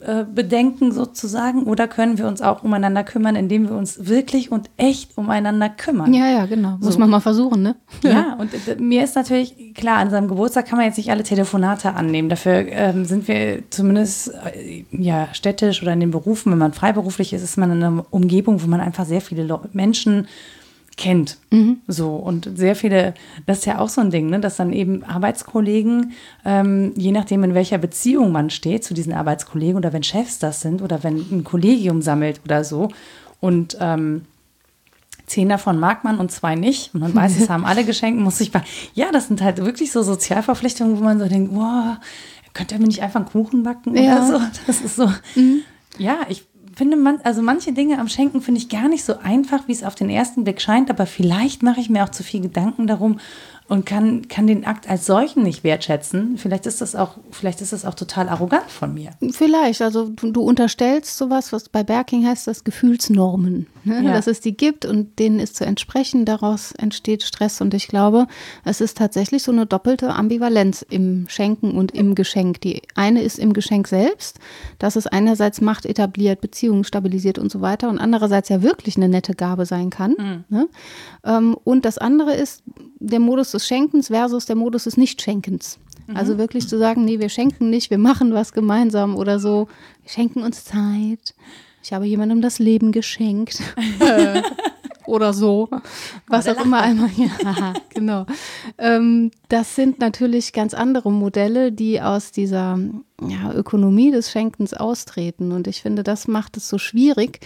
äh, 0.05 0.25
bedenken 0.25 0.91
sozusagen, 0.91 1.63
oder 1.63 1.87
können 1.87 2.17
wir 2.17 2.27
uns 2.27 2.41
auch 2.41 2.63
umeinander 2.63 3.03
kümmern, 3.03 3.35
indem 3.35 3.69
wir 3.69 3.75
uns 3.75 4.07
wirklich 4.07 4.51
und 4.51 4.69
echt 4.77 5.17
umeinander 5.17 5.69
kümmern? 5.69 6.13
Ja, 6.13 6.29
ja, 6.29 6.45
genau. 6.45 6.77
Muss 6.79 6.93
So. 6.95 6.99
man 6.99 7.09
mal 7.09 7.19
versuchen, 7.19 7.61
ne? 7.61 7.75
Ja, 8.03 8.35
und 8.39 8.53
äh, 8.53 8.75
mir 8.79 9.03
ist 9.03 9.15
natürlich 9.15 9.73
klar, 9.75 9.97
an 9.97 10.09
seinem 10.09 10.27
Geburtstag 10.27 10.67
kann 10.67 10.77
man 10.77 10.87
jetzt 10.87 10.97
nicht 10.97 11.11
alle 11.11 11.23
Telefonate 11.23 11.93
annehmen. 11.93 12.29
Dafür 12.29 12.65
ähm, 12.67 13.05
sind 13.05 13.27
wir 13.27 13.63
zumindest 13.69 14.33
äh, 14.55 14.85
ja, 14.91 15.27
städtisch 15.33 15.81
oder 15.81 15.93
in 15.93 15.99
den 15.99 16.11
Berufen, 16.11 16.51
wenn 16.51 16.59
man 16.59 16.73
freiberuflich 16.73 17.33
ist, 17.33 17.43
ist 17.43 17.57
man 17.57 17.71
in 17.71 17.83
einer 17.83 18.05
Umgebung, 18.09 18.61
wo 18.63 18.67
man 18.67 18.81
einfach 18.81 19.05
sehr 19.05 19.21
viele 19.21 19.59
Menschen 19.73 20.27
kennt. 20.97 21.37
So 21.87 22.15
und 22.15 22.49
sehr 22.55 22.75
viele, 22.75 23.13
das 23.45 23.59
ist 23.59 23.65
ja 23.65 23.79
auch 23.79 23.89
so 23.89 24.01
ein 24.01 24.11
Ding, 24.11 24.29
ne, 24.29 24.39
dass 24.39 24.57
dann 24.57 24.71
eben 24.73 25.03
Arbeitskollegen, 25.03 26.11
ähm, 26.45 26.93
je 26.95 27.11
nachdem 27.11 27.43
in 27.43 27.53
welcher 27.53 27.77
Beziehung 27.77 28.31
man 28.31 28.49
steht 28.49 28.83
zu 28.83 28.93
diesen 28.93 29.13
Arbeitskollegen 29.13 29.77
oder 29.77 29.93
wenn 29.93 30.03
Chefs 30.03 30.39
das 30.39 30.61
sind 30.61 30.81
oder 30.81 31.03
wenn 31.03 31.17
ein 31.31 31.43
Kollegium 31.43 32.01
sammelt 32.01 32.41
oder 32.45 32.63
so 32.63 32.89
und 33.39 33.77
ähm, 33.79 34.23
zehn 35.25 35.49
davon 35.49 35.79
mag 35.79 36.03
man 36.03 36.19
und 36.19 36.31
zwei 36.31 36.55
nicht. 36.55 36.93
Und 36.93 36.99
man 37.01 37.15
weiß, 37.15 37.39
es 37.39 37.49
haben 37.49 37.65
alle 37.65 37.85
geschenkt, 37.85 38.19
muss 38.19 38.37
sich 38.37 38.51
bei. 38.51 38.61
Ja, 38.93 39.11
das 39.11 39.27
sind 39.27 39.41
halt 39.41 39.57
wirklich 39.57 39.91
so 39.91 40.03
Sozialverpflichtungen, 40.03 40.99
wo 40.99 41.03
man 41.03 41.19
so 41.19 41.27
denkt, 41.27 41.51
wow, 41.53 41.95
könnt 42.53 42.71
ihr 42.73 42.79
mir 42.79 42.87
nicht 42.87 43.01
einfach 43.01 43.21
einen 43.21 43.29
Kuchen 43.29 43.63
backen 43.63 43.95
Ja. 43.95 44.17
oder 44.27 44.39
so? 44.39 44.45
Das 44.67 44.81
ist 44.81 44.97
so. 44.97 45.09
Ja, 45.97 46.19
ich 46.29 46.45
finde 46.75 46.97
man, 46.97 47.19
also 47.23 47.41
manche 47.41 47.73
Dinge 47.73 47.99
am 47.99 48.07
Schenken 48.07 48.41
finde 48.41 48.59
ich 48.59 48.69
gar 48.69 48.87
nicht 48.87 49.03
so 49.03 49.17
einfach, 49.19 49.67
wie 49.67 49.73
es 49.73 49.83
auf 49.83 49.95
den 49.95 50.09
ersten 50.09 50.43
Blick 50.43 50.61
scheint, 50.61 50.89
aber 50.89 51.05
vielleicht 51.05 51.63
mache 51.63 51.79
ich 51.79 51.89
mir 51.89 52.03
auch 52.03 52.09
zu 52.09 52.23
viel 52.23 52.41
Gedanken 52.41 52.87
darum 52.87 53.19
und 53.71 53.85
kann, 53.85 54.27
kann 54.27 54.47
den 54.47 54.65
Akt 54.65 54.89
als 54.89 55.05
solchen 55.05 55.43
nicht 55.43 55.63
wertschätzen. 55.63 56.37
Vielleicht 56.37 56.65
ist 56.65 56.81
das 56.81 56.93
auch, 56.93 57.17
vielleicht 57.31 57.61
ist 57.61 57.71
das 57.71 57.85
auch 57.85 57.93
total 57.93 58.27
arrogant 58.27 58.69
von 58.69 58.93
mir. 58.93 59.11
Vielleicht, 59.31 59.81
also 59.81 60.09
du, 60.09 60.31
du 60.31 60.41
unterstellst 60.41 61.17
sowas, 61.17 61.53
was 61.53 61.69
bei 61.69 61.81
Berking 61.81 62.27
heißt 62.27 62.47
das 62.47 62.65
Gefühlsnormen, 62.65 63.67
ne? 63.83 64.03
Ja. 64.03 64.13
dass 64.13 64.27
es 64.27 64.39
die 64.41 64.55
gibt 64.55 64.85
und 64.85 65.19
denen 65.19 65.39
ist 65.39 65.55
zu 65.55 65.65
entsprechen, 65.65 66.25
daraus 66.25 66.71
entsteht 66.73 67.23
Stress 67.23 67.61
und 67.61 67.73
ich 67.73 67.87
glaube, 67.87 68.27
es 68.65 68.81
ist 68.81 68.97
tatsächlich 68.97 69.43
so 69.43 69.51
eine 69.51 69.65
doppelte 69.65 70.13
Ambivalenz 70.13 70.85
im 70.89 71.25
Schenken 71.27 71.71
und 71.71 71.91
im 71.91 72.15
Geschenk. 72.15 72.61
Die 72.61 72.81
eine 72.95 73.21
ist 73.21 73.39
im 73.39 73.53
Geschenk 73.53 73.87
selbst, 73.87 74.39
dass 74.79 74.95
es 74.95 75.07
einerseits 75.07 75.61
Macht 75.61 75.85
etabliert, 75.85 76.41
Beziehungen 76.41 76.83
stabilisiert 76.83 77.39
und 77.39 77.51
so 77.51 77.61
weiter 77.61 77.89
und 77.89 77.99
andererseits 77.99 78.49
ja 78.49 78.61
wirklich 78.61 78.97
eine 78.97 79.09
nette 79.09 79.33
Gabe 79.33 79.65
sein 79.65 79.89
kann. 79.89 80.15
Ne? 80.49 80.67
Ähm, 81.25 81.55
und 81.63 81.85
das 81.85 81.97
andere 81.97 82.33
ist 82.33 82.63
der 82.99 83.19
Modus 83.19 83.51
des 83.51 83.67
Schenkens 83.67 84.07
versus 84.07 84.45
der 84.45 84.55
Modus 84.55 84.85
des 84.85 84.97
Nichtschenkens. 84.97 85.79
Also 86.13 86.37
wirklich 86.37 86.67
zu 86.67 86.77
sagen, 86.77 87.05
nee, 87.05 87.19
wir 87.19 87.29
schenken 87.29 87.69
nicht, 87.69 87.89
wir 87.89 87.97
machen 87.97 88.33
was 88.33 88.53
gemeinsam 88.53 89.15
oder 89.15 89.39
so. 89.39 89.67
Wir 90.03 90.11
schenken 90.11 90.43
uns 90.43 90.65
Zeit. 90.65 91.33
Ich 91.83 91.93
habe 91.93 92.05
jemandem 92.05 92.41
das 92.41 92.59
Leben 92.59 92.91
geschenkt. 92.91 93.61
oder 95.11 95.33
so. 95.33 95.69
Was 96.27 96.47
auch 96.47 96.63
immer 96.63 96.81
einmal. 96.81 97.09
Ja, 97.15 97.73
genau. 97.93 98.25
Ähm, 98.77 99.31
das 99.49 99.75
sind 99.75 99.99
natürlich 99.99 100.53
ganz 100.53 100.73
andere 100.73 101.11
Modelle, 101.11 101.71
die 101.71 102.01
aus 102.01 102.31
dieser 102.31 102.79
ja, 103.21 103.53
Ökonomie 103.53 104.11
des 104.11 104.31
Schenkens 104.31 104.73
austreten. 104.73 105.51
Und 105.51 105.67
ich 105.67 105.81
finde, 105.81 106.03
das 106.03 106.27
macht 106.27 106.57
es 106.57 106.67
so 106.69 106.77
schwierig, 106.77 107.39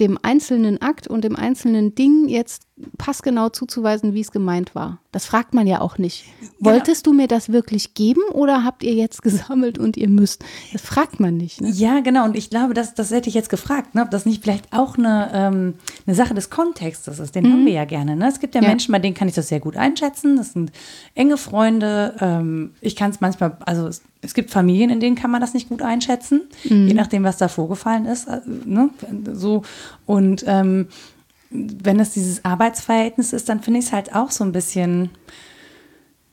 dem 0.00 0.18
einzelnen 0.22 0.82
Akt 0.82 1.06
und 1.06 1.22
dem 1.24 1.36
einzelnen 1.36 1.94
Ding 1.94 2.28
jetzt 2.28 2.64
passgenau 2.98 3.48
zuzuweisen, 3.48 4.14
wie 4.14 4.20
es 4.20 4.32
gemeint 4.32 4.74
war. 4.74 4.98
Das 5.12 5.26
fragt 5.26 5.52
man 5.54 5.66
ja 5.66 5.80
auch 5.82 5.98
nicht. 5.98 6.24
Wolltest 6.58 7.06
du 7.06 7.12
mir 7.12 7.28
das 7.28 7.52
wirklich 7.52 7.94
geben 7.94 8.22
oder 8.32 8.64
habt 8.64 8.82
ihr 8.82 8.94
jetzt 8.94 9.22
gesammelt 9.22 9.78
und 9.78 9.96
ihr 9.98 10.08
müsst? 10.08 10.42
Das 10.72 10.80
fragt 10.82 11.20
man 11.20 11.36
nicht. 11.36 11.60
Ne? 11.60 11.68
Ja, 11.70 12.00
genau. 12.00 12.24
Und 12.24 12.34
ich 12.36 12.48
glaube, 12.50 12.72
das, 12.74 12.94
das 12.94 13.10
hätte 13.10 13.28
ich 13.28 13.34
jetzt 13.34 13.50
gefragt, 13.50 13.94
ne, 13.94 14.02
ob 14.02 14.10
das 14.10 14.24
nicht 14.26 14.42
vielleicht 14.42 14.72
auch 14.72 14.96
eine, 14.96 15.30
ähm, 15.34 15.74
eine 16.06 16.16
Sache 16.16 16.32
des 16.34 16.48
Kontextes 16.50 17.18
ist. 17.18 17.34
Den 17.34 17.44
haben 17.52 17.66
wir 17.66 17.72
ja 17.72 17.84
gerne. 17.84 18.16
Ne? 18.16 18.26
Es 18.26 18.40
gibt 18.40 18.54
ja, 18.54 18.62
Ja. 18.62 18.68
Menschen, 18.68 18.90
bei 18.92 18.98
denen 18.98 19.14
kann 19.14 19.28
ich 19.28 19.34
das 19.34 19.48
sehr 19.48 19.60
gut 19.60 19.76
einschätzen. 19.76 20.36
Das 20.36 20.54
sind 20.54 20.72
enge 21.14 21.36
Freunde. 21.36 22.16
Ähm, 22.20 22.70
ich 22.80 22.96
kann 22.96 23.10
es 23.10 23.20
manchmal, 23.20 23.58
also 23.66 23.86
es, 23.88 24.00
es 24.22 24.32
gibt 24.34 24.50
Familien, 24.50 24.88
in 24.88 25.00
denen 25.00 25.14
kann 25.16 25.30
man 25.30 25.40
das 25.42 25.52
nicht 25.52 25.68
gut 25.68 25.82
einschätzen, 25.82 26.42
je 26.62 26.94
nachdem, 26.94 27.24
was 27.24 27.36
da 27.36 27.48
vorgefallen 27.48 28.06
ist. 28.06 28.28
äh, 28.28 28.40
Ne? 28.64 28.88
So. 29.34 29.62
Und 30.06 30.44
ähm, 30.46 30.88
wenn 31.52 32.00
es 32.00 32.10
dieses 32.10 32.44
Arbeitsverhältnis 32.44 33.32
ist, 33.32 33.48
dann 33.48 33.60
finde 33.62 33.80
ich 33.80 33.86
es 33.86 33.92
halt 33.92 34.14
auch 34.14 34.30
so 34.30 34.44
ein 34.44 34.52
bisschen. 34.52 35.10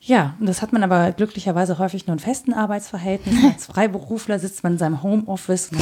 Ja, 0.02 0.36
und 0.40 0.46
das 0.48 0.62
hat 0.62 0.72
man 0.72 0.82
aber 0.82 1.12
glücklicherweise 1.12 1.78
häufig 1.78 2.08
nur 2.08 2.14
in 2.14 2.20
festen 2.20 2.54
Arbeitsverhältnissen. 2.54 3.46
Als 3.54 3.66
Freiberufler 3.66 4.40
sitzt 4.40 4.64
man 4.64 4.74
in 4.74 4.78
seinem 4.78 5.04
Homeoffice. 5.04 5.72
und 5.74 5.82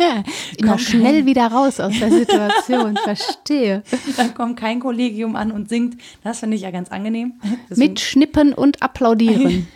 Immer 0.56 0.78
schnell 0.78 1.26
wieder 1.26 1.48
raus 1.48 1.78
aus 1.78 1.92
der 1.98 2.10
Situation. 2.10 2.96
Verstehe. 3.04 3.82
Dann 4.16 4.32
kommt 4.32 4.58
kein 4.58 4.80
Kollegium 4.80 5.36
an 5.36 5.52
und 5.52 5.68
singt. 5.68 6.00
Das 6.24 6.40
finde 6.40 6.56
ich 6.56 6.62
ja 6.62 6.70
ganz 6.70 6.88
angenehm. 6.90 7.34
Deswegen- 7.68 7.90
Mitschnippen 7.92 8.54
und 8.54 8.82
applaudieren. 8.82 9.68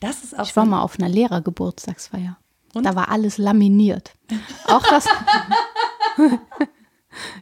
das 0.00 0.24
ist 0.24 0.36
auch 0.36 0.44
Ich 0.44 0.56
war 0.56 0.64
so- 0.64 0.70
mal 0.70 0.82
auf 0.82 0.98
einer 0.98 1.08
Lehrergeburtstagsfeier. 1.08 2.36
Da 2.74 2.94
war 2.96 3.10
alles 3.10 3.38
laminiert. 3.38 4.12
Auch 4.66 4.82
das. 4.90 5.06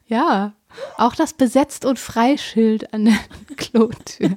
ja, 0.06 0.52
auch 0.96 1.14
das 1.14 1.32
Besetzt- 1.32 1.84
und 1.84 1.98
Freischild 1.98 2.92
an 2.92 3.06
der 3.06 3.18
Klotür. 3.56 4.36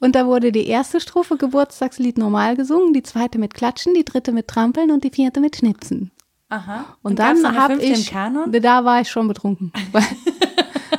Und 0.00 0.14
da 0.14 0.26
wurde 0.26 0.52
die 0.52 0.66
erste 0.66 1.00
Strophe 1.00 1.36
Geburtstagslied 1.36 2.18
normal 2.18 2.56
gesungen, 2.56 2.92
die 2.92 3.02
zweite 3.02 3.38
mit 3.38 3.54
Klatschen, 3.54 3.94
die 3.94 4.04
dritte 4.04 4.32
mit 4.32 4.48
Trampeln 4.48 4.90
und 4.90 5.04
die 5.04 5.10
vierte 5.10 5.40
mit 5.40 5.56
Schnipsen. 5.56 6.10
Aha. 6.48 6.84
Und, 7.02 7.16
gab's 7.16 7.42
dann 7.42 7.56
habe 7.56 7.82
ich, 7.82 8.10
Kanon? 8.10 8.52
da 8.52 8.84
war 8.84 9.00
ich 9.00 9.10
schon 9.10 9.28
betrunken. 9.28 9.72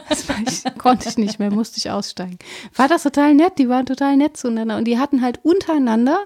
Das 0.10 0.65
ich, 0.65 0.78
konnte 0.78 1.10
ich 1.10 1.17
nicht 1.17 1.39
mehr, 1.39 1.52
musste 1.52 1.78
ich 1.78 1.89
aussteigen. 1.89 2.38
War 2.76 2.88
das 2.88 3.04
total 3.04 3.34
nett, 3.34 3.58
die 3.58 3.67
waren 3.67 3.86
total 3.86 4.15
nett 4.15 4.38
zueinander 4.38 4.78
und 4.78 4.86
die 4.86 4.99
hatten 4.99 5.21
halt 5.21 5.39
untereinander 5.43 6.19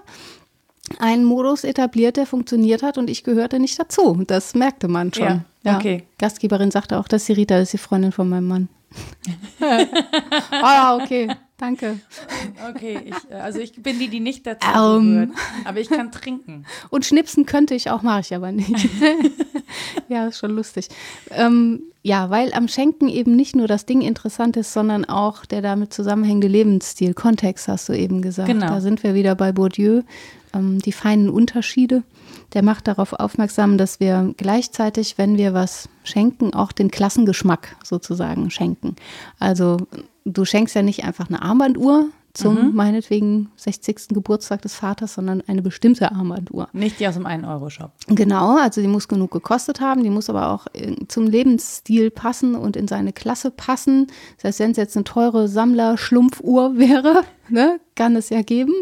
einen 0.98 1.24
Modus 1.24 1.64
etabliert, 1.64 2.16
der 2.16 2.26
funktioniert 2.26 2.82
hat 2.82 2.98
und 2.98 3.10
ich 3.10 3.24
gehörte 3.24 3.58
nicht 3.58 3.78
dazu. 3.78 4.22
Das 4.26 4.54
merkte 4.54 4.88
man 4.88 5.12
schon. 5.12 5.44
Ja, 5.62 5.76
okay. 5.76 6.04
Gastgeberin 6.18 6.70
sagte 6.70 6.98
auch, 6.98 7.08
dass 7.08 7.26
die 7.26 7.32
Rita 7.32 7.58
ist 7.58 7.72
die 7.72 7.78
Freundin 7.78 8.12
von 8.12 8.28
meinem 8.28 8.48
Mann. 8.48 8.68
ah, 10.50 10.96
okay, 10.96 11.28
danke. 11.58 12.00
Okay, 12.70 12.98
ich, 13.04 13.30
äh, 13.30 13.34
also 13.34 13.58
ich 13.58 13.72
bin 13.82 13.98
die, 13.98 14.08
die 14.08 14.20
nicht 14.20 14.46
dazu 14.46 14.66
Ähm. 14.74 15.12
gehört. 15.12 15.30
Aber 15.64 15.80
ich 15.80 15.90
kann 15.90 16.10
trinken. 16.10 16.64
Und 16.88 17.04
schnipsen 17.04 17.44
könnte 17.44 17.74
ich 17.74 17.90
auch, 17.90 18.02
mache 18.02 18.20
ich 18.20 18.34
aber 18.34 18.50
nicht. 18.50 18.88
ja, 20.08 20.26
ist 20.26 20.38
schon 20.38 20.52
lustig. 20.52 20.88
Ähm, 21.30 21.82
ja, 22.02 22.30
weil 22.30 22.54
am 22.54 22.68
Schenken 22.68 23.08
eben 23.08 23.36
nicht 23.36 23.54
nur 23.54 23.66
das 23.66 23.84
Ding 23.84 24.00
interessant 24.00 24.56
ist, 24.56 24.72
sondern 24.72 25.04
auch 25.04 25.44
der 25.44 25.60
damit 25.60 25.92
zusammenhängende 25.92 26.48
Lebensstil. 26.48 27.12
Kontext 27.12 27.68
hast 27.68 27.88
du 27.88 27.92
eben 27.92 28.22
gesagt. 28.22 28.48
Genau. 28.48 28.68
Da 28.68 28.80
sind 28.80 29.02
wir 29.02 29.14
wieder 29.14 29.34
bei 29.34 29.52
Bourdieu. 29.52 30.02
Ähm, 30.54 30.78
die 30.80 30.92
feinen 30.92 31.30
Unterschiede. 31.30 32.02
Der 32.54 32.62
macht 32.62 32.88
darauf 32.88 33.12
aufmerksam, 33.12 33.78
dass 33.78 34.00
wir 34.00 34.34
gleichzeitig, 34.36 35.18
wenn 35.18 35.36
wir 35.36 35.54
was 35.54 35.88
schenken, 36.04 36.54
auch 36.54 36.72
den 36.72 36.90
Klassengeschmack 36.90 37.76
sozusagen 37.84 38.50
schenken. 38.50 38.96
Also 39.38 39.78
du 40.24 40.44
schenkst 40.44 40.74
ja 40.74 40.82
nicht 40.82 41.04
einfach 41.04 41.28
eine 41.28 41.42
Armbanduhr 41.42 42.06
zum 42.34 42.68
mhm. 42.68 42.74
meinetwegen 42.74 43.50
60. 43.56 44.08
Geburtstag 44.10 44.62
des 44.62 44.74
Vaters, 44.74 45.14
sondern 45.14 45.42
eine 45.46 45.60
bestimmte 45.60 46.12
Armbanduhr. 46.12 46.68
Nicht 46.72 47.00
die 47.00 47.08
aus 47.08 47.14
dem 47.14 47.26
1-Euro-Shop. 47.26 47.90
Genau, 48.06 48.56
also 48.58 48.80
die 48.80 48.86
muss 48.86 49.08
genug 49.08 49.32
gekostet 49.32 49.80
haben, 49.80 50.04
die 50.04 50.10
muss 50.10 50.30
aber 50.30 50.52
auch 50.52 50.66
zum 51.08 51.26
Lebensstil 51.26 52.10
passen 52.10 52.54
und 52.54 52.76
in 52.76 52.86
seine 52.86 53.12
Klasse 53.12 53.50
passen. 53.50 54.06
Das 54.36 54.44
heißt, 54.44 54.60
wenn 54.60 54.70
es 54.70 54.76
jetzt 54.76 54.96
eine 54.96 55.04
teure 55.04 55.48
Sammler-Schlumpfuhr 55.48 56.76
wäre, 56.78 57.24
ne, 57.50 57.80
kann 57.94 58.16
es 58.16 58.30
ja 58.30 58.42
geben, 58.42 58.74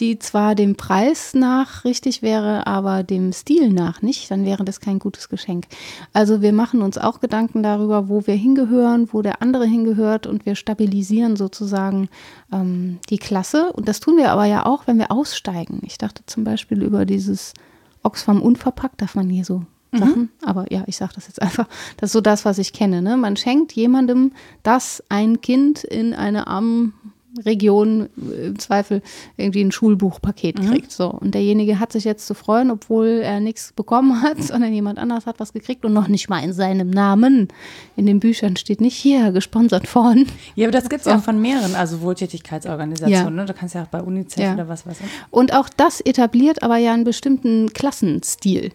die 0.00 0.18
zwar 0.18 0.54
dem 0.54 0.76
Preis 0.76 1.34
nach 1.34 1.84
richtig 1.84 2.22
wäre, 2.22 2.66
aber 2.66 3.02
dem 3.02 3.32
Stil 3.32 3.70
nach 3.70 4.02
nicht, 4.02 4.30
dann 4.30 4.44
wäre 4.44 4.64
das 4.64 4.80
kein 4.80 4.98
gutes 4.98 5.28
Geschenk. 5.28 5.66
Also 6.12 6.42
wir 6.42 6.52
machen 6.52 6.82
uns 6.82 6.98
auch 6.98 7.20
Gedanken 7.20 7.62
darüber, 7.62 8.08
wo 8.08 8.26
wir 8.26 8.34
hingehören, 8.34 9.08
wo 9.12 9.22
der 9.22 9.42
andere 9.42 9.66
hingehört 9.66 10.26
und 10.26 10.46
wir 10.46 10.54
stabilisieren 10.54 11.36
sozusagen 11.36 12.08
ähm, 12.52 12.98
die 13.10 13.18
Klasse. 13.18 13.72
Und 13.72 13.88
das 13.88 14.00
tun 14.00 14.16
wir 14.16 14.30
aber 14.30 14.46
ja 14.46 14.66
auch, 14.66 14.86
wenn 14.86 14.98
wir 14.98 15.10
aussteigen. 15.10 15.80
Ich 15.84 15.98
dachte 15.98 16.22
zum 16.26 16.44
Beispiel 16.44 16.82
über 16.82 17.04
dieses 17.06 17.54
Oxfam 18.02 18.42
unverpackt, 18.42 19.00
darf 19.00 19.14
man 19.14 19.28
hier 19.28 19.44
so. 19.44 19.62
Sachen, 19.92 20.22
mhm. 20.22 20.28
aber 20.42 20.70
ja, 20.72 20.84
ich 20.86 20.96
sage 20.96 21.12
das 21.14 21.26
jetzt 21.26 21.40
einfach. 21.40 21.68
Das 21.96 22.08
ist 22.08 22.12
so 22.12 22.20
das, 22.20 22.44
was 22.44 22.58
ich 22.58 22.72
kenne. 22.72 23.02
Ne? 23.02 23.16
Man 23.16 23.36
schenkt 23.36 23.72
jemandem, 23.72 24.32
das 24.62 25.02
ein 25.08 25.40
Kind 25.40 25.84
in 25.84 26.12
eine 26.14 26.46
armen 26.46 26.94
Region 27.44 28.08
im 28.16 28.58
Zweifel 28.58 29.02
irgendwie 29.36 29.62
ein 29.62 29.72
Schulbuchpaket 29.72 30.60
mhm. 30.60 30.70
kriegt. 30.70 30.92
So. 30.92 31.10
Und 31.10 31.34
derjenige 31.34 31.78
hat 31.78 31.92
sich 31.92 32.04
jetzt 32.04 32.26
zu 32.26 32.34
freuen, 32.34 32.70
obwohl 32.70 33.20
er 33.22 33.40
nichts 33.40 33.72
bekommen 33.72 34.22
hat, 34.22 34.42
sondern 34.42 34.72
jemand 34.72 34.98
anders 34.98 35.26
hat 35.26 35.40
was 35.40 35.52
gekriegt 35.52 35.84
und 35.84 35.92
noch 35.92 36.08
nicht 36.08 36.28
mal 36.28 36.42
in 36.42 36.52
seinem 36.52 36.90
Namen. 36.90 37.48
In 37.96 38.06
den 38.06 38.20
Büchern 38.20 38.56
steht 38.56 38.80
nicht 38.80 38.96
hier, 38.96 39.32
gesponsert 39.32 39.86
von. 39.86 40.26
Ja, 40.54 40.66
aber 40.66 40.72
das 40.72 40.88
gibt 40.88 41.00
es 41.00 41.04
so. 41.04 41.10
ja 41.10 41.18
von 41.18 41.40
mehreren, 41.40 41.74
also 41.74 42.00
Wohltätigkeitsorganisationen. 42.00 43.24
Ja. 43.24 43.30
Ne? 43.30 43.46
Du 43.46 43.54
kannst 43.54 43.74
ja 43.74 43.82
auch 43.82 43.88
bei 43.88 44.02
UNICEF 44.02 44.42
ja. 44.42 44.54
oder 44.54 44.68
was 44.68 44.86
was. 44.86 44.96
Und 45.30 45.54
auch 45.54 45.68
das 45.68 46.00
etabliert 46.00 46.62
aber 46.62 46.76
ja 46.76 46.92
einen 46.92 47.04
bestimmten 47.04 47.72
Klassenstil. 47.72 48.72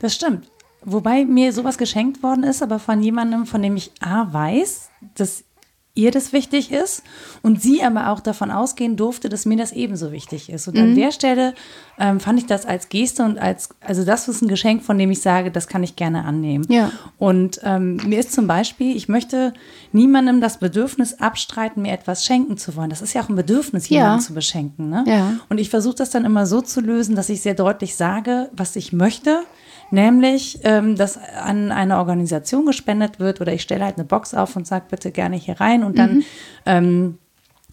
Das 0.00 0.14
stimmt. 0.14 0.50
Wobei 0.84 1.24
mir 1.24 1.52
sowas 1.52 1.76
geschenkt 1.76 2.22
worden 2.22 2.44
ist, 2.44 2.62
aber 2.62 2.78
von 2.78 3.02
jemandem, 3.02 3.46
von 3.46 3.62
dem 3.62 3.76
ich 3.76 3.90
A 4.00 4.32
weiß, 4.32 4.90
dass 5.14 5.44
ihr 5.98 6.12
das 6.12 6.32
wichtig 6.32 6.70
ist 6.70 7.02
und 7.42 7.60
sie 7.60 7.82
aber 7.82 8.10
auch 8.10 8.20
davon 8.20 8.52
ausgehen 8.52 8.96
durfte, 8.96 9.28
dass 9.28 9.46
mir 9.46 9.56
das 9.56 9.72
ebenso 9.72 10.12
wichtig 10.12 10.48
ist. 10.48 10.68
Und 10.68 10.76
mhm. 10.76 10.82
an 10.82 10.94
der 10.94 11.10
Stelle 11.10 11.54
ähm, 11.98 12.20
fand 12.20 12.38
ich 12.38 12.46
das 12.46 12.64
als 12.66 12.88
Geste 12.88 13.24
und 13.24 13.38
als, 13.38 13.70
also 13.80 14.04
das 14.04 14.28
ist 14.28 14.40
ein 14.40 14.48
Geschenk, 14.48 14.84
von 14.84 14.96
dem 14.96 15.10
ich 15.10 15.20
sage, 15.20 15.50
das 15.50 15.66
kann 15.66 15.82
ich 15.82 15.96
gerne 15.96 16.24
annehmen. 16.24 16.64
Ja. 16.68 16.92
Und 17.18 17.60
ähm, 17.64 17.96
mir 18.06 18.20
ist 18.20 18.32
zum 18.32 18.46
Beispiel, 18.46 18.96
ich 18.96 19.08
möchte 19.08 19.52
niemandem 19.90 20.40
das 20.40 20.58
Bedürfnis 20.58 21.20
abstreiten, 21.20 21.82
mir 21.82 21.92
etwas 21.92 22.24
schenken 22.24 22.56
zu 22.56 22.76
wollen. 22.76 22.90
Das 22.90 23.02
ist 23.02 23.12
ja 23.14 23.22
auch 23.22 23.28
ein 23.28 23.36
Bedürfnis, 23.36 23.88
jemanden 23.88 24.20
ja. 24.20 24.24
zu 24.24 24.34
beschenken. 24.34 24.88
Ne? 24.88 25.04
Ja. 25.06 25.32
Und 25.48 25.58
ich 25.58 25.68
versuche 25.68 25.96
das 25.96 26.10
dann 26.10 26.24
immer 26.24 26.46
so 26.46 26.60
zu 26.60 26.80
lösen, 26.80 27.16
dass 27.16 27.28
ich 27.28 27.42
sehr 27.42 27.54
deutlich 27.54 27.96
sage, 27.96 28.50
was 28.52 28.76
ich 28.76 28.92
möchte 28.92 29.42
nämlich, 29.90 30.60
ähm, 30.64 30.96
dass 30.96 31.18
an 31.18 31.72
eine 31.72 31.98
Organisation 31.98 32.66
gespendet 32.66 33.20
wird 33.20 33.40
oder 33.40 33.52
ich 33.52 33.62
stelle 33.62 33.84
halt 33.84 33.96
eine 33.96 34.04
Box 34.04 34.34
auf 34.34 34.56
und 34.56 34.66
sage 34.66 34.86
bitte 34.90 35.10
gerne 35.10 35.36
hier 35.36 35.60
rein 35.60 35.84
und 35.84 35.98
dann 35.98 36.14
mhm. 36.14 36.24
ähm, 36.66 37.18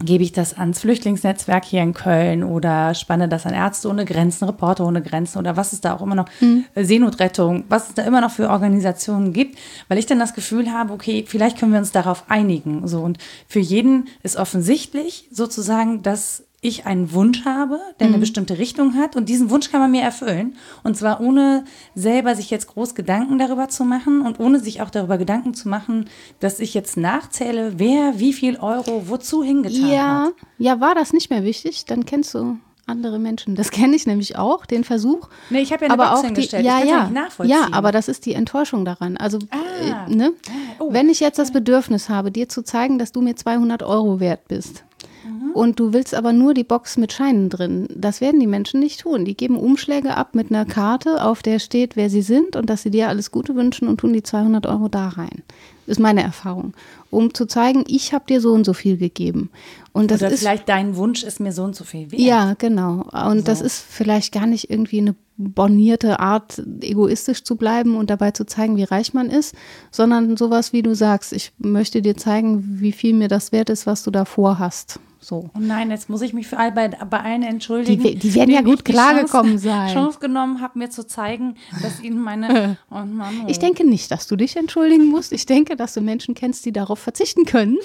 gebe 0.03 0.23
ich 0.23 0.33
das 0.33 0.57
ans 0.57 0.81
Flüchtlingsnetzwerk 0.81 1.63
hier 1.63 1.81
in 1.81 1.93
Köln 1.93 2.43
oder 2.43 2.93
spanne 2.93 3.29
das 3.29 3.45
an 3.45 3.53
Ärzte 3.53 3.87
ohne 3.87 4.03
Grenzen, 4.03 4.43
Reporter 4.45 4.85
ohne 4.85 5.01
Grenzen 5.01 5.39
oder 5.39 5.55
was 5.55 5.71
es 5.71 5.79
da 5.79 5.95
auch 5.95 6.01
immer 6.01 6.15
noch, 6.15 6.27
mhm. 6.41 6.65
Seenotrettung, 6.75 7.63
was 7.69 7.89
es 7.89 7.95
da 7.95 8.03
immer 8.03 8.19
noch 8.19 8.31
für 8.31 8.49
Organisationen 8.49 9.31
gibt, 9.31 9.57
weil 9.87 9.97
ich 9.97 10.05
dann 10.05 10.19
das 10.19 10.33
Gefühl 10.33 10.71
habe, 10.71 10.91
okay, 10.91 11.23
vielleicht 11.25 11.57
können 11.57 11.71
wir 11.71 11.79
uns 11.79 11.93
darauf 11.93 12.25
einigen. 12.29 12.85
So 12.87 13.01
und 13.01 13.19
für 13.47 13.59
jeden 13.59 14.09
ist 14.21 14.35
offensichtlich 14.35 15.29
sozusagen, 15.31 16.03
dass 16.03 16.43
ich 16.67 16.85
einen 16.85 17.11
Wunsch 17.13 17.45
habe, 17.45 17.79
der 17.99 18.07
eine 18.07 18.17
mhm. 18.17 18.21
bestimmte 18.21 18.57
Richtung 18.57 18.95
hat 18.95 19.15
und 19.15 19.29
diesen 19.29 19.49
Wunsch 19.49 19.71
kann 19.71 19.79
man 19.79 19.91
mir 19.91 20.01
erfüllen 20.01 20.55
und 20.83 20.97
zwar 20.97 21.21
ohne 21.21 21.63
selber 21.93 22.35
sich 22.35 22.49
jetzt 22.49 22.67
groß 22.67 22.95
Gedanken 22.95 23.37
darüber 23.37 23.69
zu 23.69 23.83
machen 23.83 24.21
und 24.21 24.39
ohne 24.39 24.59
sich 24.59 24.81
auch 24.81 24.89
darüber 24.89 25.17
Gedanken 25.17 25.53
zu 25.53 25.69
machen, 25.69 26.09
dass 26.39 26.59
ich 26.59 26.73
jetzt 26.73 26.97
nachzähle, 26.97 27.73
wer 27.77 28.19
wie 28.19 28.33
viel 28.33 28.57
Euro 28.57 29.03
wozu 29.07 29.43
hingetan 29.43 29.89
ja, 29.89 30.23
hat. 30.25 30.33
Ja, 30.57 30.79
war 30.79 30.95
das 30.95 31.13
nicht 31.13 31.29
mehr 31.29 31.43
wichtig? 31.43 31.85
Dann 31.85 32.05
kennst 32.05 32.33
du 32.33 32.57
andere 32.87 33.19
Menschen. 33.19 33.55
Das 33.55 33.71
kenne 33.71 33.95
ich 33.95 34.05
nämlich 34.05 34.37
auch, 34.37 34.65
den 34.65 34.83
Versuch. 34.83 35.29
Nee, 35.49 35.61
ich 35.61 35.71
habe 35.71 35.85
ja 35.85 35.91
eine 35.91 36.01
aber 36.01 36.15
Box 36.15 36.27
auch 36.27 36.33
die, 36.33 36.63
Ja, 36.63 36.83
ja, 36.83 37.11
ja, 37.43 37.67
aber 37.71 37.91
das 37.91 38.07
ist 38.07 38.25
die 38.25 38.33
Enttäuschung 38.33 38.85
daran. 38.85 39.17
Also, 39.17 39.39
ah. 39.51 40.07
äh, 40.07 40.15
ne? 40.15 40.33
Ah, 40.47 40.51
oh. 40.79 40.93
wenn 40.93 41.09
ich 41.09 41.19
jetzt 41.19 41.39
das 41.39 41.51
Bedürfnis 41.51 42.09
habe, 42.09 42.31
dir 42.31 42.49
zu 42.49 42.63
zeigen, 42.63 42.99
dass 42.99 43.11
du 43.11 43.21
mir 43.21 43.35
200 43.35 43.83
Euro 43.83 44.19
wert 44.19 44.47
bist, 44.47 44.83
Mhm. 45.25 45.51
Und 45.51 45.79
du 45.79 45.93
willst 45.93 46.13
aber 46.13 46.33
nur 46.33 46.53
die 46.53 46.63
Box 46.63 46.97
mit 46.97 47.13
Scheinen 47.13 47.49
drin. 47.49 47.87
Das 47.95 48.21
werden 48.21 48.39
die 48.39 48.47
Menschen 48.47 48.79
nicht 48.79 49.01
tun. 49.01 49.25
Die 49.25 49.35
geben 49.35 49.57
Umschläge 49.57 50.15
ab 50.15 50.35
mit 50.35 50.51
einer 50.51 50.65
Karte, 50.65 51.23
auf 51.23 51.41
der 51.41 51.59
steht, 51.59 51.95
wer 51.95 52.09
sie 52.09 52.21
sind 52.21 52.55
und 52.55 52.69
dass 52.69 52.83
sie 52.83 52.91
dir 52.91 53.09
alles 53.09 53.31
Gute 53.31 53.55
wünschen 53.55 53.87
und 53.87 53.99
tun 53.99 54.13
die 54.13 54.23
200 54.23 54.65
Euro 54.67 54.87
da 54.87 55.09
rein. 55.09 55.43
Ist 55.87 55.99
meine 55.99 56.23
Erfahrung. 56.23 56.73
Um 57.11 57.33
zu 57.33 57.45
zeigen, 57.45 57.83
ich 57.87 58.11
habe 58.11 58.25
dir 58.27 58.41
so 58.41 58.51
und 58.53 58.65
so 58.65 58.73
viel 58.73 58.97
gegeben. 58.97 59.51
Und 59.93 60.09
das 60.09 60.21
Oder 60.21 60.31
ist 60.31 60.39
vielleicht 60.39 60.67
dein 60.67 60.95
Wunsch 60.95 61.23
ist 61.23 61.39
mir 61.39 61.51
so 61.51 61.63
und 61.63 61.75
so 61.75 61.83
viel 61.83 62.11
wert. 62.11 62.21
Ja, 62.21 62.55
genau. 62.57 63.07
Und 63.11 63.39
so. 63.39 63.45
das 63.45 63.61
ist 63.61 63.85
vielleicht 63.87 64.33
gar 64.33 64.47
nicht 64.47 64.69
irgendwie 64.69 64.99
eine 64.99 65.15
bornierte 65.37 66.19
Art, 66.19 66.61
egoistisch 66.81 67.43
zu 67.43 67.55
bleiben 67.55 67.95
und 67.95 68.09
dabei 68.09 68.31
zu 68.31 68.45
zeigen, 68.45 68.77
wie 68.77 68.83
reich 68.83 69.13
man 69.13 69.29
ist, 69.29 69.53
sondern 69.91 70.37
sowas, 70.37 70.73
wie 70.73 70.81
du 70.81 70.95
sagst, 70.95 71.33
ich 71.33 71.51
möchte 71.57 72.01
dir 72.01 72.17
zeigen, 72.17 72.79
wie 72.79 72.91
viel 72.91 73.13
mir 73.13 73.27
das 73.27 73.51
wert 73.51 73.69
ist, 73.69 73.85
was 73.85 74.03
du 74.03 74.11
da 74.11 74.25
vorhast. 74.25 74.99
So. 75.25 75.49
Oh 75.55 75.59
nein, 75.59 75.89
jetzt 75.89 76.07
muss 76.07 76.21
ich 76.21 76.33
mich 76.33 76.45
für 76.45 76.57
all 76.57 76.71
bei, 76.71 76.87
bei 76.87 77.19
allen 77.19 77.41
entschuldigen. 77.41 78.03
Die, 78.03 78.15
die 78.15 78.35
werden 78.35 78.51
ja 78.51 78.61
gut 78.61 78.85
klargekommen 78.85 79.57
sein. 79.57 79.91
Chance 79.91 80.19
genommen 80.19 80.61
habe, 80.61 80.77
mir 80.77 80.91
zu 80.91 81.07
zeigen, 81.07 81.55
dass 81.81 81.99
ihnen 82.01 82.19
meine. 82.19 82.77
Oh 82.91 83.03
Mann, 83.05 83.41
oh. 83.43 83.47
Ich 83.47 83.59
denke 83.59 83.85
nicht, 83.85 84.11
dass 84.11 84.27
du 84.27 84.35
dich 84.35 84.55
entschuldigen 84.55 85.07
musst. 85.07 85.31
Ich 85.33 85.45
denke, 85.45 85.75
dass 85.75 85.93
du 85.93 86.01
Menschen 86.01 86.35
kennst, 86.35 86.65
die 86.65 86.71
darauf 86.71 86.99
verzichten 86.99 87.45
können, 87.45 87.77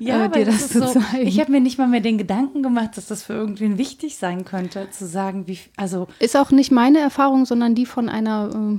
ja, 0.00 0.24
äh, 0.24 0.30
dir 0.30 0.44
das, 0.46 0.68
das 0.68 0.68
zu 0.70 0.78
so, 0.80 1.00
zeigen. 1.00 1.26
Ich 1.26 1.38
habe 1.38 1.52
mir 1.52 1.60
nicht 1.60 1.78
mal 1.78 1.86
mehr 1.86 2.00
den 2.00 2.16
Gedanken 2.16 2.62
gemacht, 2.62 2.96
dass 2.96 3.06
das 3.06 3.22
für 3.22 3.34
irgendwen 3.34 3.76
wichtig 3.76 4.16
sein 4.16 4.44
könnte, 4.44 4.88
zu 4.90 5.06
sagen, 5.06 5.46
wie. 5.46 5.58
Also 5.76 6.08
ist 6.18 6.36
auch 6.36 6.50
nicht 6.50 6.70
meine 6.70 6.98
Erfahrung, 6.98 7.44
sondern 7.44 7.74
die 7.74 7.86
von 7.86 8.08
einer. 8.08 8.50
Äh, 8.74 8.78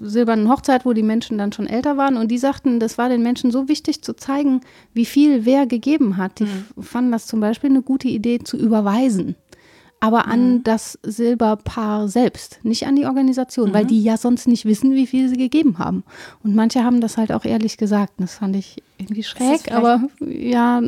silbernen 0.00 0.48
Hochzeit, 0.48 0.84
wo 0.84 0.92
die 0.92 1.02
Menschen 1.02 1.38
dann 1.38 1.52
schon 1.52 1.66
älter 1.66 1.96
waren 1.96 2.16
und 2.16 2.30
die 2.30 2.38
sagten, 2.38 2.80
das 2.80 2.98
war 2.98 3.08
den 3.08 3.22
Menschen 3.22 3.50
so 3.50 3.68
wichtig 3.68 4.02
zu 4.02 4.14
zeigen, 4.14 4.60
wie 4.92 5.06
viel 5.06 5.44
wer 5.44 5.66
gegeben 5.66 6.16
hat. 6.16 6.38
Die 6.38 6.44
mhm. 6.44 6.82
fanden 6.82 7.12
das 7.12 7.26
zum 7.26 7.40
Beispiel 7.40 7.70
eine 7.70 7.82
gute 7.82 8.08
Idee 8.08 8.38
zu 8.38 8.56
überweisen 8.56 9.36
aber 10.00 10.26
an 10.26 10.54
mhm. 10.54 10.64
das 10.64 10.98
Silberpaar 11.02 12.08
selbst, 12.08 12.60
nicht 12.62 12.86
an 12.86 12.96
die 12.96 13.06
Organisation, 13.06 13.70
mhm. 13.70 13.74
weil 13.74 13.86
die 13.86 14.02
ja 14.02 14.16
sonst 14.16 14.46
nicht 14.46 14.64
wissen, 14.64 14.92
wie 14.92 15.06
viel 15.06 15.28
sie 15.28 15.36
gegeben 15.36 15.78
haben. 15.78 16.04
Und 16.42 16.54
manche 16.54 16.84
haben 16.84 17.00
das 17.00 17.16
halt 17.16 17.32
auch 17.32 17.44
ehrlich 17.44 17.76
gesagt. 17.76 18.14
Das 18.18 18.34
fand 18.34 18.56
ich 18.56 18.82
irgendwie 18.98 19.22
schräg, 19.22 19.72
aber 19.72 20.02
ja, 20.20 20.80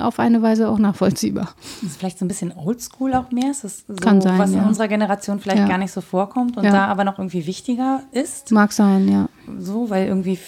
auf 0.00 0.18
eine 0.18 0.42
Weise 0.42 0.68
auch 0.68 0.78
nachvollziehbar. 0.78 1.54
Das 1.82 1.90
ist 1.90 1.98
vielleicht 1.98 2.18
so 2.18 2.24
ein 2.24 2.28
bisschen 2.28 2.52
oldschool 2.52 3.14
auch 3.14 3.30
mehr. 3.30 3.50
Es 3.50 3.64
ist 3.64 3.86
so, 3.86 3.94
Kann 3.94 4.20
sein, 4.20 4.38
was 4.38 4.52
ja. 4.52 4.62
in 4.62 4.68
unserer 4.68 4.88
Generation 4.88 5.40
vielleicht 5.40 5.60
ja. 5.60 5.68
gar 5.68 5.78
nicht 5.78 5.92
so 5.92 6.00
vorkommt 6.00 6.56
und 6.56 6.64
ja. 6.64 6.70
da 6.70 6.86
aber 6.86 7.04
noch 7.04 7.18
irgendwie 7.18 7.46
wichtiger 7.46 8.02
ist. 8.12 8.50
Mag 8.50 8.72
sein, 8.72 9.08
ja. 9.08 9.28
So, 9.58 9.90
weil 9.90 10.06
irgendwie, 10.06 10.38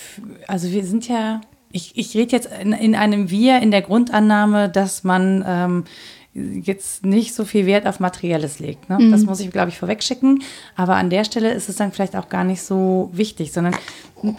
also 0.48 0.70
wir 0.70 0.84
sind 0.84 1.06
ja 1.08 1.40
ich, 1.72 1.96
ich 1.96 2.16
rede 2.16 2.32
jetzt 2.32 2.48
in, 2.62 2.72
in, 2.72 2.94
einem 2.94 3.28
Wir 3.28 3.58
in 3.58 3.70
der 3.70 3.82
Grundannahme, 3.82 4.70
dass 4.70 5.04
man 5.04 5.44
ähm, 5.46 5.84
jetzt 6.36 7.04
nicht 7.06 7.34
so 7.34 7.44
viel 7.44 7.66
Wert 7.66 7.86
auf 7.86 7.98
Materielles 7.98 8.58
legt. 8.58 8.90
Ne? 8.90 8.98
Mhm. 8.98 9.10
Das 9.10 9.24
muss 9.24 9.40
ich, 9.40 9.50
glaube 9.50 9.70
ich, 9.70 9.78
vorwegschicken. 9.78 10.42
Aber 10.74 10.96
an 10.96 11.08
der 11.08 11.24
Stelle 11.24 11.52
ist 11.52 11.68
es 11.68 11.76
dann 11.76 11.92
vielleicht 11.92 12.14
auch 12.14 12.28
gar 12.28 12.44
nicht 12.44 12.62
so 12.62 13.10
wichtig, 13.12 13.52
sondern 13.52 13.74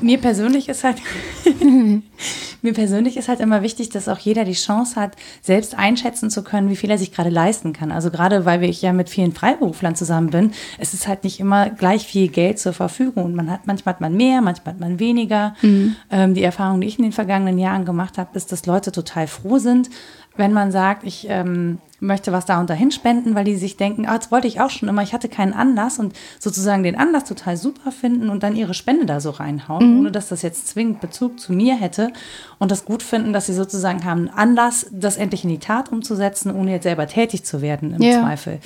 mir 0.02 0.18
persönlich 0.20 0.70
ist 0.70 0.84
halt, 0.84 0.98
mir 2.62 2.74
persönlich 2.74 3.18
ist 3.18 3.30
halt 3.30 3.40
immer 3.40 3.62
wichtig, 3.62 3.90
dass 3.90 4.08
auch 4.10 4.20
jeder 4.20 4.44
die 4.44 4.54
Chance 4.54 5.00
hat, 5.00 5.16
selbst 5.42 5.76
einschätzen 5.76 6.30
zu 6.30 6.44
können, 6.44 6.70
wie 6.70 6.76
viel 6.76 6.90
er 6.90 6.98
sich 6.98 7.12
gerade 7.12 7.30
leisten 7.30 7.74
kann. 7.74 7.92
Also 7.92 8.12
gerade 8.12 8.46
weil 8.46 8.64
ich 8.64 8.82
ja 8.82 8.94
mit 8.94 9.10
vielen 9.10 9.34
Freiberuflern 9.34 9.96
zusammen 9.96 10.30
bin, 10.30 10.52
es 10.78 10.94
ist 10.94 11.08
halt 11.08 11.24
nicht 11.24 11.40
immer 11.40 11.70
gleich 11.70 12.06
viel 12.06 12.28
Geld 12.28 12.60
zur 12.60 12.74
Verfügung. 12.74 13.26
Und 13.26 13.36
man 13.36 13.50
hat, 13.50 13.66
manchmal 13.66 13.96
hat 13.96 14.02
man 14.02 14.16
mehr, 14.16 14.42
manchmal 14.42 14.74
hat 14.74 14.82
man 14.82 15.00
weniger. 15.00 15.56
Mhm. 15.62 15.96
Ähm, 16.12 16.34
die 16.34 16.44
Erfahrung, 16.44 16.82
die 16.82 16.88
ich 16.88 17.00
in 17.00 17.04
den 17.04 17.12
vergangenen 17.12 17.58
Jahren 17.58 17.86
gemacht 17.86 18.18
habe, 18.18 18.36
ist, 18.36 18.52
dass 18.52 18.66
Leute 18.66 18.92
total 18.92 19.28
froh 19.28 19.58
sind, 19.58 19.90
wenn 20.36 20.54
man 20.54 20.72
sagt, 20.72 21.04
ich 21.04 21.28
ähm, 21.30 21.80
möchte 22.00 22.32
was 22.32 22.46
da 22.46 22.60
und 22.60 22.70
dahin 22.70 22.92
spenden, 22.92 23.34
weil 23.34 23.46
die 23.46 23.56
sich 23.56 23.78
denken, 23.78 24.06
ah, 24.06 24.18
das 24.18 24.32
wollte 24.32 24.48
ich 24.48 24.62
auch 24.62 24.70
schon 24.70 24.88
immer, 24.88 25.02
ich 25.02 25.14
hatte 25.14 25.30
keinen 25.30 25.54
Anlass 25.54 25.98
und 25.98 26.14
sozusagen 26.40 26.84
den 26.84 26.96
Anlass 26.96 27.26
total 27.26 27.58
super 27.58 27.92
finden 27.92 28.30
und 28.30 28.44
dann 28.44 28.56
ihre 28.56 28.74
Spende 28.74 29.06
da 29.06 29.20
so 29.20 29.32
reinhauen, 29.32 29.94
mhm. 29.94 30.00
ohne 30.00 30.12
dass 30.12 30.30
das 30.30 30.42
jetzt 30.42 30.68
zwingend 30.68 31.02
Bezug 31.02 31.40
zu 31.40 31.54
mir 31.54 31.76
hätte 31.76 32.12
und 32.60 32.72
das 32.72 32.86
gut 32.86 33.02
finden, 33.02 33.34
dass 33.34 33.48
sie 33.48 33.54
sozusagen 33.54 34.06
haben 34.06 34.28
einen 34.28 34.30
Anlass, 34.30 34.88
das 34.92 35.18
endlich 35.18 35.44
in 35.44 35.50
die 35.50 35.60
Tat 35.60 35.92
umzusetzen, 35.92 36.54
ohne 36.54 36.72
jetzt 36.72 36.84
selber 36.84 37.08
tätig 37.08 37.44
zu 37.44 37.62
werden 37.62 37.94
im 37.96 38.02
ja. 38.02 38.22
Zweifel. 38.22 38.60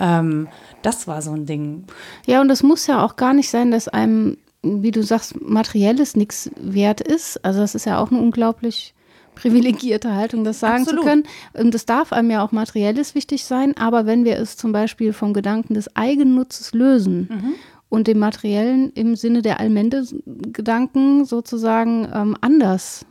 Ähm, 0.00 0.48
das 0.82 1.06
war 1.06 1.22
so 1.22 1.32
ein 1.32 1.46
Ding. 1.46 1.84
Ja, 2.26 2.40
und 2.40 2.50
es 2.50 2.62
muss 2.62 2.86
ja 2.86 3.04
auch 3.04 3.16
gar 3.16 3.34
nicht 3.34 3.50
sein, 3.50 3.70
dass 3.70 3.88
einem, 3.88 4.38
wie 4.62 4.90
du 4.90 5.02
sagst, 5.02 5.40
materielles 5.40 6.16
nichts 6.16 6.50
wert 6.56 7.00
ist. 7.00 7.44
Also 7.44 7.60
das 7.60 7.74
ist 7.76 7.86
ja 7.86 7.98
auch 7.98 8.10
eine 8.10 8.20
unglaublich 8.20 8.94
privilegierte 9.34 10.14
Haltung, 10.14 10.44
das 10.44 10.60
sagen 10.60 10.82
Absolut. 10.82 11.02
zu 11.02 11.08
können. 11.08 11.22
Und 11.54 11.74
das 11.74 11.86
darf 11.86 12.12
einem 12.12 12.30
ja 12.30 12.44
auch 12.44 12.52
materielles 12.52 13.14
wichtig 13.14 13.44
sein, 13.44 13.76
aber 13.76 14.06
wenn 14.06 14.24
wir 14.24 14.36
es 14.36 14.56
zum 14.56 14.72
Beispiel 14.72 15.12
vom 15.12 15.32
Gedanken 15.32 15.74
des 15.74 15.96
Eigennutzes 15.96 16.72
lösen 16.72 17.28
mhm. 17.30 17.54
und 17.88 18.06
dem 18.06 18.18
materiellen 18.18 18.92
im 18.94 19.16
Sinne 19.16 19.42
der 19.42 19.60
Allmende-Gedanken 19.60 21.24
sozusagen 21.24 22.08
ähm, 22.12 22.36
anders 22.40 23.06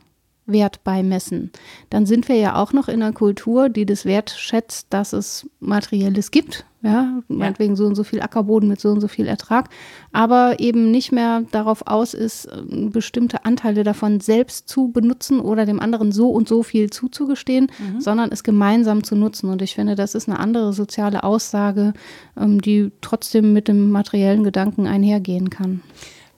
Wert 0.46 0.84
beimessen, 0.84 1.50
dann 1.90 2.06
sind 2.06 2.28
wir 2.28 2.36
ja 2.36 2.56
auch 2.56 2.72
noch 2.72 2.88
in 2.88 3.02
einer 3.02 3.12
Kultur, 3.12 3.68
die 3.68 3.86
das 3.86 4.04
wertschätzt, 4.04 4.88
dass 4.90 5.12
es 5.12 5.48
Materielles 5.60 6.30
gibt. 6.30 6.64
Ja, 6.84 7.22
meinetwegen 7.28 7.76
so 7.76 7.86
und 7.86 7.94
so 7.94 8.02
viel 8.02 8.20
Ackerboden 8.20 8.68
mit 8.68 8.80
so 8.80 8.88
und 8.88 9.00
so 9.00 9.06
viel 9.06 9.28
Ertrag, 9.28 9.68
aber 10.10 10.58
eben 10.58 10.90
nicht 10.90 11.12
mehr 11.12 11.44
darauf 11.52 11.86
aus 11.86 12.12
ist, 12.12 12.48
ähm, 12.52 12.90
bestimmte 12.90 13.44
Anteile 13.44 13.84
davon 13.84 14.18
selbst 14.18 14.68
zu 14.68 14.88
benutzen 14.88 15.38
oder 15.38 15.64
dem 15.64 15.78
anderen 15.78 16.10
so 16.10 16.30
und 16.30 16.48
so 16.48 16.64
viel 16.64 16.90
zuzugestehen, 16.90 17.70
mhm. 17.78 18.00
sondern 18.00 18.32
es 18.32 18.42
gemeinsam 18.42 19.04
zu 19.04 19.14
nutzen. 19.14 19.48
Und 19.48 19.62
ich 19.62 19.76
finde, 19.76 19.94
das 19.94 20.16
ist 20.16 20.28
eine 20.28 20.40
andere 20.40 20.72
soziale 20.72 21.22
Aussage, 21.22 21.92
ähm, 22.36 22.60
die 22.60 22.90
trotzdem 23.00 23.52
mit 23.52 23.68
dem 23.68 23.92
materiellen 23.92 24.42
Gedanken 24.42 24.88
einhergehen 24.88 25.50
kann. 25.50 25.82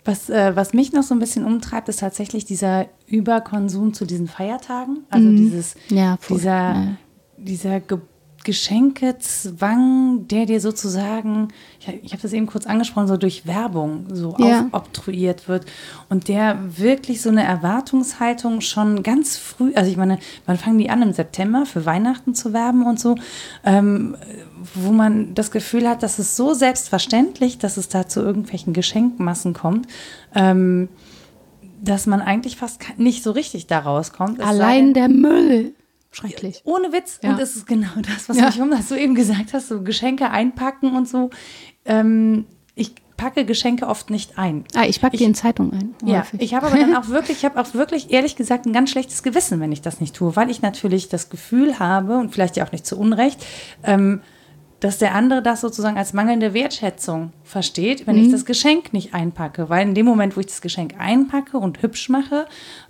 Was, 0.04 0.28
äh, 0.28 0.54
was 0.54 0.74
mich 0.74 0.92
noch 0.92 1.02
so 1.02 1.14
ein 1.14 1.18
bisschen 1.18 1.44
umtreibt, 1.44 1.88
ist 1.88 2.00
tatsächlich 2.00 2.44
dieser 2.44 2.86
Überkonsum 3.06 3.94
zu 3.94 4.04
diesen 4.04 4.28
Feiertagen. 4.28 5.04
Also 5.10 5.28
mhm. 5.28 5.36
dieses, 5.36 5.74
ja, 5.88 6.18
dieser, 6.28 6.50
ja. 6.50 6.96
dieser 7.38 7.80
Ge 7.80 7.98
Geschenkezwang, 8.44 10.28
der 10.28 10.44
dir 10.44 10.60
sozusagen, 10.60 11.48
ich, 11.80 11.88
ich 12.02 12.12
habe 12.12 12.22
das 12.22 12.34
eben 12.34 12.46
kurz 12.46 12.66
angesprochen, 12.66 13.08
so 13.08 13.16
durch 13.16 13.46
Werbung 13.46 14.04
so 14.12 14.36
ja. 14.38 14.66
aufobtruiert 14.70 15.48
wird 15.48 15.64
und 16.10 16.28
der 16.28 16.58
wirklich 16.78 17.22
so 17.22 17.30
eine 17.30 17.42
Erwartungshaltung 17.42 18.60
schon 18.60 19.02
ganz 19.02 19.38
früh, 19.38 19.72
also 19.74 19.90
ich 19.90 19.96
meine, 19.96 20.18
wann 20.44 20.58
fangen 20.58 20.78
die 20.78 20.90
an 20.90 21.00
im 21.00 21.14
September 21.14 21.64
für 21.64 21.86
Weihnachten 21.86 22.34
zu 22.34 22.52
werben 22.52 22.84
und 22.84 23.00
so, 23.00 23.16
ähm, 23.64 24.14
wo 24.74 24.92
man 24.92 25.34
das 25.34 25.50
Gefühl 25.50 25.88
hat, 25.88 26.02
dass 26.02 26.18
es 26.18 26.36
so 26.36 26.54
selbstverständlich, 26.54 27.58
dass 27.58 27.76
es 27.76 27.88
da 27.88 28.08
zu 28.08 28.20
irgendwelchen 28.20 28.72
Geschenkmassen 28.72 29.52
kommt, 29.52 29.86
ähm, 30.34 30.88
dass 31.82 32.06
man 32.06 32.20
eigentlich 32.20 32.56
fast 32.56 32.80
nicht 32.96 33.22
so 33.22 33.32
richtig 33.32 33.66
da 33.66 33.80
rauskommt. 33.80 34.40
Allein 34.40 34.94
der 34.94 35.08
Müll. 35.08 35.74
Schrecklich. 36.10 36.62
Ohne 36.64 36.92
Witz. 36.92 37.18
Ja. 37.22 37.30
Und 37.30 37.40
das 37.40 37.56
ist 37.56 37.66
genau 37.66 37.90
das, 37.96 38.28
was 38.28 38.36
ja. 38.36 38.48
ich 38.48 38.60
um, 38.60 38.70
was 38.70 38.88
du 38.88 38.94
eben 38.94 39.14
gesagt 39.14 39.52
hast, 39.52 39.68
so 39.68 39.82
Geschenke 39.82 40.30
einpacken 40.30 40.96
und 40.96 41.08
so. 41.08 41.30
Ähm, 41.84 42.46
ich 42.76 42.94
packe 43.16 43.44
Geschenke 43.44 43.86
oft 43.86 44.10
nicht 44.10 44.38
ein. 44.38 44.64
Ah, 44.74 44.84
ich 44.84 45.00
packe 45.00 45.16
die 45.16 45.24
in 45.24 45.34
Zeitung 45.34 45.72
ein. 45.72 45.94
Ja, 46.04 46.20
häufig. 46.20 46.40
ich 46.40 46.54
habe 46.54 46.66
aber 46.66 46.78
dann 46.78 46.96
auch 46.96 47.08
wirklich, 47.08 47.38
ich 47.38 47.44
habe 47.44 47.60
auch 47.60 47.74
wirklich 47.74 48.10
ehrlich 48.12 48.36
gesagt 48.36 48.66
ein 48.66 48.72
ganz 48.72 48.90
schlechtes 48.90 49.22
Gewissen, 49.22 49.60
wenn 49.60 49.72
ich 49.72 49.82
das 49.82 50.00
nicht 50.00 50.14
tue, 50.14 50.34
weil 50.36 50.50
ich 50.50 50.62
natürlich 50.62 51.08
das 51.08 51.30
Gefühl 51.30 51.78
habe 51.78 52.18
und 52.18 52.32
vielleicht 52.32 52.56
ja 52.56 52.66
auch 52.66 52.72
nicht 52.72 52.86
zu 52.86 52.98
Unrecht, 52.98 53.44
ähm, 53.82 54.20
dass 54.80 54.98
der 54.98 55.14
andere 55.14 55.42
das 55.42 55.60
sozusagen 55.60 55.96
als 55.96 56.12
mangelnde 56.12 56.52
Wertschätzung 56.52 57.32
versteht, 57.42 58.06
wenn 58.06 58.16
mhm. 58.16 58.22
ich 58.24 58.30
das 58.30 58.44
Geschenk 58.44 58.92
nicht 58.92 59.14
einpacke. 59.14 59.68
Weil 59.68 59.88
in 59.88 59.94
dem 59.94 60.06
Moment, 60.06 60.36
wo 60.36 60.40
ich 60.40 60.46
das 60.46 60.60
Geschenk 60.60 60.94
einpacke 60.98 61.58
und 61.58 61.82
hübsch 61.82 62.08
mache, 62.08 62.46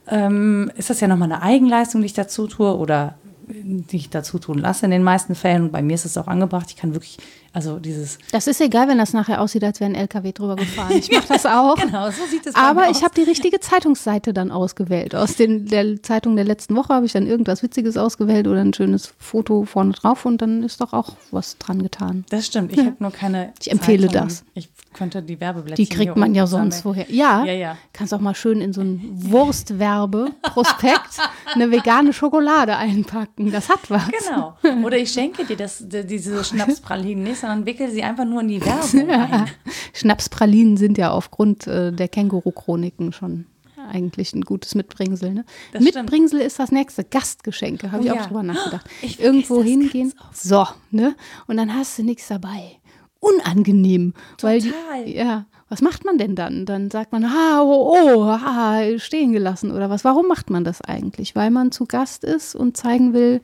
ähm, 0.09 0.71
ist 0.77 0.91
das 0.91 1.01
ja 1.01 1.09
nochmal 1.09 1.31
eine 1.31 1.43
Eigenleistung, 1.43 2.01
die 2.01 2.07
ich 2.07 2.15
dazu 2.15 2.47
tue 2.47 2.77
oder 2.77 3.15
die 3.47 3.97
ich 3.97 4.11
dazu 4.11 4.39
tun 4.39 4.59
lasse 4.59 4.87
in 4.87 4.91
den 4.91 5.03
meisten 5.03 5.35
Fällen. 5.35 5.65
Und 5.65 5.73
bei 5.73 5.83
mir 5.83 5.95
ist 5.95 6.05
es 6.05 6.17
auch 6.17 6.29
angebracht. 6.29 6.67
Ich 6.71 6.77
kann 6.77 6.95
wirklich 6.95 7.19
also 7.55 7.79
dieses. 7.79 8.19
Das 8.33 8.49
ist 8.49 8.61
egal, 8.61 8.89
wenn 8.89 8.99
das 8.99 9.13
nachher 9.13 9.41
aussieht, 9.41 9.63
als 9.63 9.79
wäre 9.79 9.89
ein 9.89 9.95
LKW 9.95 10.33
drüber 10.33 10.57
gefahren. 10.57 10.91
Ich 10.91 11.11
mache 11.13 11.29
das 11.29 11.47
auch. 11.47 11.77
genau, 11.77 12.11
so 12.11 12.27
sieht 12.29 12.45
es 12.45 12.55
Aber 12.57 12.91
ich 12.91 13.05
habe 13.05 13.15
die 13.15 13.23
richtige 13.23 13.61
Zeitungsseite 13.61 14.35
dann 14.35 14.51
ausgewählt. 14.51 15.15
Aus 15.15 15.37
den, 15.37 15.67
der 15.67 16.03
Zeitung 16.03 16.35
der 16.35 16.45
letzten 16.45 16.75
Woche 16.75 16.93
habe 16.93 17.07
ich 17.07 17.13
dann 17.13 17.29
irgendwas 17.29 17.63
Witziges 17.63 17.97
ausgewählt 17.97 18.49
oder 18.49 18.61
ein 18.61 18.75
schönes 18.75 19.15
Foto 19.21 19.65
vorne 19.67 19.93
drauf 19.93 20.27
und 20.27 20.43
dann 20.43 20.65
ist 20.65 20.81
doch 20.81 20.93
auch 20.93 21.13
was 21.31 21.57
dran 21.59 21.81
getan. 21.81 22.25
Das 22.29 22.47
stimmt. 22.47 22.73
Ich 22.73 22.79
ja. 22.79 22.87
habe 22.87 22.97
nur 22.99 23.13
keine. 23.13 23.53
Ich 23.61 23.71
empfehle 23.71 24.09
Zeitung. 24.09 24.29
das. 24.29 24.45
Ich 24.55 24.69
könnte 24.95 25.23
die 25.23 25.41
Werbeblätter. 25.41 25.77
Die 25.77 25.89
kriegt 25.89 26.17
man 26.17 26.35
ja 26.35 26.47
sonst 26.47 26.85
woher. 26.85 27.11
Ja, 27.11 27.45
ja, 27.45 27.53
ja. 27.53 27.77
Kannst 27.93 28.15
auch 28.15 28.21
mal 28.21 28.35
schön 28.35 28.61
in 28.61 28.73
so 28.73 28.81
ein 28.81 29.01
Wurstwerbe-Prospekt 29.13 31.19
eine 31.55 31.71
vegane 31.71 32.13
Schokolade 32.13 32.77
einpacken. 32.77 33.53
Das 33.53 33.69
hat 33.69 33.91
was. 33.91 34.09
Genau. 34.09 34.57
Oder 34.85 34.97
ich 34.97 35.11
schenke 35.11 35.45
dir 35.45 35.57
das, 35.57 35.85
diese 35.87 36.43
Schnapspralinen 36.43 37.25
nicht, 37.25 37.41
sondern 37.41 37.67
wickel 37.67 37.91
sie 37.91 38.03
einfach 38.03 38.25
nur 38.25 38.41
in 38.41 38.49
die 38.49 38.65
Werbung 38.65 39.11
ein. 39.11 39.51
Schnapspralinen 39.93 40.77
sind 40.77 40.97
ja 40.97 41.11
aufgrund 41.11 41.67
äh, 41.67 41.93
der 41.93 42.09
Känguru-Chroniken 42.09 43.13
schon 43.13 43.47
eigentlich 43.91 44.35
ein 44.35 44.43
gutes 44.43 44.75
Mitbringsel. 44.75 45.35
Ne? 45.35 45.45
Mitbringsel 45.79 46.41
ist 46.41 46.59
das 46.59 46.73
nächste. 46.73 47.05
Gastgeschenke, 47.05 47.93
habe 47.93 48.03
oh, 48.03 48.07
ich 48.07 48.13
auch 48.13 48.17
ja. 48.17 48.27
drüber 48.27 48.43
nachgedacht. 48.43 48.87
Ich 49.03 49.21
Irgendwo 49.21 49.63
hingehen. 49.63 50.13
So, 50.33 50.67
ne? 50.91 51.15
Und 51.47 51.57
dann 51.57 51.75
hast 51.75 51.99
du 51.99 52.03
nichts 52.03 52.29
dabei. 52.29 52.79
Unangenehm. 53.25 54.15
Total. 54.37 54.53
Weil 54.53 54.61
die, 55.05 55.17
ja, 55.17 55.47
was 55.69 55.83
macht 55.83 56.05
man 56.05 56.19
denn 56.19 56.37
dann? 56.37 56.67
Dann 56.67 56.91
sagt 56.91 57.13
man, 57.13 57.33
ha, 57.33 57.63
oh, 57.63 57.97
oh, 57.97 58.27
ha, 58.27 58.81
stehen 58.99 59.33
gelassen 59.33 59.73
oder 59.73 59.91
was. 59.91 60.05
Warum 60.05 60.29
macht 60.29 60.51
man 60.51 60.65
das 60.65 60.81
eigentlich? 60.81 61.35
Weil 61.35 61.51
man 61.51 61.73
zu 61.73 61.87
Gast 61.87 62.25
ist 62.25 62.55
und 62.55 62.77
zeigen 62.77 63.13
will, 63.13 63.41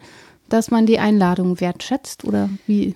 dass 0.49 0.71
man 0.71 0.87
die 0.87 0.99
Einladung 0.99 1.61
wertschätzt 1.61 2.25
oder 2.25 2.49
wie? 2.67 2.95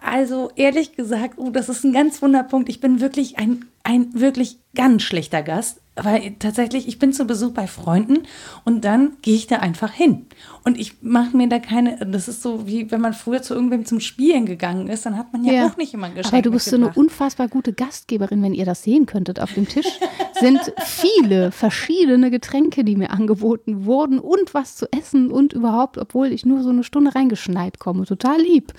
Also 0.00 0.50
ehrlich 0.54 0.94
gesagt, 0.94 1.38
oh, 1.38 1.50
das 1.50 1.68
ist 1.68 1.84
ein 1.84 1.92
ganz 1.92 2.22
Wunderpunkt. 2.22 2.68
Ich 2.68 2.80
bin 2.80 3.00
wirklich 3.00 3.38
ein, 3.38 3.64
ein 3.82 4.08
wirklich 4.12 4.58
ganz 4.74 5.02
schlechter 5.02 5.42
Gast. 5.42 5.81
Weil 5.94 6.36
tatsächlich, 6.38 6.88
ich 6.88 6.98
bin 6.98 7.12
zu 7.12 7.26
Besuch 7.26 7.52
bei 7.52 7.66
Freunden 7.66 8.20
und 8.64 8.82
dann 8.82 9.12
gehe 9.20 9.34
ich 9.34 9.46
da 9.46 9.56
einfach 9.56 9.92
hin. 9.92 10.24
Und 10.64 10.78
ich 10.78 11.02
mache 11.02 11.36
mir 11.36 11.48
da 11.48 11.58
keine, 11.58 11.98
das 12.06 12.28
ist 12.28 12.40
so 12.40 12.66
wie 12.66 12.90
wenn 12.90 13.02
man 13.02 13.12
früher 13.12 13.42
zu 13.42 13.52
irgendwem 13.52 13.84
zum 13.84 14.00
Spielen 14.00 14.46
gegangen 14.46 14.88
ist, 14.88 15.04
dann 15.04 15.18
hat 15.18 15.34
man 15.34 15.44
ja, 15.44 15.52
ja. 15.52 15.66
auch 15.66 15.76
nicht 15.76 15.92
immer 15.92 16.06
ein 16.06 16.14
Geschenk 16.14 16.32
Aber 16.32 16.40
du 16.40 16.50
bist 16.50 16.70
so 16.70 16.76
eine 16.76 16.92
unfassbar 16.94 17.48
gute 17.48 17.74
Gastgeberin, 17.74 18.42
wenn 18.42 18.54
ihr 18.54 18.64
das 18.64 18.82
sehen 18.82 19.04
könntet. 19.04 19.38
Auf 19.38 19.52
dem 19.52 19.68
Tisch 19.68 20.00
sind 20.40 20.60
viele 20.82 21.52
verschiedene 21.52 22.30
Getränke, 22.30 22.84
die 22.84 22.96
mir 22.96 23.10
angeboten 23.10 23.84
wurden 23.84 24.18
und 24.18 24.54
was 24.54 24.76
zu 24.76 24.90
essen 24.92 25.30
und 25.30 25.52
überhaupt, 25.52 25.98
obwohl 25.98 26.32
ich 26.32 26.46
nur 26.46 26.62
so 26.62 26.70
eine 26.70 26.84
Stunde 26.84 27.14
reingeschneit 27.14 27.78
komme. 27.78 28.06
Total 28.06 28.40
lieb. 28.40 28.72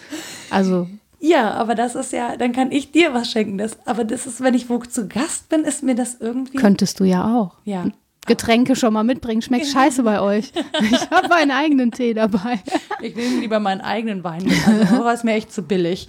Also 0.49 0.87
ja, 1.23 1.51
aber 1.51 1.73
das 1.73 1.95
ist 1.95 2.11
ja, 2.11 2.35
dann 2.35 2.51
kann 2.51 2.73
ich 2.73 2.91
dir 2.91 3.13
was 3.13 3.31
schenken. 3.31 3.57
Das, 3.57 3.77
aber 3.85 4.03
das 4.03 4.27
ist, 4.27 4.41
wenn 4.41 4.53
ich 4.55 4.69
wo 4.69 4.77
zu 4.79 5.07
Gast 5.07 5.47
bin, 5.47 5.63
ist 5.63 5.81
mir 5.81 5.95
das 5.95 6.17
irgendwie. 6.19 6.57
Könntest 6.57 6.99
du 6.99 7.05
ja 7.05 7.33
auch. 7.33 7.53
Ja. 7.63 7.85
Getränke 8.25 8.75
schon 8.75 8.91
mal 8.91 9.05
mitbringen. 9.05 9.41
Schmeckt 9.41 9.67
scheiße 9.67 10.03
bei 10.03 10.19
euch. 10.19 10.51
Ich 10.81 11.09
habe 11.11 11.29
meinen 11.29 11.51
eigenen 11.51 11.91
Tee 11.91 12.13
dabei. 12.13 12.61
Ich 13.01 13.15
nehme 13.15 13.39
lieber 13.39 13.61
meinen 13.61 13.79
eigenen 13.79 14.25
Wein 14.25 14.43
mit. 14.43 14.67
Also, 14.67 15.07
ist 15.13 15.23
mir 15.23 15.35
echt 15.35 15.53
zu 15.53 15.63
billig. 15.63 16.07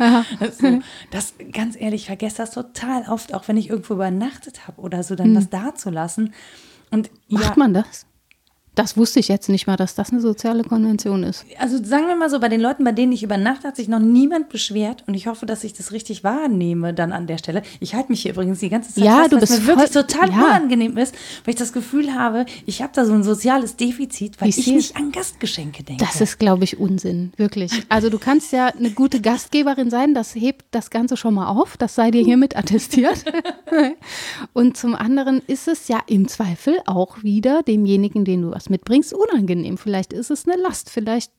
So, 0.58 0.80
das, 1.12 1.34
ganz 1.52 1.80
ehrlich, 1.80 2.02
ich 2.02 2.06
vergesse 2.06 2.38
das 2.38 2.50
total 2.50 3.04
oft, 3.08 3.34
auch 3.34 3.46
wenn 3.46 3.56
ich 3.56 3.70
irgendwo 3.70 3.94
übernachtet 3.94 4.66
habe 4.66 4.80
oder 4.80 5.04
so, 5.04 5.14
dann 5.14 5.28
hm. 5.28 5.36
was 5.36 5.48
dazulassen. 5.48 6.34
Und 6.90 7.10
Macht 7.28 7.44
ja, 7.44 7.52
man 7.56 7.72
das? 7.72 8.04
Das 8.74 8.96
wusste 8.96 9.20
ich 9.20 9.28
jetzt 9.28 9.48
nicht 9.48 9.66
mal, 9.66 9.76
dass 9.76 9.94
das 9.94 10.10
eine 10.10 10.20
soziale 10.20 10.64
Konvention 10.64 11.22
ist. 11.22 11.44
Also 11.58 11.82
sagen 11.82 12.08
wir 12.08 12.16
mal 12.16 12.28
so, 12.28 12.40
bei 12.40 12.48
den 12.48 12.60
Leuten, 12.60 12.82
bei 12.82 12.92
denen 12.92 13.12
ich 13.12 13.22
übernachte, 13.22 13.68
hat 13.68 13.76
sich 13.76 13.88
noch 13.88 14.00
niemand 14.00 14.48
beschwert 14.48 15.04
und 15.06 15.14
ich 15.14 15.26
hoffe, 15.28 15.46
dass 15.46 15.62
ich 15.62 15.74
das 15.74 15.92
richtig 15.92 16.24
wahrnehme 16.24 16.92
dann 16.92 17.12
an 17.12 17.26
der 17.26 17.38
Stelle. 17.38 17.62
Ich 17.78 17.94
halte 17.94 18.10
mich 18.10 18.22
hier 18.22 18.32
übrigens 18.32 18.58
die 18.58 18.68
ganze 18.68 18.92
Zeit 18.92 19.04
ja, 19.04 19.18
fest, 19.20 19.32
du 19.32 19.40
bist 19.40 19.60
mir 19.60 19.66
wirklich 19.66 19.90
total 19.90 20.30
ja. 20.30 20.36
unangenehm 20.36 20.96
ist, 20.98 21.14
weil 21.44 21.54
ich 21.54 21.58
das 21.58 21.72
Gefühl 21.72 22.14
habe, 22.14 22.46
ich 22.66 22.82
habe 22.82 22.92
da 22.94 23.04
so 23.04 23.12
ein 23.12 23.22
soziales 23.22 23.76
Defizit, 23.76 24.40
weil 24.40 24.48
ich, 24.48 24.58
ich 24.58 24.66
nicht 24.66 24.96
an 24.96 25.12
Gastgeschenke 25.12 25.84
denke. 25.84 26.04
Das 26.04 26.20
ist, 26.20 26.38
glaube 26.38 26.64
ich, 26.64 26.78
Unsinn, 26.78 27.32
wirklich. 27.36 27.72
Also 27.88 28.10
du 28.10 28.18
kannst 28.18 28.52
ja 28.52 28.66
eine 28.66 28.90
gute 28.90 29.20
Gastgeberin 29.20 29.90
sein, 29.90 30.14
das 30.14 30.34
hebt 30.34 30.64
das 30.72 30.90
Ganze 30.90 31.16
schon 31.16 31.34
mal 31.34 31.48
auf, 31.48 31.76
das 31.76 31.94
sei 31.94 32.10
dir 32.10 32.24
hiermit 32.24 32.56
attestiert. 32.56 33.24
und 34.52 34.76
zum 34.76 34.94
anderen 34.96 35.40
ist 35.46 35.68
es 35.68 35.86
ja 35.86 36.00
im 36.06 36.26
Zweifel 36.26 36.78
auch 36.86 37.22
wieder 37.22 37.62
demjenigen, 37.62 38.24
den 38.24 38.42
du 38.42 38.50
was 38.50 38.63
was 38.64 38.70
mitbringst, 38.70 39.12
unangenehm. 39.14 39.78
Vielleicht 39.78 40.12
ist 40.12 40.30
es 40.30 40.46
eine 40.46 40.60
Last. 40.60 40.90
Vielleicht 40.90 41.32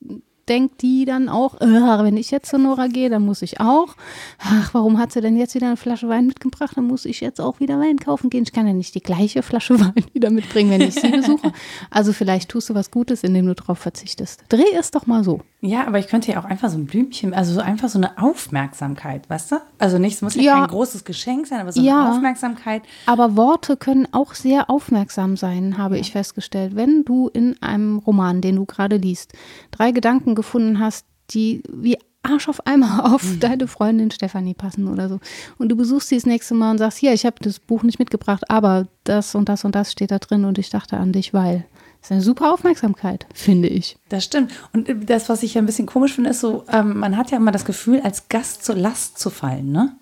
denkt 0.48 0.82
die 0.82 1.04
dann 1.04 1.28
auch, 1.28 1.60
äh, 1.60 1.66
wenn 1.66 2.16
ich 2.16 2.30
jetzt 2.30 2.50
zu 2.50 2.58
Nora 2.58 2.86
gehe, 2.86 3.10
dann 3.10 3.24
muss 3.24 3.42
ich 3.42 3.60
auch. 3.60 3.96
Ach, 4.38 4.72
warum 4.74 4.98
hat 4.98 5.12
sie 5.12 5.20
denn 5.20 5.36
jetzt 5.36 5.54
wieder 5.54 5.66
eine 5.66 5.76
Flasche 5.76 6.08
Wein 6.08 6.26
mitgebracht? 6.26 6.76
Dann 6.76 6.86
muss 6.86 7.04
ich 7.04 7.20
jetzt 7.20 7.40
auch 7.40 7.60
wieder 7.60 7.78
Wein 7.78 7.98
kaufen 7.98 8.30
gehen. 8.30 8.44
Ich 8.44 8.52
kann 8.52 8.66
ja 8.66 8.72
nicht 8.72 8.94
die 8.94 9.00
gleiche 9.00 9.42
Flasche 9.42 9.78
Wein 9.80 10.04
wieder 10.12 10.30
mitbringen, 10.30 10.70
wenn 10.70 10.80
ich 10.80 10.94
sie 10.94 11.08
besuche. 11.08 11.52
Also 11.90 12.12
vielleicht 12.12 12.48
tust 12.48 12.68
du 12.68 12.74
was 12.74 12.90
Gutes, 12.90 13.24
indem 13.24 13.46
du 13.46 13.54
darauf 13.54 13.78
verzichtest. 13.78 14.44
Dreh 14.48 14.74
es 14.78 14.90
doch 14.90 15.06
mal 15.06 15.24
so. 15.24 15.40
Ja, 15.66 15.86
aber 15.86 15.98
ich 15.98 16.06
könnte 16.06 16.30
ja 16.30 16.40
auch 16.40 16.44
einfach 16.44 16.68
so 16.68 16.78
ein 16.78 16.86
Blümchen, 16.86 17.34
also 17.34 17.54
so 17.54 17.60
einfach 17.60 17.88
so 17.88 17.98
eine 17.98 18.18
Aufmerksamkeit, 18.18 19.28
weißt 19.28 19.52
du? 19.52 19.56
Also 19.78 19.98
nicht, 19.98 20.16
es 20.16 20.22
muss 20.22 20.34
ja, 20.36 20.42
ja 20.42 20.58
kein 20.60 20.68
großes 20.68 21.04
Geschenk 21.04 21.46
sein, 21.46 21.60
aber 21.60 21.72
so 21.72 21.80
ja, 21.80 22.04
eine 22.04 22.14
Aufmerksamkeit. 22.14 22.82
Aber 23.06 23.36
Worte 23.36 23.76
können 23.76 24.06
auch 24.12 24.34
sehr 24.34 24.70
aufmerksam 24.70 25.36
sein, 25.36 25.76
habe 25.76 25.96
ja. 25.96 26.02
ich 26.02 26.12
festgestellt. 26.12 26.76
Wenn 26.76 27.04
du 27.04 27.28
in 27.28 27.60
einem 27.62 27.98
Roman, 27.98 28.42
den 28.42 28.56
du 28.56 28.64
gerade 28.64 28.96
liest, 28.96 29.32
drei 29.72 29.90
Gedanken 29.90 30.35
gefunden 30.36 30.78
hast, 30.78 31.04
die 31.30 31.64
wie 31.68 31.98
Arsch 32.22 32.48
auf 32.48 32.64
einmal 32.66 33.00
auf 33.14 33.24
mhm. 33.24 33.40
deine 33.40 33.66
Freundin 33.66 34.12
Stefanie 34.12 34.54
passen 34.54 34.86
oder 34.86 35.08
so. 35.08 35.18
Und 35.58 35.70
du 35.70 35.76
besuchst 35.76 36.08
sie 36.08 36.16
das 36.16 36.26
nächste 36.26 36.54
Mal 36.54 36.70
und 36.70 36.78
sagst, 36.78 36.98
hier, 36.98 37.12
ich 37.12 37.26
habe 37.26 37.36
das 37.40 37.58
Buch 37.58 37.82
nicht 37.82 37.98
mitgebracht, 37.98 38.48
aber 38.48 38.86
das 39.02 39.34
und 39.34 39.48
das 39.48 39.64
und 39.64 39.74
das 39.74 39.90
steht 39.90 40.12
da 40.12 40.18
drin 40.18 40.44
und 40.44 40.58
ich 40.58 40.70
dachte 40.70 40.96
an 40.96 41.12
dich, 41.12 41.34
weil 41.34 41.66
ist 42.06 42.12
eine 42.12 42.22
super 42.22 42.52
Aufmerksamkeit, 42.52 43.26
finde 43.34 43.66
ich. 43.66 43.96
Das 44.10 44.22
stimmt. 44.22 44.52
Und 44.72 45.10
das, 45.10 45.28
was 45.28 45.42
ich 45.42 45.54
ja 45.54 45.62
ein 45.62 45.66
bisschen 45.66 45.86
komisch 45.86 46.14
finde, 46.14 46.30
ist 46.30 46.40
so, 46.40 46.64
ähm, 46.70 46.98
man 46.98 47.16
hat 47.16 47.32
ja 47.32 47.36
immer 47.36 47.50
das 47.50 47.64
Gefühl, 47.64 48.00
als 48.00 48.28
Gast 48.28 48.64
zur 48.64 48.76
Last 48.76 49.18
zu 49.18 49.28
fallen, 49.28 49.72
ne? 49.72 49.96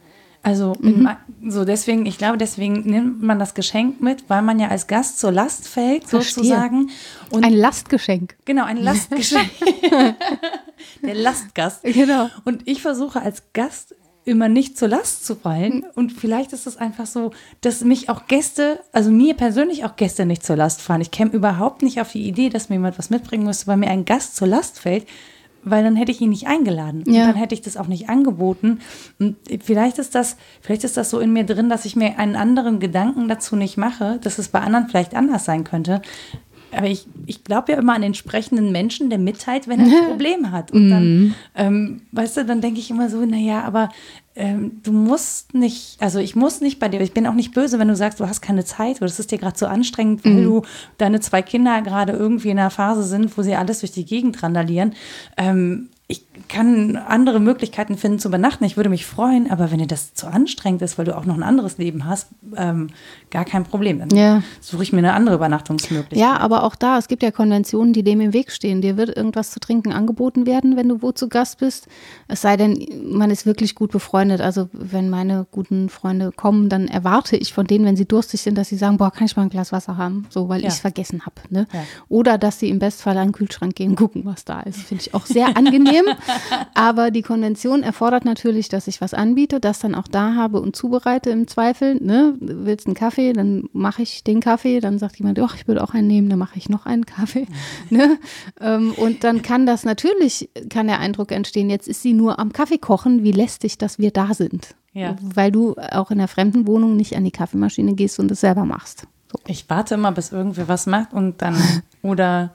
Also 0.44 0.74
mhm. 0.78 1.08
so 1.48 1.64
deswegen, 1.64 2.04
ich 2.04 2.18
glaube, 2.18 2.36
deswegen 2.36 2.82
nimmt 2.82 3.22
man 3.22 3.38
das 3.38 3.54
Geschenk 3.54 4.02
mit, 4.02 4.28
weil 4.28 4.42
man 4.42 4.60
ja 4.60 4.68
als 4.68 4.86
Gast 4.86 5.18
zur 5.18 5.32
Last 5.32 5.66
fällt, 5.66 6.04
Verstehe. 6.04 6.44
sozusagen. 6.44 6.90
Und 7.30 7.44
ein 7.44 7.54
Lastgeschenk. 7.54 8.36
Genau, 8.44 8.64
ein 8.64 8.76
Lastgeschenk. 8.76 9.50
Der 11.02 11.14
Lastgast. 11.14 11.82
Genau. 11.82 12.28
Und 12.44 12.68
ich 12.68 12.82
versuche 12.82 13.22
als 13.22 13.42
Gast 13.54 13.94
immer 14.26 14.48
nicht 14.48 14.76
zur 14.76 14.88
Last 14.88 15.24
zu 15.24 15.34
fallen. 15.34 15.84
Und 15.94 16.12
vielleicht 16.12 16.52
ist 16.52 16.66
es 16.66 16.76
einfach 16.76 17.06
so, 17.06 17.32
dass 17.62 17.82
mich 17.82 18.10
auch 18.10 18.26
Gäste, 18.26 18.80
also 18.92 19.10
mir 19.10 19.34
persönlich 19.34 19.86
auch 19.86 19.96
Gäste 19.96 20.26
nicht 20.26 20.44
zur 20.44 20.56
Last 20.56 20.82
fallen. 20.82 21.00
Ich 21.00 21.10
käme 21.10 21.30
überhaupt 21.30 21.82
nicht 21.82 22.02
auf 22.02 22.12
die 22.12 22.26
Idee, 22.28 22.50
dass 22.50 22.68
mir 22.68 22.76
jemand 22.76 22.98
was 22.98 23.08
mitbringen 23.08 23.44
müsste, 23.44 23.66
weil 23.66 23.78
mir 23.78 23.90
ein 23.90 24.04
Gast 24.04 24.36
zur 24.36 24.48
Last 24.48 24.78
fällt 24.78 25.06
weil 25.64 25.84
dann 25.84 25.96
hätte 25.96 26.12
ich 26.12 26.20
ihn 26.20 26.30
nicht 26.30 26.46
eingeladen. 26.46 27.04
Ja. 27.06 27.22
Und 27.22 27.28
dann 27.28 27.36
hätte 27.36 27.54
ich 27.54 27.62
das 27.62 27.76
auch 27.76 27.86
nicht 27.86 28.08
angeboten. 28.08 28.80
Und 29.18 29.36
vielleicht 29.62 29.98
ist 29.98 30.14
das, 30.14 30.36
vielleicht 30.60 30.84
ist 30.84 30.96
das 30.96 31.10
so 31.10 31.20
in 31.20 31.32
mir 31.32 31.44
drin, 31.44 31.68
dass 31.68 31.84
ich 31.84 31.96
mir 31.96 32.18
einen 32.18 32.36
anderen 32.36 32.80
Gedanken 32.80 33.28
dazu 33.28 33.56
nicht 33.56 33.76
mache, 33.76 34.18
dass 34.22 34.38
es 34.38 34.48
bei 34.48 34.60
anderen 34.60 34.88
vielleicht 34.88 35.14
anders 35.14 35.44
sein 35.44 35.64
könnte. 35.64 36.02
Aber 36.76 36.86
ich, 36.86 37.06
ich 37.26 37.44
glaube 37.44 37.72
ja 37.72 37.78
immer 37.78 37.94
an 37.94 38.02
den 38.02 38.08
entsprechenden 38.08 38.72
Menschen, 38.72 39.10
der 39.10 39.18
mitteilt, 39.18 39.68
wenn 39.68 39.80
er 39.80 39.86
ein 39.86 40.06
Problem 40.08 40.50
hat. 40.50 40.70
Und 40.72 40.90
dann, 40.90 41.18
mhm. 41.18 41.34
ähm, 41.54 42.02
weißt 42.12 42.38
du, 42.38 42.44
dann 42.44 42.60
denke 42.60 42.80
ich 42.80 42.90
immer 42.90 43.08
so, 43.08 43.24
naja, 43.24 43.62
aber 43.62 43.90
ähm, 44.36 44.80
du 44.82 44.92
musst 44.92 45.54
nicht, 45.54 45.96
also 46.00 46.18
ich 46.18 46.34
muss 46.34 46.60
nicht 46.60 46.80
bei 46.80 46.88
dir, 46.88 47.00
ich 47.00 47.14
bin 47.14 47.26
auch 47.26 47.34
nicht 47.34 47.54
böse, 47.54 47.78
wenn 47.78 47.88
du 47.88 47.96
sagst, 47.96 48.18
du 48.18 48.26
hast 48.26 48.40
keine 48.40 48.64
Zeit 48.64 48.96
oder 48.96 49.06
es 49.06 49.20
ist 49.20 49.30
dir 49.30 49.38
gerade 49.38 49.58
so 49.58 49.66
anstrengend, 49.66 50.24
weil 50.24 50.32
mhm. 50.32 50.44
du 50.44 50.62
deine 50.98 51.20
zwei 51.20 51.40
Kinder 51.40 51.82
gerade 51.82 52.12
irgendwie 52.12 52.50
in 52.50 52.58
einer 52.58 52.70
Phase 52.70 53.04
sind, 53.04 53.36
wo 53.38 53.42
sie 53.42 53.54
alles 53.54 53.80
durch 53.80 53.92
die 53.92 54.04
Gegend 54.04 54.42
randalieren. 54.42 54.94
Ähm, 55.36 55.90
ich 56.08 56.26
kann 56.48 56.96
andere 56.96 57.40
Möglichkeiten 57.40 57.96
finden 57.96 58.18
zu 58.18 58.28
übernachten. 58.28 58.64
Ich 58.64 58.76
würde 58.76 58.90
mich 58.90 59.06
freuen, 59.06 59.50
aber 59.50 59.70
wenn 59.70 59.78
dir 59.78 59.86
das 59.86 60.14
zu 60.14 60.26
anstrengend 60.26 60.82
ist, 60.82 60.98
weil 60.98 61.04
du 61.04 61.16
auch 61.16 61.24
noch 61.24 61.36
ein 61.36 61.42
anderes 61.42 61.78
Leben 61.78 62.06
hast, 62.06 62.28
ähm, 62.56 62.88
gar 63.30 63.44
kein 63.44 63.64
Problem. 63.64 63.98
Dann 64.00 64.10
ja. 64.10 64.42
suche 64.60 64.82
ich 64.82 64.92
mir 64.92 64.98
eine 64.98 65.14
andere 65.14 65.36
Übernachtungsmöglichkeit. 65.36 66.18
Ja, 66.18 66.38
aber 66.38 66.64
auch 66.64 66.74
da, 66.74 66.98
es 66.98 67.08
gibt 67.08 67.22
ja 67.22 67.30
Konventionen, 67.30 67.92
die 67.92 68.02
dem 68.02 68.20
im 68.20 68.32
Weg 68.32 68.50
stehen. 68.50 68.80
Dir 68.80 68.96
wird 68.96 69.16
irgendwas 69.16 69.50
zu 69.50 69.60
trinken 69.60 69.92
angeboten 69.92 70.46
werden, 70.46 70.76
wenn 70.76 70.88
du 70.88 71.02
wo 71.02 71.12
zu 71.12 71.28
Gast 71.28 71.58
bist. 71.58 71.86
Es 72.28 72.42
sei 72.42 72.56
denn, 72.56 72.84
man 73.04 73.30
ist 73.30 73.46
wirklich 73.46 73.74
gut 73.74 73.92
befreundet. 73.92 74.40
Also 74.40 74.68
wenn 74.72 75.10
meine 75.10 75.46
guten 75.50 75.88
Freunde 75.88 76.32
kommen, 76.32 76.68
dann 76.68 76.88
erwarte 76.88 77.36
ich 77.36 77.52
von 77.52 77.66
denen, 77.66 77.84
wenn 77.84 77.96
sie 77.96 78.06
durstig 78.06 78.40
sind, 78.40 78.56
dass 78.58 78.68
sie 78.68 78.76
sagen, 78.76 78.96
boah, 78.96 79.10
kann 79.10 79.26
ich 79.26 79.36
mal 79.36 79.42
ein 79.42 79.50
Glas 79.50 79.72
Wasser 79.72 79.96
haben? 79.96 80.26
So, 80.30 80.48
weil 80.48 80.62
ja. 80.62 80.68
ich 80.68 80.74
es 80.74 80.80
vergessen 80.80 81.26
habe. 81.26 81.36
Ne? 81.50 81.66
Ja. 81.72 81.80
Oder 82.08 82.38
dass 82.38 82.58
sie 82.58 82.68
im 82.70 82.78
Bestfall 82.78 83.16
an 83.18 83.28
den 83.28 83.32
Kühlschrank 83.32 83.74
gehen, 83.76 83.94
gucken, 83.96 84.24
was 84.24 84.44
da 84.44 84.60
ist. 84.60 84.80
Finde 84.80 85.02
ich 85.02 85.14
auch 85.14 85.26
sehr 85.26 85.56
angenehm 85.56 85.74
angenehm. 85.74 86.04
Aber 86.74 87.10
die 87.10 87.22
Konvention 87.22 87.82
erfordert 87.82 88.24
natürlich, 88.24 88.68
dass 88.68 88.86
ich 88.86 89.00
was 89.00 89.14
anbiete, 89.14 89.60
das 89.60 89.78
dann 89.78 89.94
auch 89.94 90.08
da 90.08 90.34
habe 90.34 90.60
und 90.60 90.76
zubereite 90.76 91.30
im 91.30 91.46
Zweifel. 91.46 91.96
Ne? 91.96 92.34
Willst 92.40 92.86
einen 92.86 92.94
Kaffee, 92.94 93.32
dann 93.32 93.68
mache 93.72 94.02
ich 94.02 94.24
den 94.24 94.40
Kaffee. 94.40 94.80
Dann 94.80 94.98
sagt 94.98 95.18
jemand, 95.18 95.38
ach, 95.40 95.56
ich 95.56 95.68
würde 95.68 95.82
auch 95.82 95.94
einen 95.94 96.06
nehmen, 96.06 96.28
dann 96.28 96.38
mache 96.38 96.58
ich 96.58 96.68
noch 96.68 96.86
einen 96.86 97.06
Kaffee. 97.06 97.46
ne? 97.90 98.18
Ähm, 98.60 98.92
und 98.92 99.24
dann 99.24 99.42
kann 99.42 99.66
das 99.66 99.84
natürlich, 99.84 100.50
kann 100.68 100.86
der 100.86 101.00
Eindruck 101.00 101.32
entstehen, 101.32 101.70
jetzt 101.70 101.88
ist 101.88 102.02
sie 102.02 102.12
nur 102.12 102.38
am 102.38 102.52
Kaffee 102.52 102.78
kochen, 102.78 103.22
wie 103.22 103.32
lästig, 103.32 103.78
dass 103.78 103.98
wir 103.98 104.10
da 104.10 104.34
sind. 104.34 104.74
Ja. 104.92 105.16
Weil 105.20 105.50
du 105.50 105.74
auch 105.90 106.10
in 106.10 106.18
der 106.18 106.28
fremden 106.28 106.66
Wohnung 106.66 106.96
nicht 106.96 107.16
an 107.16 107.24
die 107.24 107.32
Kaffeemaschine 107.32 107.94
gehst 107.94 108.20
und 108.20 108.30
es 108.30 108.40
selber 108.40 108.64
machst. 108.64 109.06
So. 109.30 109.38
Ich 109.46 109.68
warte 109.68 109.94
immer, 109.94 110.12
bis 110.12 110.32
irgendwer 110.32 110.68
was 110.68 110.86
macht 110.86 111.12
und 111.12 111.42
dann 111.42 111.56
oder 112.02 112.52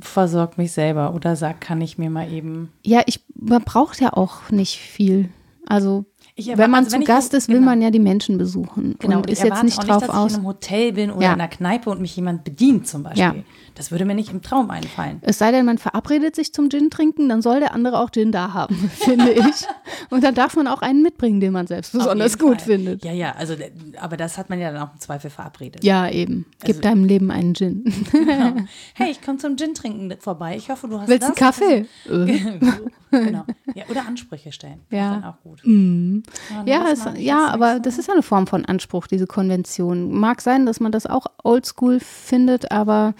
versorgt 0.00 0.58
mich 0.58 0.72
selber 0.72 1.14
oder 1.14 1.36
sagt, 1.36 1.60
kann 1.60 1.80
ich 1.80 1.98
mir 1.98 2.10
mal 2.10 2.30
eben. 2.32 2.72
Ja, 2.84 3.02
ich, 3.06 3.20
man 3.34 3.62
braucht 3.62 4.00
ja 4.00 4.12
auch 4.12 4.50
nicht 4.50 4.76
viel. 4.78 5.28
Also 5.66 6.04
wenn 6.46 6.70
man 6.70 6.84
also, 6.84 6.96
wenn 6.96 7.02
zu 7.02 7.06
Gast 7.06 7.34
ist, 7.34 7.48
will 7.48 7.56
genau. 7.56 7.66
man 7.66 7.82
ja 7.82 7.90
die 7.90 7.98
Menschen 7.98 8.38
besuchen. 8.38 8.96
Genau, 8.98 9.16
und, 9.16 9.26
und 9.26 9.30
ist 9.30 9.42
jetzt 9.42 9.62
nicht 9.62 9.78
drauf 9.78 10.00
nicht, 10.00 10.08
dass 10.08 10.16
aus. 10.16 10.32
ich 10.32 10.38
in 10.38 10.40
einem 10.40 10.48
Hotel 10.48 10.92
bin 10.92 11.10
oder 11.10 11.22
ja. 11.22 11.32
in 11.34 11.40
einer 11.40 11.48
Kneipe 11.48 11.90
und 11.90 12.00
mich 12.00 12.14
jemand 12.16 12.44
bedient 12.44 12.86
zum 12.86 13.02
Beispiel. 13.02 13.22
Ja. 13.22 13.34
Das 13.74 13.90
würde 13.90 14.04
mir 14.04 14.14
nicht 14.14 14.30
im 14.30 14.42
Traum 14.42 14.70
einfallen. 14.70 15.20
Es 15.22 15.38
sei 15.38 15.52
denn, 15.52 15.64
man 15.64 15.78
verabredet 15.78 16.36
sich 16.36 16.52
zum 16.52 16.68
Gin 16.70 16.90
trinken, 16.90 17.28
dann 17.28 17.40
soll 17.40 17.60
der 17.60 17.72
andere 17.72 17.98
auch 18.00 18.10
Gin 18.10 18.32
da 18.32 18.52
haben, 18.52 18.74
finde 18.94 19.32
ich. 19.32 19.66
Und 20.10 20.24
dann 20.24 20.34
darf 20.34 20.56
man 20.56 20.66
auch 20.66 20.82
einen 20.82 21.02
mitbringen, 21.02 21.40
den 21.40 21.52
man 21.52 21.66
selbst 21.66 21.92
besonders 21.92 22.38
gut 22.38 22.62
Fall. 22.62 22.76
findet. 22.76 23.04
Ja, 23.04 23.12
ja, 23.12 23.32
also 23.32 23.54
aber 23.98 24.16
das 24.16 24.38
hat 24.38 24.50
man 24.50 24.60
ja 24.60 24.72
dann 24.72 24.82
auch 24.82 24.92
im 24.92 25.00
Zweifel 25.00 25.30
verabredet. 25.30 25.84
Ja, 25.84 26.08
eben. 26.08 26.46
Gib 26.60 26.76
also, 26.76 26.80
deinem 26.82 27.04
Leben 27.04 27.30
einen 27.30 27.54
Gin. 27.54 27.84
Genau. 28.12 28.52
Hey, 28.94 29.10
ich 29.10 29.22
komme 29.22 29.38
zum 29.38 29.56
Gin 29.56 29.74
trinken 29.74 30.14
vorbei. 30.18 30.56
Ich 30.56 30.68
hoffe, 30.70 30.88
du 30.88 31.00
hast 31.00 31.08
Willst 31.08 31.22
das. 31.22 31.28
einen 31.28 31.36
Kaffee? 31.36 31.86
genau. 33.10 33.44
Ja, 33.74 33.84
oder 33.88 34.06
Ansprüche 34.06 34.52
stellen. 34.52 34.80
Ja. 34.90 34.98
Das 34.98 35.16
ist 35.16 35.22
dann 35.22 35.30
auch 35.30 35.40
gut. 35.42 35.60
Mhm. 35.64 36.22
Ja, 36.66 36.86
es, 36.90 37.06
ja 37.16 37.48
aber 37.48 37.80
das 37.80 37.98
ist 37.98 38.10
eine 38.10 38.22
Form 38.22 38.46
von 38.46 38.64
Anspruch, 38.64 39.06
diese 39.06 39.26
Konvention. 39.26 40.12
Mag 40.12 40.40
sein, 40.40 40.66
dass 40.66 40.80
man 40.80 40.92
das 40.92 41.06
auch 41.06 41.26
oldschool 41.42 42.00
findet, 42.00 42.70
aber 42.70 43.14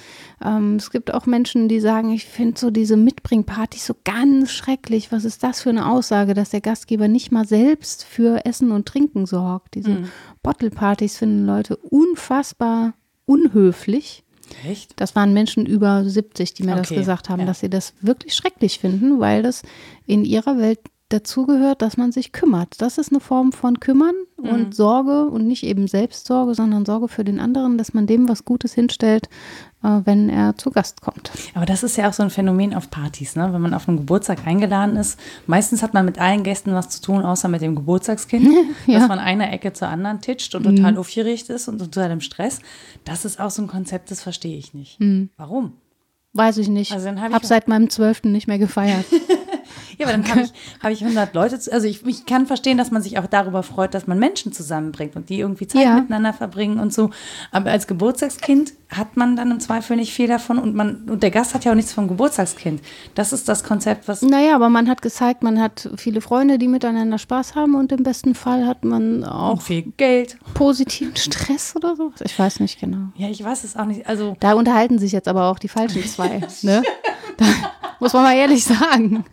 ähm, 0.44 0.76
es 0.76 0.90
gibt 0.90 1.12
auch 1.12 1.26
Menschen, 1.26 1.68
die 1.68 1.80
sagen, 1.80 2.12
ich 2.12 2.26
finde 2.26 2.58
so 2.58 2.70
diese 2.70 2.96
Mitbringpartys 2.96 3.86
so 3.86 3.94
ganz 4.04 4.52
schrecklich. 4.52 5.12
Was 5.12 5.24
ist 5.24 5.42
das 5.42 5.62
für 5.62 5.70
eine 5.70 5.90
Aussage, 5.90 6.34
dass 6.34 6.50
der 6.50 6.60
Gastgeber 6.60 7.08
nicht 7.08 7.32
mal 7.32 7.46
selbst 7.46 8.04
für 8.04 8.44
Essen 8.44 8.70
und 8.70 8.86
Trinken 8.86 9.26
sorgt? 9.26 9.74
Diese 9.74 9.90
mhm. 9.90 10.08
Bottle-Partys 10.42 11.16
finden 11.16 11.46
Leute 11.46 11.76
unfassbar 11.76 12.94
unhöflich. 13.26 14.24
Echt? 14.66 15.00
Das 15.00 15.14
waren 15.14 15.32
Menschen 15.32 15.66
über 15.66 16.04
70, 16.04 16.54
die 16.54 16.64
mir 16.64 16.72
okay. 16.72 16.80
das 16.80 16.88
gesagt 16.90 17.28
haben, 17.28 17.40
ja. 17.40 17.46
dass 17.46 17.60
sie 17.60 17.70
das 17.70 17.94
wirklich 18.00 18.34
schrecklich 18.34 18.78
finden, 18.78 19.20
weil 19.20 19.42
das 19.42 19.62
in 20.06 20.24
ihrer 20.24 20.58
Welt 20.58 20.80
dazugehört, 21.10 21.82
dass 21.82 21.96
man 21.96 22.12
sich 22.12 22.32
kümmert. 22.32 22.80
Das 22.80 22.96
ist 22.96 23.12
eine 23.12 23.20
Form 23.20 23.52
von 23.52 23.80
Kümmern 23.80 24.14
mhm. 24.38 24.48
und 24.48 24.74
Sorge 24.74 25.26
und 25.26 25.46
nicht 25.46 25.64
eben 25.64 25.86
Selbstsorge, 25.86 26.54
sondern 26.54 26.86
Sorge 26.86 27.08
für 27.08 27.24
den 27.24 27.40
anderen, 27.40 27.76
dass 27.76 27.92
man 27.92 28.06
dem 28.06 28.28
was 28.28 28.44
Gutes 28.44 28.72
hinstellt, 28.72 29.28
äh, 29.82 30.00
wenn 30.04 30.28
er 30.28 30.56
zu 30.56 30.70
Gast 30.70 31.00
kommt. 31.00 31.30
Aber 31.54 31.66
das 31.66 31.82
ist 31.82 31.96
ja 31.96 32.08
auch 32.08 32.12
so 32.12 32.22
ein 32.22 32.30
Phänomen 32.30 32.74
auf 32.74 32.90
Partys, 32.90 33.36
ne? 33.36 33.52
wenn 33.52 33.60
man 33.60 33.74
auf 33.74 33.88
einen 33.88 33.98
Geburtstag 33.98 34.46
eingeladen 34.46 34.96
ist. 34.96 35.18
Meistens 35.46 35.82
hat 35.82 35.94
man 35.94 36.04
mit 36.04 36.18
allen 36.18 36.42
Gästen 36.42 36.72
was 36.72 36.88
zu 36.88 37.02
tun, 37.02 37.22
außer 37.22 37.48
mit 37.48 37.60
dem 37.60 37.74
Geburtstagskind, 37.74 38.48
ja. 38.86 39.00
das 39.00 39.08
von 39.08 39.18
einer 39.18 39.52
Ecke 39.52 39.72
zur 39.72 39.88
anderen 39.88 40.20
titscht 40.20 40.54
und 40.54 40.62
total 40.62 40.92
mhm. 40.92 40.98
aufgeregt 40.98 41.50
ist 41.50 41.68
und 41.68 41.78
total 41.78 42.10
im 42.12 42.20
Stress. 42.20 42.60
Das 43.04 43.24
ist 43.24 43.40
auch 43.40 43.50
so 43.50 43.62
ein 43.62 43.68
Konzept, 43.68 44.10
das 44.10 44.22
verstehe 44.22 44.56
ich 44.56 44.74
nicht. 44.74 45.00
Mhm. 45.00 45.30
Warum? 45.36 45.74
Weiß 46.32 46.58
ich 46.58 46.68
nicht. 46.68 46.92
Also 46.92 47.08
hab 47.08 47.28
ich 47.28 47.34
habe 47.34 47.46
seit 47.46 47.66
meinem 47.66 47.90
Zwölften 47.90 48.30
nicht 48.30 48.46
mehr 48.46 48.58
gefeiert. 48.58 49.04
ja, 50.00 50.06
aber 50.06 50.16
dann 50.16 50.28
habe 50.28 50.40
ich, 50.42 50.52
hab 50.82 50.90
ich 50.90 51.02
100 51.02 51.34
Leute. 51.34 51.58
Zu, 51.58 51.72
also 51.72 51.86
ich, 51.86 52.06
ich 52.06 52.26
kann 52.26 52.46
verstehen, 52.46 52.78
dass 52.78 52.90
man 52.90 53.02
sich 53.02 53.18
auch 53.18 53.26
darüber 53.26 53.62
freut, 53.62 53.94
dass 53.94 54.06
man 54.06 54.18
Menschen 54.18 54.52
zusammenbringt 54.52 55.16
und 55.16 55.28
die 55.28 55.40
irgendwie 55.40 55.66
Zeit 55.66 55.82
ja. 55.82 55.96
miteinander 55.96 56.32
verbringen 56.32 56.78
und 56.78 56.92
so. 56.92 57.10
Aber 57.50 57.70
als 57.70 57.86
Geburtstagskind 57.86 58.72
hat 58.88 59.16
man 59.16 59.36
dann 59.36 59.50
im 59.50 59.60
Zweifel 59.60 59.96
nicht 59.96 60.12
viel 60.12 60.28
davon 60.28 60.58
und 60.58 60.74
man 60.74 61.08
und 61.08 61.22
der 61.22 61.30
Gast 61.30 61.54
hat 61.54 61.64
ja 61.64 61.72
auch 61.72 61.76
nichts 61.76 61.92
vom 61.92 62.08
Geburtstagskind. 62.08 62.80
Das 63.14 63.32
ist 63.32 63.48
das 63.48 63.64
Konzept, 63.64 64.08
was. 64.08 64.22
Naja, 64.22 64.54
aber 64.54 64.68
man 64.68 64.88
hat 64.88 65.02
gezeigt, 65.02 65.42
man 65.42 65.60
hat 65.60 65.90
viele 65.96 66.20
Freunde, 66.20 66.58
die 66.58 66.68
miteinander 66.68 67.18
Spaß 67.18 67.54
haben 67.54 67.74
und 67.74 67.92
im 67.92 68.02
besten 68.02 68.34
Fall 68.34 68.66
hat 68.66 68.84
man 68.84 69.24
auch 69.24 69.60
viel 69.60 69.92
Geld, 69.96 70.38
positiven 70.54 71.16
Stress 71.16 71.74
oder 71.76 71.96
so. 71.96 72.12
Ich 72.24 72.38
weiß 72.38 72.60
nicht 72.60 72.80
genau. 72.80 73.08
Ja, 73.16 73.28
ich 73.28 73.44
weiß 73.44 73.64
es 73.64 73.76
auch 73.76 73.84
nicht. 73.84 74.06
Also 74.06 74.36
da 74.40 74.54
unterhalten 74.54 74.98
sich 74.98 75.12
jetzt 75.12 75.28
aber 75.28 75.50
auch 75.50 75.58
die 75.58 75.68
falschen 75.68 76.04
zwei 76.04 76.20
zwei. 76.20 76.40
Ne? 76.62 76.82
Da 77.36 77.46
muss 78.00 78.12
man 78.12 78.22
mal 78.22 78.36
ehrlich 78.36 78.64
sagen. 78.64 79.24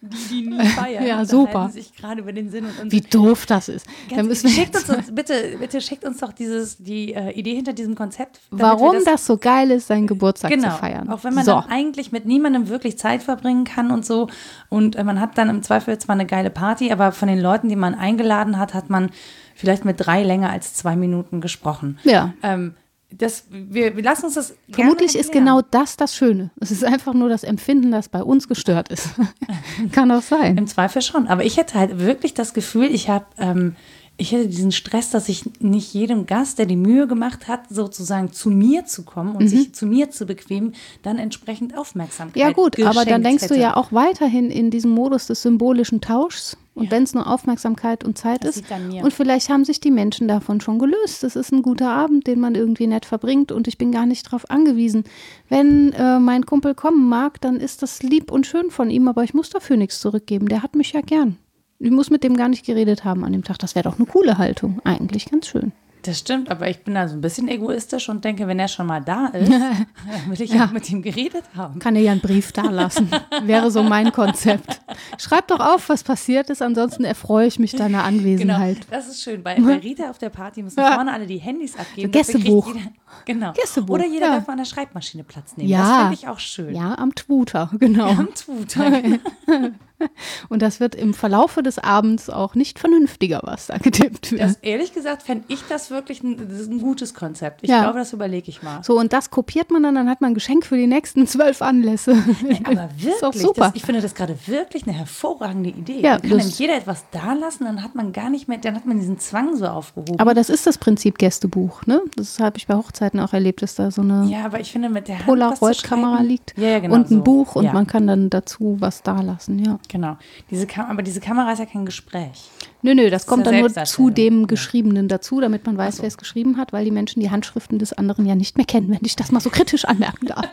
Die, 0.00 0.42
die 0.42 0.48
nie 0.48 0.64
feiern. 0.76 1.06
Ja, 1.06 1.24
super. 1.24 1.68
sich 1.70 1.94
gerade 1.94 2.20
über 2.20 2.32
den 2.32 2.50
Sinn 2.50 2.64
und 2.64 2.92
Wie 2.92 3.00
doof 3.00 3.46
das 3.46 3.68
ist. 3.68 3.86
Dann 4.10 4.26
müssen 4.26 4.48
schickt 4.48 4.76
uns, 4.76 4.88
uns, 4.88 5.14
bitte, 5.14 5.56
bitte 5.58 5.80
schickt 5.80 6.04
uns 6.04 6.18
doch 6.18 6.32
dieses, 6.32 6.78
die 6.78 7.14
äh, 7.14 7.30
Idee 7.32 7.54
hinter 7.54 7.72
diesem 7.72 7.94
Konzept. 7.94 8.40
Warum 8.50 8.94
das, 8.94 9.04
das, 9.04 9.26
so 9.26 9.36
geil 9.36 9.70
ist, 9.70 9.88
seinen 9.88 10.06
Geburtstag 10.06 10.50
genau, 10.50 10.70
zu 10.70 10.78
feiern. 10.78 11.08
Auch 11.10 11.24
wenn 11.24 11.34
man 11.34 11.44
so. 11.44 11.62
eigentlich 11.68 12.12
mit 12.12 12.26
niemandem 12.26 12.68
wirklich 12.68 12.98
Zeit 12.98 13.22
verbringen 13.22 13.64
kann 13.64 13.90
und 13.90 14.04
so. 14.04 14.28
Und 14.68 14.96
äh, 14.96 15.04
man 15.04 15.20
hat 15.20 15.38
dann 15.38 15.48
im 15.48 15.62
Zweifel 15.62 15.98
zwar 15.98 16.14
eine 16.14 16.26
geile 16.26 16.50
Party, 16.50 16.92
aber 16.92 17.12
von 17.12 17.28
den 17.28 17.40
Leuten, 17.40 17.68
die 17.68 17.76
man 17.76 17.94
eingeladen 17.94 18.58
hat, 18.58 18.74
hat 18.74 18.90
man 18.90 19.10
vielleicht 19.54 19.84
mit 19.84 20.04
drei 20.04 20.22
länger 20.22 20.50
als 20.50 20.74
zwei 20.74 20.96
Minuten 20.96 21.40
gesprochen. 21.40 21.98
Ja. 22.04 22.34
Ähm, 22.42 22.74
das, 23.10 23.44
wir, 23.50 23.96
wir 23.96 24.02
lassen 24.02 24.26
uns 24.26 24.34
das. 24.34 24.54
Vermutlich 24.70 25.16
ist 25.16 25.32
genau 25.32 25.60
das 25.62 25.96
das 25.96 26.16
Schöne. 26.16 26.50
Es 26.60 26.70
ist 26.70 26.84
einfach 26.84 27.14
nur 27.14 27.28
das 27.28 27.44
Empfinden, 27.44 27.90
das 27.90 28.08
bei 28.08 28.22
uns 28.22 28.48
gestört 28.48 28.88
ist. 28.88 29.10
Kann 29.92 30.10
auch 30.10 30.22
sein. 30.22 30.56
Im 30.58 30.66
Zweifel 30.66 31.02
schon. 31.02 31.28
Aber 31.28 31.44
ich 31.44 31.56
hätte 31.56 31.78
halt 31.78 31.98
wirklich 32.00 32.34
das 32.34 32.54
Gefühl, 32.54 32.86
ich 32.86 33.08
habe. 33.08 33.26
Ähm, 33.38 33.76
ich 34.16 34.30
hätte 34.32 34.46
diesen 34.48 34.70
Stress, 34.70 35.10
dass 35.10 35.28
ich 35.28 35.42
nicht 35.60 35.92
jedem 35.92 36.26
Gast, 36.26 36.58
der 36.58 36.66
die 36.66 36.76
Mühe 36.76 37.08
gemacht 37.08 37.48
hat, 37.48 37.68
sozusagen 37.68 38.32
zu 38.32 38.48
mir 38.48 38.86
zu 38.86 39.02
kommen 39.02 39.34
und 39.34 39.48
sich 39.48 39.74
zu 39.74 39.86
mir 39.86 40.10
zu 40.10 40.24
bequemen, 40.24 40.74
dann 41.02 41.18
entsprechend 41.18 41.76
Aufmerksamkeit 41.76 42.40
Ja 42.40 42.52
gut, 42.52 42.80
aber 42.80 43.04
dann 43.04 43.24
denkst 43.24 43.48
du 43.48 43.54
hätte. 43.54 43.60
ja 43.60 43.76
auch 43.76 43.90
weiterhin 43.92 44.50
in 44.50 44.70
diesem 44.70 44.92
Modus 44.92 45.26
des 45.26 45.42
symbolischen 45.42 46.00
Tauschs. 46.00 46.56
Und 46.76 46.86
Ja. 46.86 46.90
wenn 46.90 47.04
es 47.04 47.14
nur 47.14 47.28
Aufmerksamkeit 47.28 48.02
und 48.02 48.18
Zeit 48.18 48.42
Das 48.42 48.56
ist. 48.56 48.64
Und 49.00 49.12
vielleicht 49.12 49.48
haben 49.48 49.64
sich 49.64 49.78
die 49.78 49.92
Menschen 49.92 50.26
davon 50.26 50.60
schon 50.60 50.80
gelöst. 50.80 51.22
Das 51.22 51.36
ist 51.36 51.52
ein 51.52 51.62
guter 51.62 51.90
Abend, 51.90 52.26
den 52.26 52.40
man 52.40 52.56
irgendwie 52.56 52.88
nett 52.88 53.06
verbringt 53.06 53.52
und 53.52 53.68
ich 53.68 53.78
bin 53.78 53.92
gar 53.92 54.06
nicht 54.06 54.26
darauf 54.26 54.50
angewiesen. 54.50 55.04
Wenn 55.48 55.92
äh, 55.92 56.18
mein 56.18 56.46
Kumpel 56.46 56.74
kommen 56.74 57.08
mag, 57.08 57.40
dann 57.40 57.56
ist 57.60 57.82
das 57.82 58.02
lieb 58.02 58.32
und 58.32 58.46
schön 58.46 58.72
von 58.72 58.90
ihm, 58.90 59.06
aber 59.06 59.22
ich 59.22 59.34
muss 59.34 59.50
dafür 59.50 59.76
nichts 59.76 60.00
zurückgeben. 60.00 60.48
Der 60.48 60.64
hat 60.64 60.74
mich 60.74 60.92
ja 60.92 61.00
gern. 61.00 61.36
Ich 61.84 61.90
muss 61.90 62.08
mit 62.08 62.24
dem 62.24 62.34
gar 62.34 62.48
nicht 62.48 62.64
geredet 62.64 63.04
haben 63.04 63.24
an 63.24 63.32
dem 63.32 63.44
Tag. 63.44 63.58
Das 63.58 63.74
wäre 63.74 63.82
doch 63.82 63.98
eine 63.98 64.06
coole 64.06 64.38
Haltung. 64.38 64.80
Eigentlich 64.84 65.30
ganz 65.30 65.48
schön. 65.48 65.72
Das 66.00 66.18
stimmt, 66.18 66.50
aber 66.50 66.68
ich 66.68 66.82
bin 66.84 66.94
da 66.94 67.08
so 67.08 67.14
ein 67.14 67.22
bisschen 67.22 67.48
egoistisch 67.48 68.10
und 68.10 68.24
denke, 68.24 68.46
wenn 68.46 68.58
er 68.58 68.68
schon 68.68 68.86
mal 68.86 69.00
da 69.00 69.26
ist, 69.28 69.50
will 70.28 70.40
ich 70.42 70.60
auch 70.60 70.70
mit 70.70 70.90
ihm 70.90 71.00
geredet 71.00 71.44
haben. 71.56 71.78
Kann 71.80 71.96
er 71.96 72.02
ja 72.02 72.12
einen 72.12 72.20
Brief 72.20 72.52
dalassen. 72.52 73.08
Wäre 73.44 73.70
so 73.70 73.82
mein 73.82 74.12
Konzept. 74.12 74.80
Schreib 75.18 75.48
doch 75.48 75.60
auf, 75.60 75.88
was 75.88 76.02
passiert 76.04 76.50
ist, 76.50 76.60
ansonsten 76.60 77.04
erfreue 77.04 77.46
ich 77.46 77.58
mich 77.58 77.72
deiner 77.72 77.98
Genau, 77.98 78.08
Anwesenheit. 78.08 78.78
das 78.90 79.08
ist 79.08 79.22
schön. 79.22 79.42
Bei, 79.42 79.58
bei 79.58 79.76
Rita 79.76 80.10
auf 80.10 80.18
der 80.18 80.28
Party 80.30 80.62
müssen 80.62 80.78
Ja. 80.80 80.92
vorne 80.92 81.10
alle 81.12 81.26
die 81.26 81.38
Handys 81.38 81.74
abgeben. 81.78 82.12
So 82.12 82.18
Gästebuch. 82.18 82.66
Jeder, 82.74 82.80
genau. 83.24 83.52
Gästebuch, 83.52 83.94
Oder 83.94 84.06
jeder 84.06 84.26
ja. 84.26 84.34
darf 84.36 84.48
an 84.50 84.58
der 84.58 84.64
Schreibmaschine 84.66 85.24
Platz 85.24 85.56
nehmen. 85.56 85.70
Ja. 85.70 85.78
Das 85.88 85.98
finde 86.00 86.14
ich 86.14 86.28
auch 86.28 86.38
schön. 86.38 86.74
Ja, 86.74 86.98
am 86.98 87.14
Twitter, 87.14 87.70
genau. 87.78 88.08
Am 88.08 88.28
Twitter. 88.34 89.02
Und 90.48 90.62
das 90.62 90.80
wird 90.80 90.94
im 90.94 91.14
Verlaufe 91.14 91.62
des 91.62 91.78
Abends 91.78 92.30
auch 92.30 92.54
nicht 92.54 92.78
vernünftiger, 92.78 93.40
was 93.44 93.66
da 93.68 93.78
getippt 93.78 94.32
wird. 94.32 94.40
Das, 94.42 94.56
ehrlich 94.62 94.92
gesagt 94.92 95.22
fände 95.22 95.44
ich 95.48 95.60
das 95.68 95.90
wirklich 95.90 96.22
ein, 96.22 96.36
das 96.48 96.66
ein 96.68 96.80
gutes 96.80 97.14
Konzept. 97.14 97.62
Ich 97.62 97.70
Ja. 97.70 97.82
glaube, 97.82 97.98
das 97.98 98.12
überlege 98.12 98.48
ich 98.48 98.62
mal. 98.62 98.82
so, 98.82 98.98
und 98.98 99.12
das 99.12 99.30
kopiert 99.30 99.70
man 99.70 99.82
dann, 99.82 99.94
dann 99.94 100.08
hat 100.08 100.20
man 100.20 100.32
ein 100.32 100.34
Geschenk 100.34 100.66
für 100.66 100.76
die 100.76 100.86
nächsten 100.86 101.26
zwölf 101.26 101.62
Anlässe. 101.62 102.12
Aber 102.64 102.88
Ist 102.98 103.22
auch 103.22 103.28
wirklich, 103.28 103.42
super. 103.42 103.60
Das, 103.66 103.72
ich 103.74 103.82
finde 103.82 104.00
das 104.00 104.14
gerade 104.14 104.36
wirklich 104.46 104.84
eine 104.86 104.92
hervorragende 104.96 105.70
Idee. 105.70 106.00
Ja, 106.00 106.18
dann 106.18 106.28
kann 106.30 106.38
dann 106.38 106.48
jeder 106.48 106.76
etwas 106.76 107.04
da 107.10 107.32
lassen, 107.34 107.64
dann 107.64 107.82
hat 107.82 107.94
man 107.94 108.12
gar 108.12 108.30
nicht 108.30 108.48
mehr, 108.48 108.58
dann 108.58 108.74
hat 108.76 108.86
man 108.86 108.98
diesen 108.98 109.18
Zwang 109.18 109.56
so 109.56 109.66
aufgehoben. 109.66 110.18
Aber 110.18 110.34
das 110.34 110.48
ist 110.48 110.66
das 110.66 110.78
Prinzip 110.78 111.18
Gästebuch, 111.18 111.86
ne? 111.86 112.00
Das 112.16 112.38
habe 112.40 112.56
ich 112.58 112.66
bei 112.66 112.74
Hochzeiten 112.74 113.20
auch 113.20 113.32
erlebt, 113.32 113.62
dass 113.62 113.74
da 113.74 113.90
so 113.90 114.02
eine 114.02 114.24
ja, 114.26 114.44
aber 114.44 114.60
ich 114.60 114.70
finde 114.72 114.88
mit 114.88 115.08
der 115.08 115.16
Polaroid-Kamera 115.16 116.20
liegt 116.22 116.54
Ja, 116.56 116.78
genau. 116.78 116.94
und 116.94 117.10
ein 117.10 117.18
so. 117.18 117.22
Buch 117.22 117.56
und 117.56 117.72
man 117.72 117.86
kann 117.86 118.06
dann 118.06 118.30
dazu 118.30 118.76
was 118.80 119.02
da 119.02 119.20
lassen, 119.20 119.58
ja. 119.64 119.78
Genau. 119.94 120.16
Diese 120.50 120.66
Kam 120.66 120.90
aber 120.90 121.04
diese 121.04 121.20
Kamera 121.20 121.52
ist 121.52 121.60
ja 121.60 121.66
kein 121.66 121.86
Gespräch. 121.86 122.50
Nö, 122.82 122.96
nö, 122.96 123.10
das 123.10 123.26
kommt 123.26 123.46
ja 123.46 123.52
dann 123.52 123.60
nur 123.60 123.70
zu 123.84 124.10
dem. 124.10 124.48
Geschriebenen 124.48 125.06
dazu, 125.06 125.40
damit 125.40 125.64
man 125.66 125.78
weiß, 125.78 126.00
wer 126.00 126.08
es 126.08 126.18
geschrieben 126.18 126.56
hat, 126.56 126.72
weil 126.72 126.84
die 126.84 126.90
Menschen 126.90 127.20
die 127.20 127.30
Handschriften 127.30 127.78
des 127.78 127.92
anderen 127.92 128.26
ja 128.26 128.34
nicht 128.34 128.56
mehr 128.56 128.66
kennen, 128.66 128.90
wenn 128.90 128.98
ich 129.02 129.14
das 129.14 129.30
mal 129.30 129.38
so 129.38 129.50
kritisch 129.50 129.84
anmerken 129.84 130.26
darf. 130.26 130.46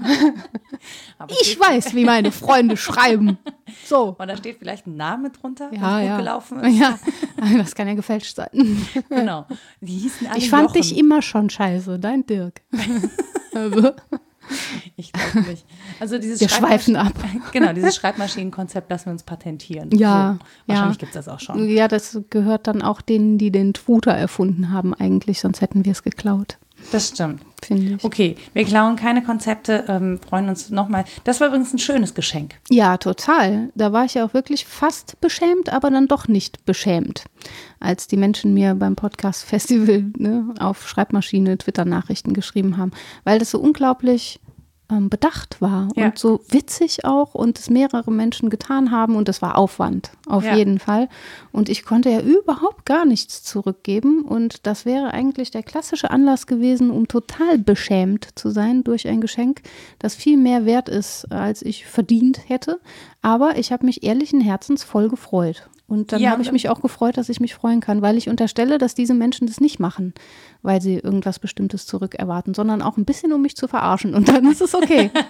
Ich 1.42 1.58
weiß, 1.58 1.94
wie 1.96 2.04
meine 2.04 2.30
Freunde 2.30 2.76
schreiben. 2.76 3.36
So. 3.84 4.16
Und 4.18 4.28
da 4.28 4.36
steht 4.36 4.58
vielleicht 4.58 4.86
ein 4.86 4.96
Name 4.96 5.28
drunter, 5.30 5.70
Ja, 5.74 6.00
ja. 6.00 6.16
gelaufen 6.16 6.60
ist. 6.60 6.78
Ja, 6.78 6.98
das 7.58 7.74
kann 7.74 7.86
ja 7.86 7.92
gefälscht 7.94 8.34
sein. 8.36 8.48
Genau. 9.10 9.44
Die 9.82 9.92
hießen 9.92 10.26
alle 10.26 10.38
Ich 10.38 10.48
fand 10.48 10.68
Jochen. 10.68 10.80
dich 10.80 10.96
immer 10.96 11.20
schon 11.20 11.50
scheiße, 11.50 11.98
dein 11.98 12.24
Dirk. 12.24 12.62
Ich 14.96 15.12
glaube 15.12 15.48
nicht. 15.48 15.64
Also 16.00 16.18
dieses 16.18 16.40
Wir 16.40 16.48
schweifen 16.48 16.96
ab. 16.96 17.12
Genau, 17.52 17.72
dieses 17.72 17.94
Schreibmaschinenkonzept 17.96 18.90
lassen 18.90 19.06
wir 19.06 19.12
uns 19.12 19.22
patentieren. 19.22 19.90
Ja, 19.92 20.38
so. 20.38 20.46
Wahrscheinlich 20.66 20.96
ja. 20.96 21.00
gibt 21.00 21.16
es 21.16 21.24
das 21.24 21.28
auch 21.28 21.40
schon. 21.40 21.68
Ja, 21.68 21.88
das 21.88 22.18
gehört 22.30 22.66
dann 22.66 22.82
auch 22.82 23.00
denen, 23.00 23.38
die 23.38 23.50
den 23.50 23.74
Twitter 23.74 24.12
erfunden 24.12 24.72
haben, 24.72 24.94
eigentlich, 24.94 25.40
sonst 25.40 25.60
hätten 25.60 25.84
wir 25.84 25.92
es 25.92 26.02
geklaut, 26.02 26.58
Das 26.92 27.08
stimmt. 27.08 27.42
Finde 27.64 27.96
ich. 27.96 28.04
Okay, 28.04 28.36
wir 28.52 28.64
klauen 28.64 28.96
keine 28.96 29.22
Konzepte, 29.22 29.84
ähm, 29.88 30.18
freuen 30.26 30.48
uns 30.48 30.70
nochmal. 30.70 31.04
Das 31.24 31.40
war 31.40 31.48
übrigens 31.48 31.72
ein 31.72 31.78
schönes 31.78 32.14
Geschenk. 32.14 32.54
Ja, 32.70 32.96
total. 32.96 33.70
Da 33.74 33.92
war 33.92 34.04
ich 34.04 34.14
ja 34.14 34.24
auch 34.24 34.34
wirklich 34.34 34.66
fast 34.66 35.20
beschämt, 35.20 35.72
aber 35.72 35.90
dann 35.90 36.08
doch 36.08 36.28
nicht 36.28 36.64
beschämt. 36.64 37.24
Als 37.80 38.06
die 38.06 38.16
Menschen 38.16 38.54
mir 38.54 38.74
beim 38.74 38.96
Podcast 38.96 39.44
Festival 39.44 40.04
ne, 40.16 40.54
auf 40.58 40.88
Schreibmaschine 40.88 41.58
Twitter-Nachrichten 41.58 42.32
geschrieben 42.32 42.76
haben, 42.76 42.92
weil 43.24 43.38
das 43.38 43.50
so 43.50 43.58
unglaublich 43.58 44.40
ähm, 44.90 45.10
bedacht 45.10 45.60
war 45.60 45.88
Ja. 45.96 46.06
und 46.06 46.18
so 46.18 46.40
witzig 46.48 47.04
auch 47.04 47.34
und 47.34 47.58
es 47.58 47.68
mehrere 47.70 48.10
Menschen 48.10 48.48
getan 48.50 48.90
haben 48.90 49.16
und 49.16 49.28
es 49.28 49.42
war 49.42 49.58
Aufwand, 49.58 50.10
auf 50.26 50.44
Ja. 50.44 50.56
jeden 50.56 50.78
Fall. 50.78 51.08
Und 51.52 51.68
ich 51.68 51.84
konnte 51.84 52.08
ja 52.10 52.20
überhaupt 52.20 52.86
gar 52.86 53.04
nichts 53.04 53.42
zurückgeben 53.42 54.22
und 54.22 54.66
das 54.66 54.86
wäre 54.86 55.12
eigentlich 55.12 55.50
der 55.50 55.62
klassische 55.62 56.10
Anlass 56.10 56.46
gewesen, 56.46 56.90
um 56.90 57.06
total 57.08 57.58
beschämt 57.58 58.28
zu 58.34 58.50
sein 58.50 58.82
durch 58.84 59.06
ein 59.08 59.20
Geschenk, 59.20 59.62
das 59.98 60.14
viel 60.14 60.36
mehr 60.36 60.64
wert 60.64 60.88
ist, 60.88 61.30
als 61.30 61.62
ich 61.62 61.84
verdient 61.86 62.48
hätte. 62.48 62.80
Aber 63.20 63.58
ich 63.58 63.72
habe 63.72 63.84
mich 63.84 64.02
ehrlichen 64.04 64.40
Herzens 64.40 64.84
voll 64.84 65.08
gefreut. 65.08 65.68
Und 65.88 66.12
dann 66.12 66.20
Ja, 66.20 66.30
habe 66.32 66.42
ich 66.42 66.48
und- 66.48 66.52
mich 66.52 66.68
auch 66.68 66.82
gefreut, 66.82 67.16
dass 67.16 67.30
ich 67.30 67.40
mich 67.40 67.54
freuen 67.54 67.80
kann, 67.80 68.02
weil 68.02 68.16
ich 68.18 68.28
unterstelle, 68.28 68.76
dass 68.76 68.94
diese 68.94 69.14
Menschen 69.14 69.46
das 69.46 69.58
nicht 69.58 69.80
machen, 69.80 70.12
weil 70.62 70.82
sie 70.82 70.98
irgendwas 70.98 71.38
Bestimmtes 71.38 71.86
zurückerwarten, 71.86 72.52
sondern 72.52 72.82
auch 72.82 72.98
ein 72.98 73.06
bisschen, 73.06 73.32
um 73.32 73.40
mich 73.40 73.56
zu 73.56 73.68
verarschen. 73.68 74.14
Und 74.14 74.28
dann 74.28 74.44
ist 74.50 74.60
es 74.60 74.74
okay. 74.74 75.10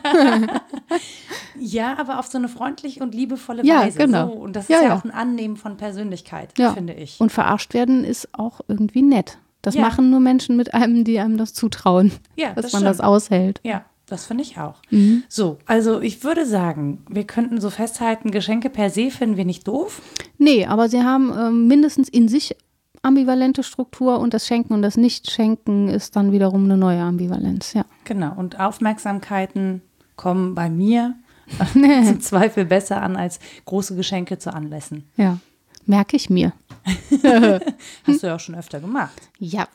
Ja, 1.60 1.96
aber 1.98 2.18
auf 2.18 2.26
so 2.26 2.38
eine 2.38 2.48
freundliche 2.48 3.00
und 3.02 3.14
liebevolle 3.14 3.64
Ja, 3.64 3.80
Weise. 3.82 3.98
genau. 3.98 4.28
So. 4.28 4.32
Und 4.34 4.54
das 4.56 4.64
ist 4.64 4.70
ja, 4.70 4.82
ja. 4.82 4.94
auch 4.96 5.04
ein 5.04 5.10
Annehmen 5.10 5.56
von 5.56 5.76
Persönlichkeit, 5.76 6.50
Ja. 6.58 6.72
finde 6.72 6.92
ich. 6.92 7.20
Und 7.20 7.32
verarscht 7.32 7.74
werden 7.74 8.04
ist 8.04 8.28
auch 8.32 8.60
irgendwie 8.68 9.02
nett. 9.02 9.38
Das 9.62 9.74
machen 9.76 10.10
nur 10.10 10.20
Menschen 10.20 10.56
mit 10.56 10.72
einem, 10.72 11.02
die 11.04 11.18
einem 11.18 11.36
das 11.36 11.52
zutrauen, 11.52 12.12
Ja, 12.36 12.52
dass 12.54 12.66
das 12.66 12.72
man 12.74 12.84
das 12.84 12.96
stimmt. 12.98 13.08
aushält. 13.08 13.60
Ja, 13.64 13.84
das 14.08 14.26
finde 14.26 14.42
ich 14.42 14.58
auch. 14.58 14.76
Mhm. 14.90 15.22
So, 15.28 15.58
also 15.66 16.00
ich 16.00 16.24
würde 16.24 16.46
sagen, 16.46 17.04
wir 17.08 17.24
könnten 17.24 17.60
so 17.60 17.70
festhalten, 17.70 18.30
Geschenke 18.30 18.70
per 18.70 18.90
se 18.90 19.10
finden 19.10 19.36
wir 19.36 19.44
nicht 19.44 19.68
doof. 19.68 20.02
Nee, 20.38 20.66
aber 20.66 20.88
sie 20.88 21.02
haben 21.02 21.32
ähm, 21.36 21.66
mindestens 21.68 22.08
in 22.08 22.28
sich 22.28 22.56
ambivalente 23.02 23.62
Struktur 23.62 24.18
und 24.18 24.34
das 24.34 24.46
Schenken 24.46 24.74
und 24.74 24.82
das 24.82 24.96
Nicht-Schenken 24.96 25.88
ist 25.88 26.16
dann 26.16 26.32
wiederum 26.32 26.64
eine 26.64 26.76
neue 26.76 27.00
Ambivalenz, 27.00 27.72
ja. 27.72 27.84
Genau. 28.04 28.34
Und 28.36 28.58
Aufmerksamkeiten 28.58 29.82
kommen 30.16 30.54
bei 30.54 30.68
mir 30.68 31.14
zum 31.72 32.20
Zweifel 32.20 32.64
besser 32.64 33.02
an 33.02 33.16
als 33.16 33.38
große 33.64 33.94
Geschenke 33.94 34.38
zu 34.38 34.52
Anlässen. 34.52 35.04
Ja, 35.16 35.38
merke 35.88 36.16
ich 36.16 36.30
mir. 36.30 36.52
Hast 38.06 38.22
du 38.22 38.26
ja 38.26 38.34
auch 38.36 38.40
schon 38.40 38.54
öfter 38.54 38.80
gemacht. 38.80 39.28
Ja, 39.38 39.68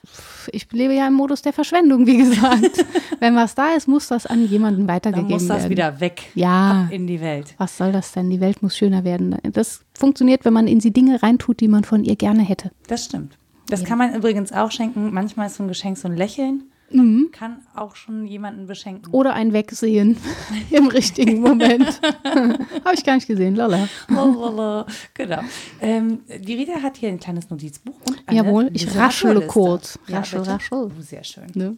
ich 0.52 0.72
lebe 0.72 0.94
ja 0.94 1.08
im 1.08 1.14
Modus 1.14 1.42
der 1.42 1.54
Verschwendung, 1.54 2.08
wie 2.08 2.18
gesagt. 2.18 2.86
Wenn 3.20 3.36
was 3.36 3.54
da 3.56 3.74
ist, 3.76 3.88
muss 3.88 4.08
das 4.08 4.26
an 4.26 4.46
jemanden 4.48 4.88
Dann 4.88 4.96
weitergegeben 4.96 5.32
muss 5.32 5.48
das 5.48 5.60
werden. 5.60 5.70
wieder 5.70 6.00
weg 6.00 6.24
Ja. 6.36 6.88
in 6.92 7.06
die 7.08 7.22
Welt. 7.22 7.54
Was 7.58 7.78
soll 7.78 7.92
das 7.92 8.12
denn? 8.14 8.30
Die 8.30 8.40
Welt 8.42 8.64
muss 8.64 8.76
schöner 8.78 9.04
werden. 9.04 9.38
Das 9.52 9.82
funktioniert, 9.94 10.44
wenn 10.46 10.54
man 10.54 10.68
in 10.68 10.80
sie 10.80 10.92
Dinge 10.92 11.22
reintut, 11.22 11.60
die 11.60 11.68
man 11.68 11.84
von 11.84 12.04
ihr 12.04 12.16
gerne 12.16 12.42
hätte. 12.42 12.72
Das 12.88 13.06
stimmt. 13.06 13.38
Das 13.68 13.84
kann 13.84 13.98
man 13.98 14.14
übrigens 14.16 14.52
auch 14.52 14.72
schenken. 14.72 15.14
Manchmal 15.14 15.48
ist 15.48 15.56
so 15.56 15.64
ein 15.64 15.68
Geschenk 15.70 15.98
so 15.98 16.08
ein 16.08 16.18
Lächeln. 16.18 16.64
Mhm. 16.94 17.30
Kann 17.32 17.58
auch 17.76 17.96
schon 17.96 18.26
jemanden 18.26 18.68
beschenken. 18.68 19.12
Oder 19.12 19.34
ein 19.34 19.54
Wegsehen 19.54 20.18
im 20.70 20.88
richtigen 20.88 21.42
Moment. 21.42 22.00
Habe 22.24 22.94
ich 22.94 23.04
gar 23.04 23.16
nicht 23.16 23.28
gesehen, 23.28 23.56
lala. 23.56 23.88
Lalala. 24.08 24.86
genau. 25.14 25.42
Ähm, 25.82 26.20
die 26.40 26.54
Rita 26.56 26.82
hat 26.82 26.98
hier 26.98 27.10
ein 27.10 27.20
kleines 27.20 27.50
Notizbuch 27.50 27.96
Jawohl, 28.32 28.70
ich 28.74 28.96
raschele 28.96 29.48
kurz. 29.48 30.00
Ja, 30.08 30.20
Raschel, 30.20 30.40
bitte. 30.40 30.52
raschel. 30.52 30.78
Oh, 30.78 30.92
sehr 31.00 31.24
schön. 31.24 31.48
Ne? 31.54 31.78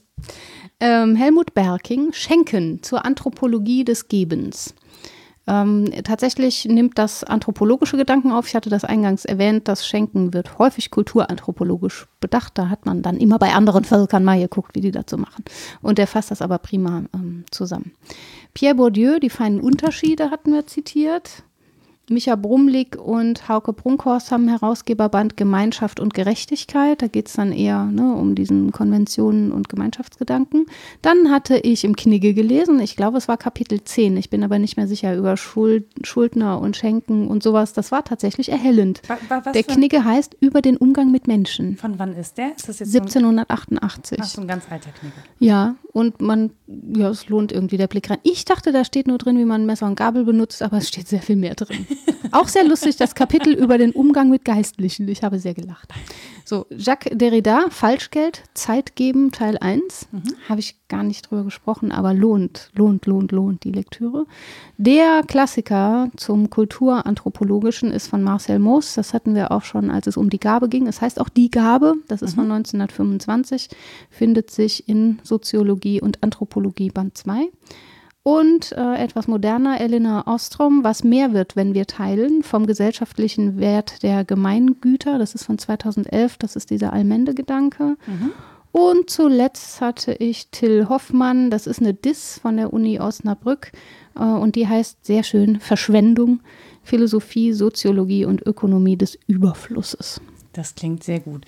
Ähm, 0.79 1.15
Helmut 1.15 1.53
Berking, 1.53 2.13
Schenken 2.13 2.83
zur 2.83 3.05
Anthropologie 3.05 3.83
des 3.83 4.07
Gebens. 4.07 4.73
Ähm, 5.47 5.91
tatsächlich 6.03 6.65
nimmt 6.65 6.97
das 6.97 7.23
anthropologische 7.23 7.97
Gedanken 7.97 8.31
auf. 8.31 8.47
Ich 8.47 8.55
hatte 8.55 8.69
das 8.69 8.83
eingangs 8.83 9.25
erwähnt, 9.25 9.67
das 9.67 9.87
Schenken 9.87 10.33
wird 10.33 10.57
häufig 10.57 10.89
kulturanthropologisch 10.89 12.07
bedacht. 12.19 12.57
Da 12.57 12.69
hat 12.69 12.85
man 12.85 13.01
dann 13.01 13.17
immer 13.17 13.37
bei 13.37 13.53
anderen 13.53 13.83
Völkern 13.83 14.23
mal 14.23 14.39
geguckt, 14.39 14.75
wie 14.75 14.81
die 14.81 14.93
so 15.07 15.17
machen. 15.17 15.43
Und 15.81 15.99
er 15.99 16.07
fasst 16.07 16.31
das 16.31 16.41
aber 16.41 16.57
prima 16.57 17.03
ähm, 17.13 17.45
zusammen. 17.51 17.91
Pierre 18.53 18.75
Bourdieu, 18.75 19.19
die 19.19 19.29
feinen 19.29 19.59
Unterschiede 19.59 20.31
hatten 20.31 20.51
wir 20.51 20.65
zitiert. 20.65 21.43
Micha 22.09 22.35
Brumlik 22.35 22.97
und 23.03 23.49
Hauke 23.49 23.73
Brunkhorst 23.73 24.31
haben 24.31 24.47
Herausgeberband 24.47 25.37
Gemeinschaft 25.37 25.99
und 25.99 26.13
Gerechtigkeit. 26.13 27.01
Da 27.01 27.07
geht 27.07 27.27
es 27.27 27.33
dann 27.33 27.51
eher 27.51 27.85
ne, 27.85 28.13
um 28.13 28.35
diesen 28.35 28.71
Konventionen 28.71 29.51
und 29.51 29.69
Gemeinschaftsgedanken. 29.69 30.67
Dann 31.01 31.31
hatte 31.31 31.57
ich 31.57 31.83
im 31.83 31.95
Knigge 31.95 32.33
gelesen, 32.35 32.79
ich 32.79 32.95
glaube, 32.95 33.17
es 33.17 33.27
war 33.27 33.37
Kapitel 33.37 33.83
10. 33.83 34.17
Ich 34.17 34.29
bin 34.29 34.43
aber 34.43 34.59
nicht 34.59 34.77
mehr 34.77 34.87
sicher 34.87 35.15
über 35.15 35.35
Schuld, 35.35 35.85
Schuldner 36.03 36.61
und 36.61 36.77
Schenken 36.77 37.27
und 37.27 37.41
sowas. 37.41 37.73
Das 37.73 37.91
war 37.91 38.03
tatsächlich 38.03 38.49
erhellend. 38.49 39.01
Wa- 39.07 39.41
Der 39.51 39.63
Knigge 39.63 40.03
heißt 40.03 40.37
über 40.41 40.61
den 40.61 40.77
Umgang 40.77 41.11
mit 41.11 41.27
Menschen. 41.27 41.75
Von 41.77 41.97
wann 41.97 42.13
ist 42.15 42.37
der? 42.37 42.55
Ist 42.55 42.69
das 42.69 42.79
jetzt 42.79 42.91
so 42.91 42.99
ein, 42.99 43.03
1788. 43.05 44.19
ach, 44.21 44.25
so 44.25 44.41
ein 44.41 44.47
ganz 44.47 44.65
alter 44.69 44.91
Knigge? 44.91 45.15
Ja, 45.39 45.75
und 45.91 46.21
man, 46.21 46.51
ja, 46.95 47.09
es 47.09 47.29
lohnt 47.29 47.51
irgendwie 47.51 47.77
der 47.77 47.87
Blick 47.87 48.09
rein. 48.09 48.19
Ich 48.23 48.45
dachte, 48.45 48.71
da 48.71 48.83
steht 48.85 49.07
nur 49.07 49.17
drin, 49.17 49.37
wie 49.39 49.45
man 49.45 49.65
Messer 49.65 49.87
und 49.87 49.95
Gabel 49.95 50.23
benutzt, 50.25 50.61
aber 50.61 50.77
es 50.77 50.87
steht 50.87 51.07
sehr 51.07 51.21
viel 51.21 51.35
mehr 51.35 51.55
drin. 51.55 51.87
Auch 52.31 52.47
sehr 52.47 52.65
lustig, 52.65 52.97
das 52.97 53.15
Kapitel 53.15 53.53
über 53.53 53.77
den 53.77 53.91
Umgang 53.91 54.29
mit 54.29 54.45
Geistlichen. 54.45 55.07
Ich 55.07 55.23
habe 55.23 55.39
sehr 55.39 55.53
gelacht. 55.53 55.89
So, 56.43 56.67
Jacques 56.69 57.17
Derrida, 57.17 57.65
Falschgeld, 57.69 58.43
Zeit 58.53 58.95
geben, 58.95 59.31
Teil 59.31 59.57
1. 59.57 60.09
Mhm. 60.11 60.23
Habe 60.47 60.59
ich 60.59 60.75
gar 60.89 61.01
nicht 61.01 61.29
drüber 61.29 61.43
gesprochen, 61.43 61.91
aber 61.91 62.13
lohnt, 62.13 62.69
lohnt, 62.75 63.07
lohnt, 63.07 63.31
lohnt 63.31 63.63
die 63.63 63.71
Lektüre. 63.71 64.27
Der 64.77 65.23
Klassiker 65.27 66.11
zum 66.17 66.51
Kulturanthropologischen 66.51 67.91
ist 67.91 68.07
von 68.07 68.21
Marcel 68.21 68.59
Moos. 68.59 68.93
Das 68.93 69.13
hatten 69.13 69.33
wir 69.33 69.51
auch 69.51 69.63
schon, 69.63 69.89
als 69.89 70.05
es 70.05 70.17
um 70.17 70.29
die 70.29 70.39
Gabe 70.39 70.69
ging. 70.69 70.85
Es 70.85 71.01
heißt 71.01 71.19
auch 71.19 71.29
Die 71.29 71.49
Gabe, 71.49 71.95
das 72.07 72.21
ist 72.21 72.33
mhm. 72.33 72.41
von 72.41 72.51
1925, 72.51 73.69
findet 74.11 74.51
sich 74.51 74.87
in 74.87 75.19
Soziologie 75.23 75.99
und 75.99 76.21
Anthropologie 76.21 76.89
Band 76.89 77.17
2. 77.17 77.49
Und 78.27 78.71
äh, 78.71 78.95
etwas 78.95 79.27
moderner, 79.27 79.79
Elena 79.79 80.25
Ostrom, 80.25 80.83
was 80.83 81.03
mehr 81.03 81.33
wird, 81.33 81.55
wenn 81.55 81.75
wir 81.75 81.85
teilen, 81.85 82.41
vom 82.41 82.65
gesellschaftlichen 82.65 83.59
Wert 83.59 84.01
der 84.01 84.25
Gemeingüter. 84.25 85.19
Das 85.19 85.35
ist 85.35 85.43
von 85.45 85.59
2011, 85.59 86.37
das 86.37 86.55
ist 86.55 86.71
dieser 86.71 86.91
Allmende-Gedanke. 86.91 87.97
Mhm. 88.07 88.31
Und 88.71 89.11
zuletzt 89.11 89.79
hatte 89.79 90.13
ich 90.13 90.47
Till 90.47 90.89
Hoffmann, 90.89 91.51
das 91.51 91.67
ist 91.67 91.79
eine 91.81 91.93
Diss 91.93 92.39
von 92.41 92.57
der 92.57 92.73
Uni 92.73 92.99
Osnabrück 92.99 93.71
äh, 94.15 94.23
und 94.23 94.55
die 94.55 94.67
heißt 94.67 95.05
sehr 95.05 95.21
schön 95.21 95.59
Verschwendung, 95.59 96.39
Philosophie, 96.81 97.53
Soziologie 97.53 98.25
und 98.25 98.43
Ökonomie 98.43 98.97
des 98.97 99.19
Überflusses. 99.27 100.19
Das 100.51 100.73
klingt 100.73 101.03
sehr 101.03 101.19
gut. 101.19 101.45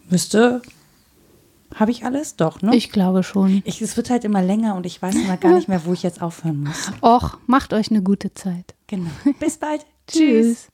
müsste 0.08 0.62
habe 1.74 1.90
ich 1.90 2.04
alles? 2.04 2.36
Doch, 2.36 2.62
ne? 2.62 2.74
Ich 2.74 2.90
glaube 2.90 3.22
schon. 3.22 3.62
Ich, 3.64 3.82
es 3.82 3.96
wird 3.96 4.08
halt 4.08 4.24
immer 4.24 4.42
länger 4.42 4.76
und 4.76 4.86
ich 4.86 5.02
weiß 5.02 5.14
immer 5.14 5.36
gar 5.36 5.54
nicht 5.54 5.68
mehr, 5.68 5.84
wo 5.84 5.92
ich 5.92 6.02
jetzt 6.02 6.22
aufhören 6.22 6.64
muss. 6.64 6.90
Och, 7.02 7.38
macht 7.46 7.74
euch 7.74 7.90
eine 7.90 8.02
gute 8.02 8.32
Zeit. 8.32 8.74
Genau. 8.86 9.10
Bis 9.40 9.58
bald. 9.58 9.84
Tschüss. 10.06 10.68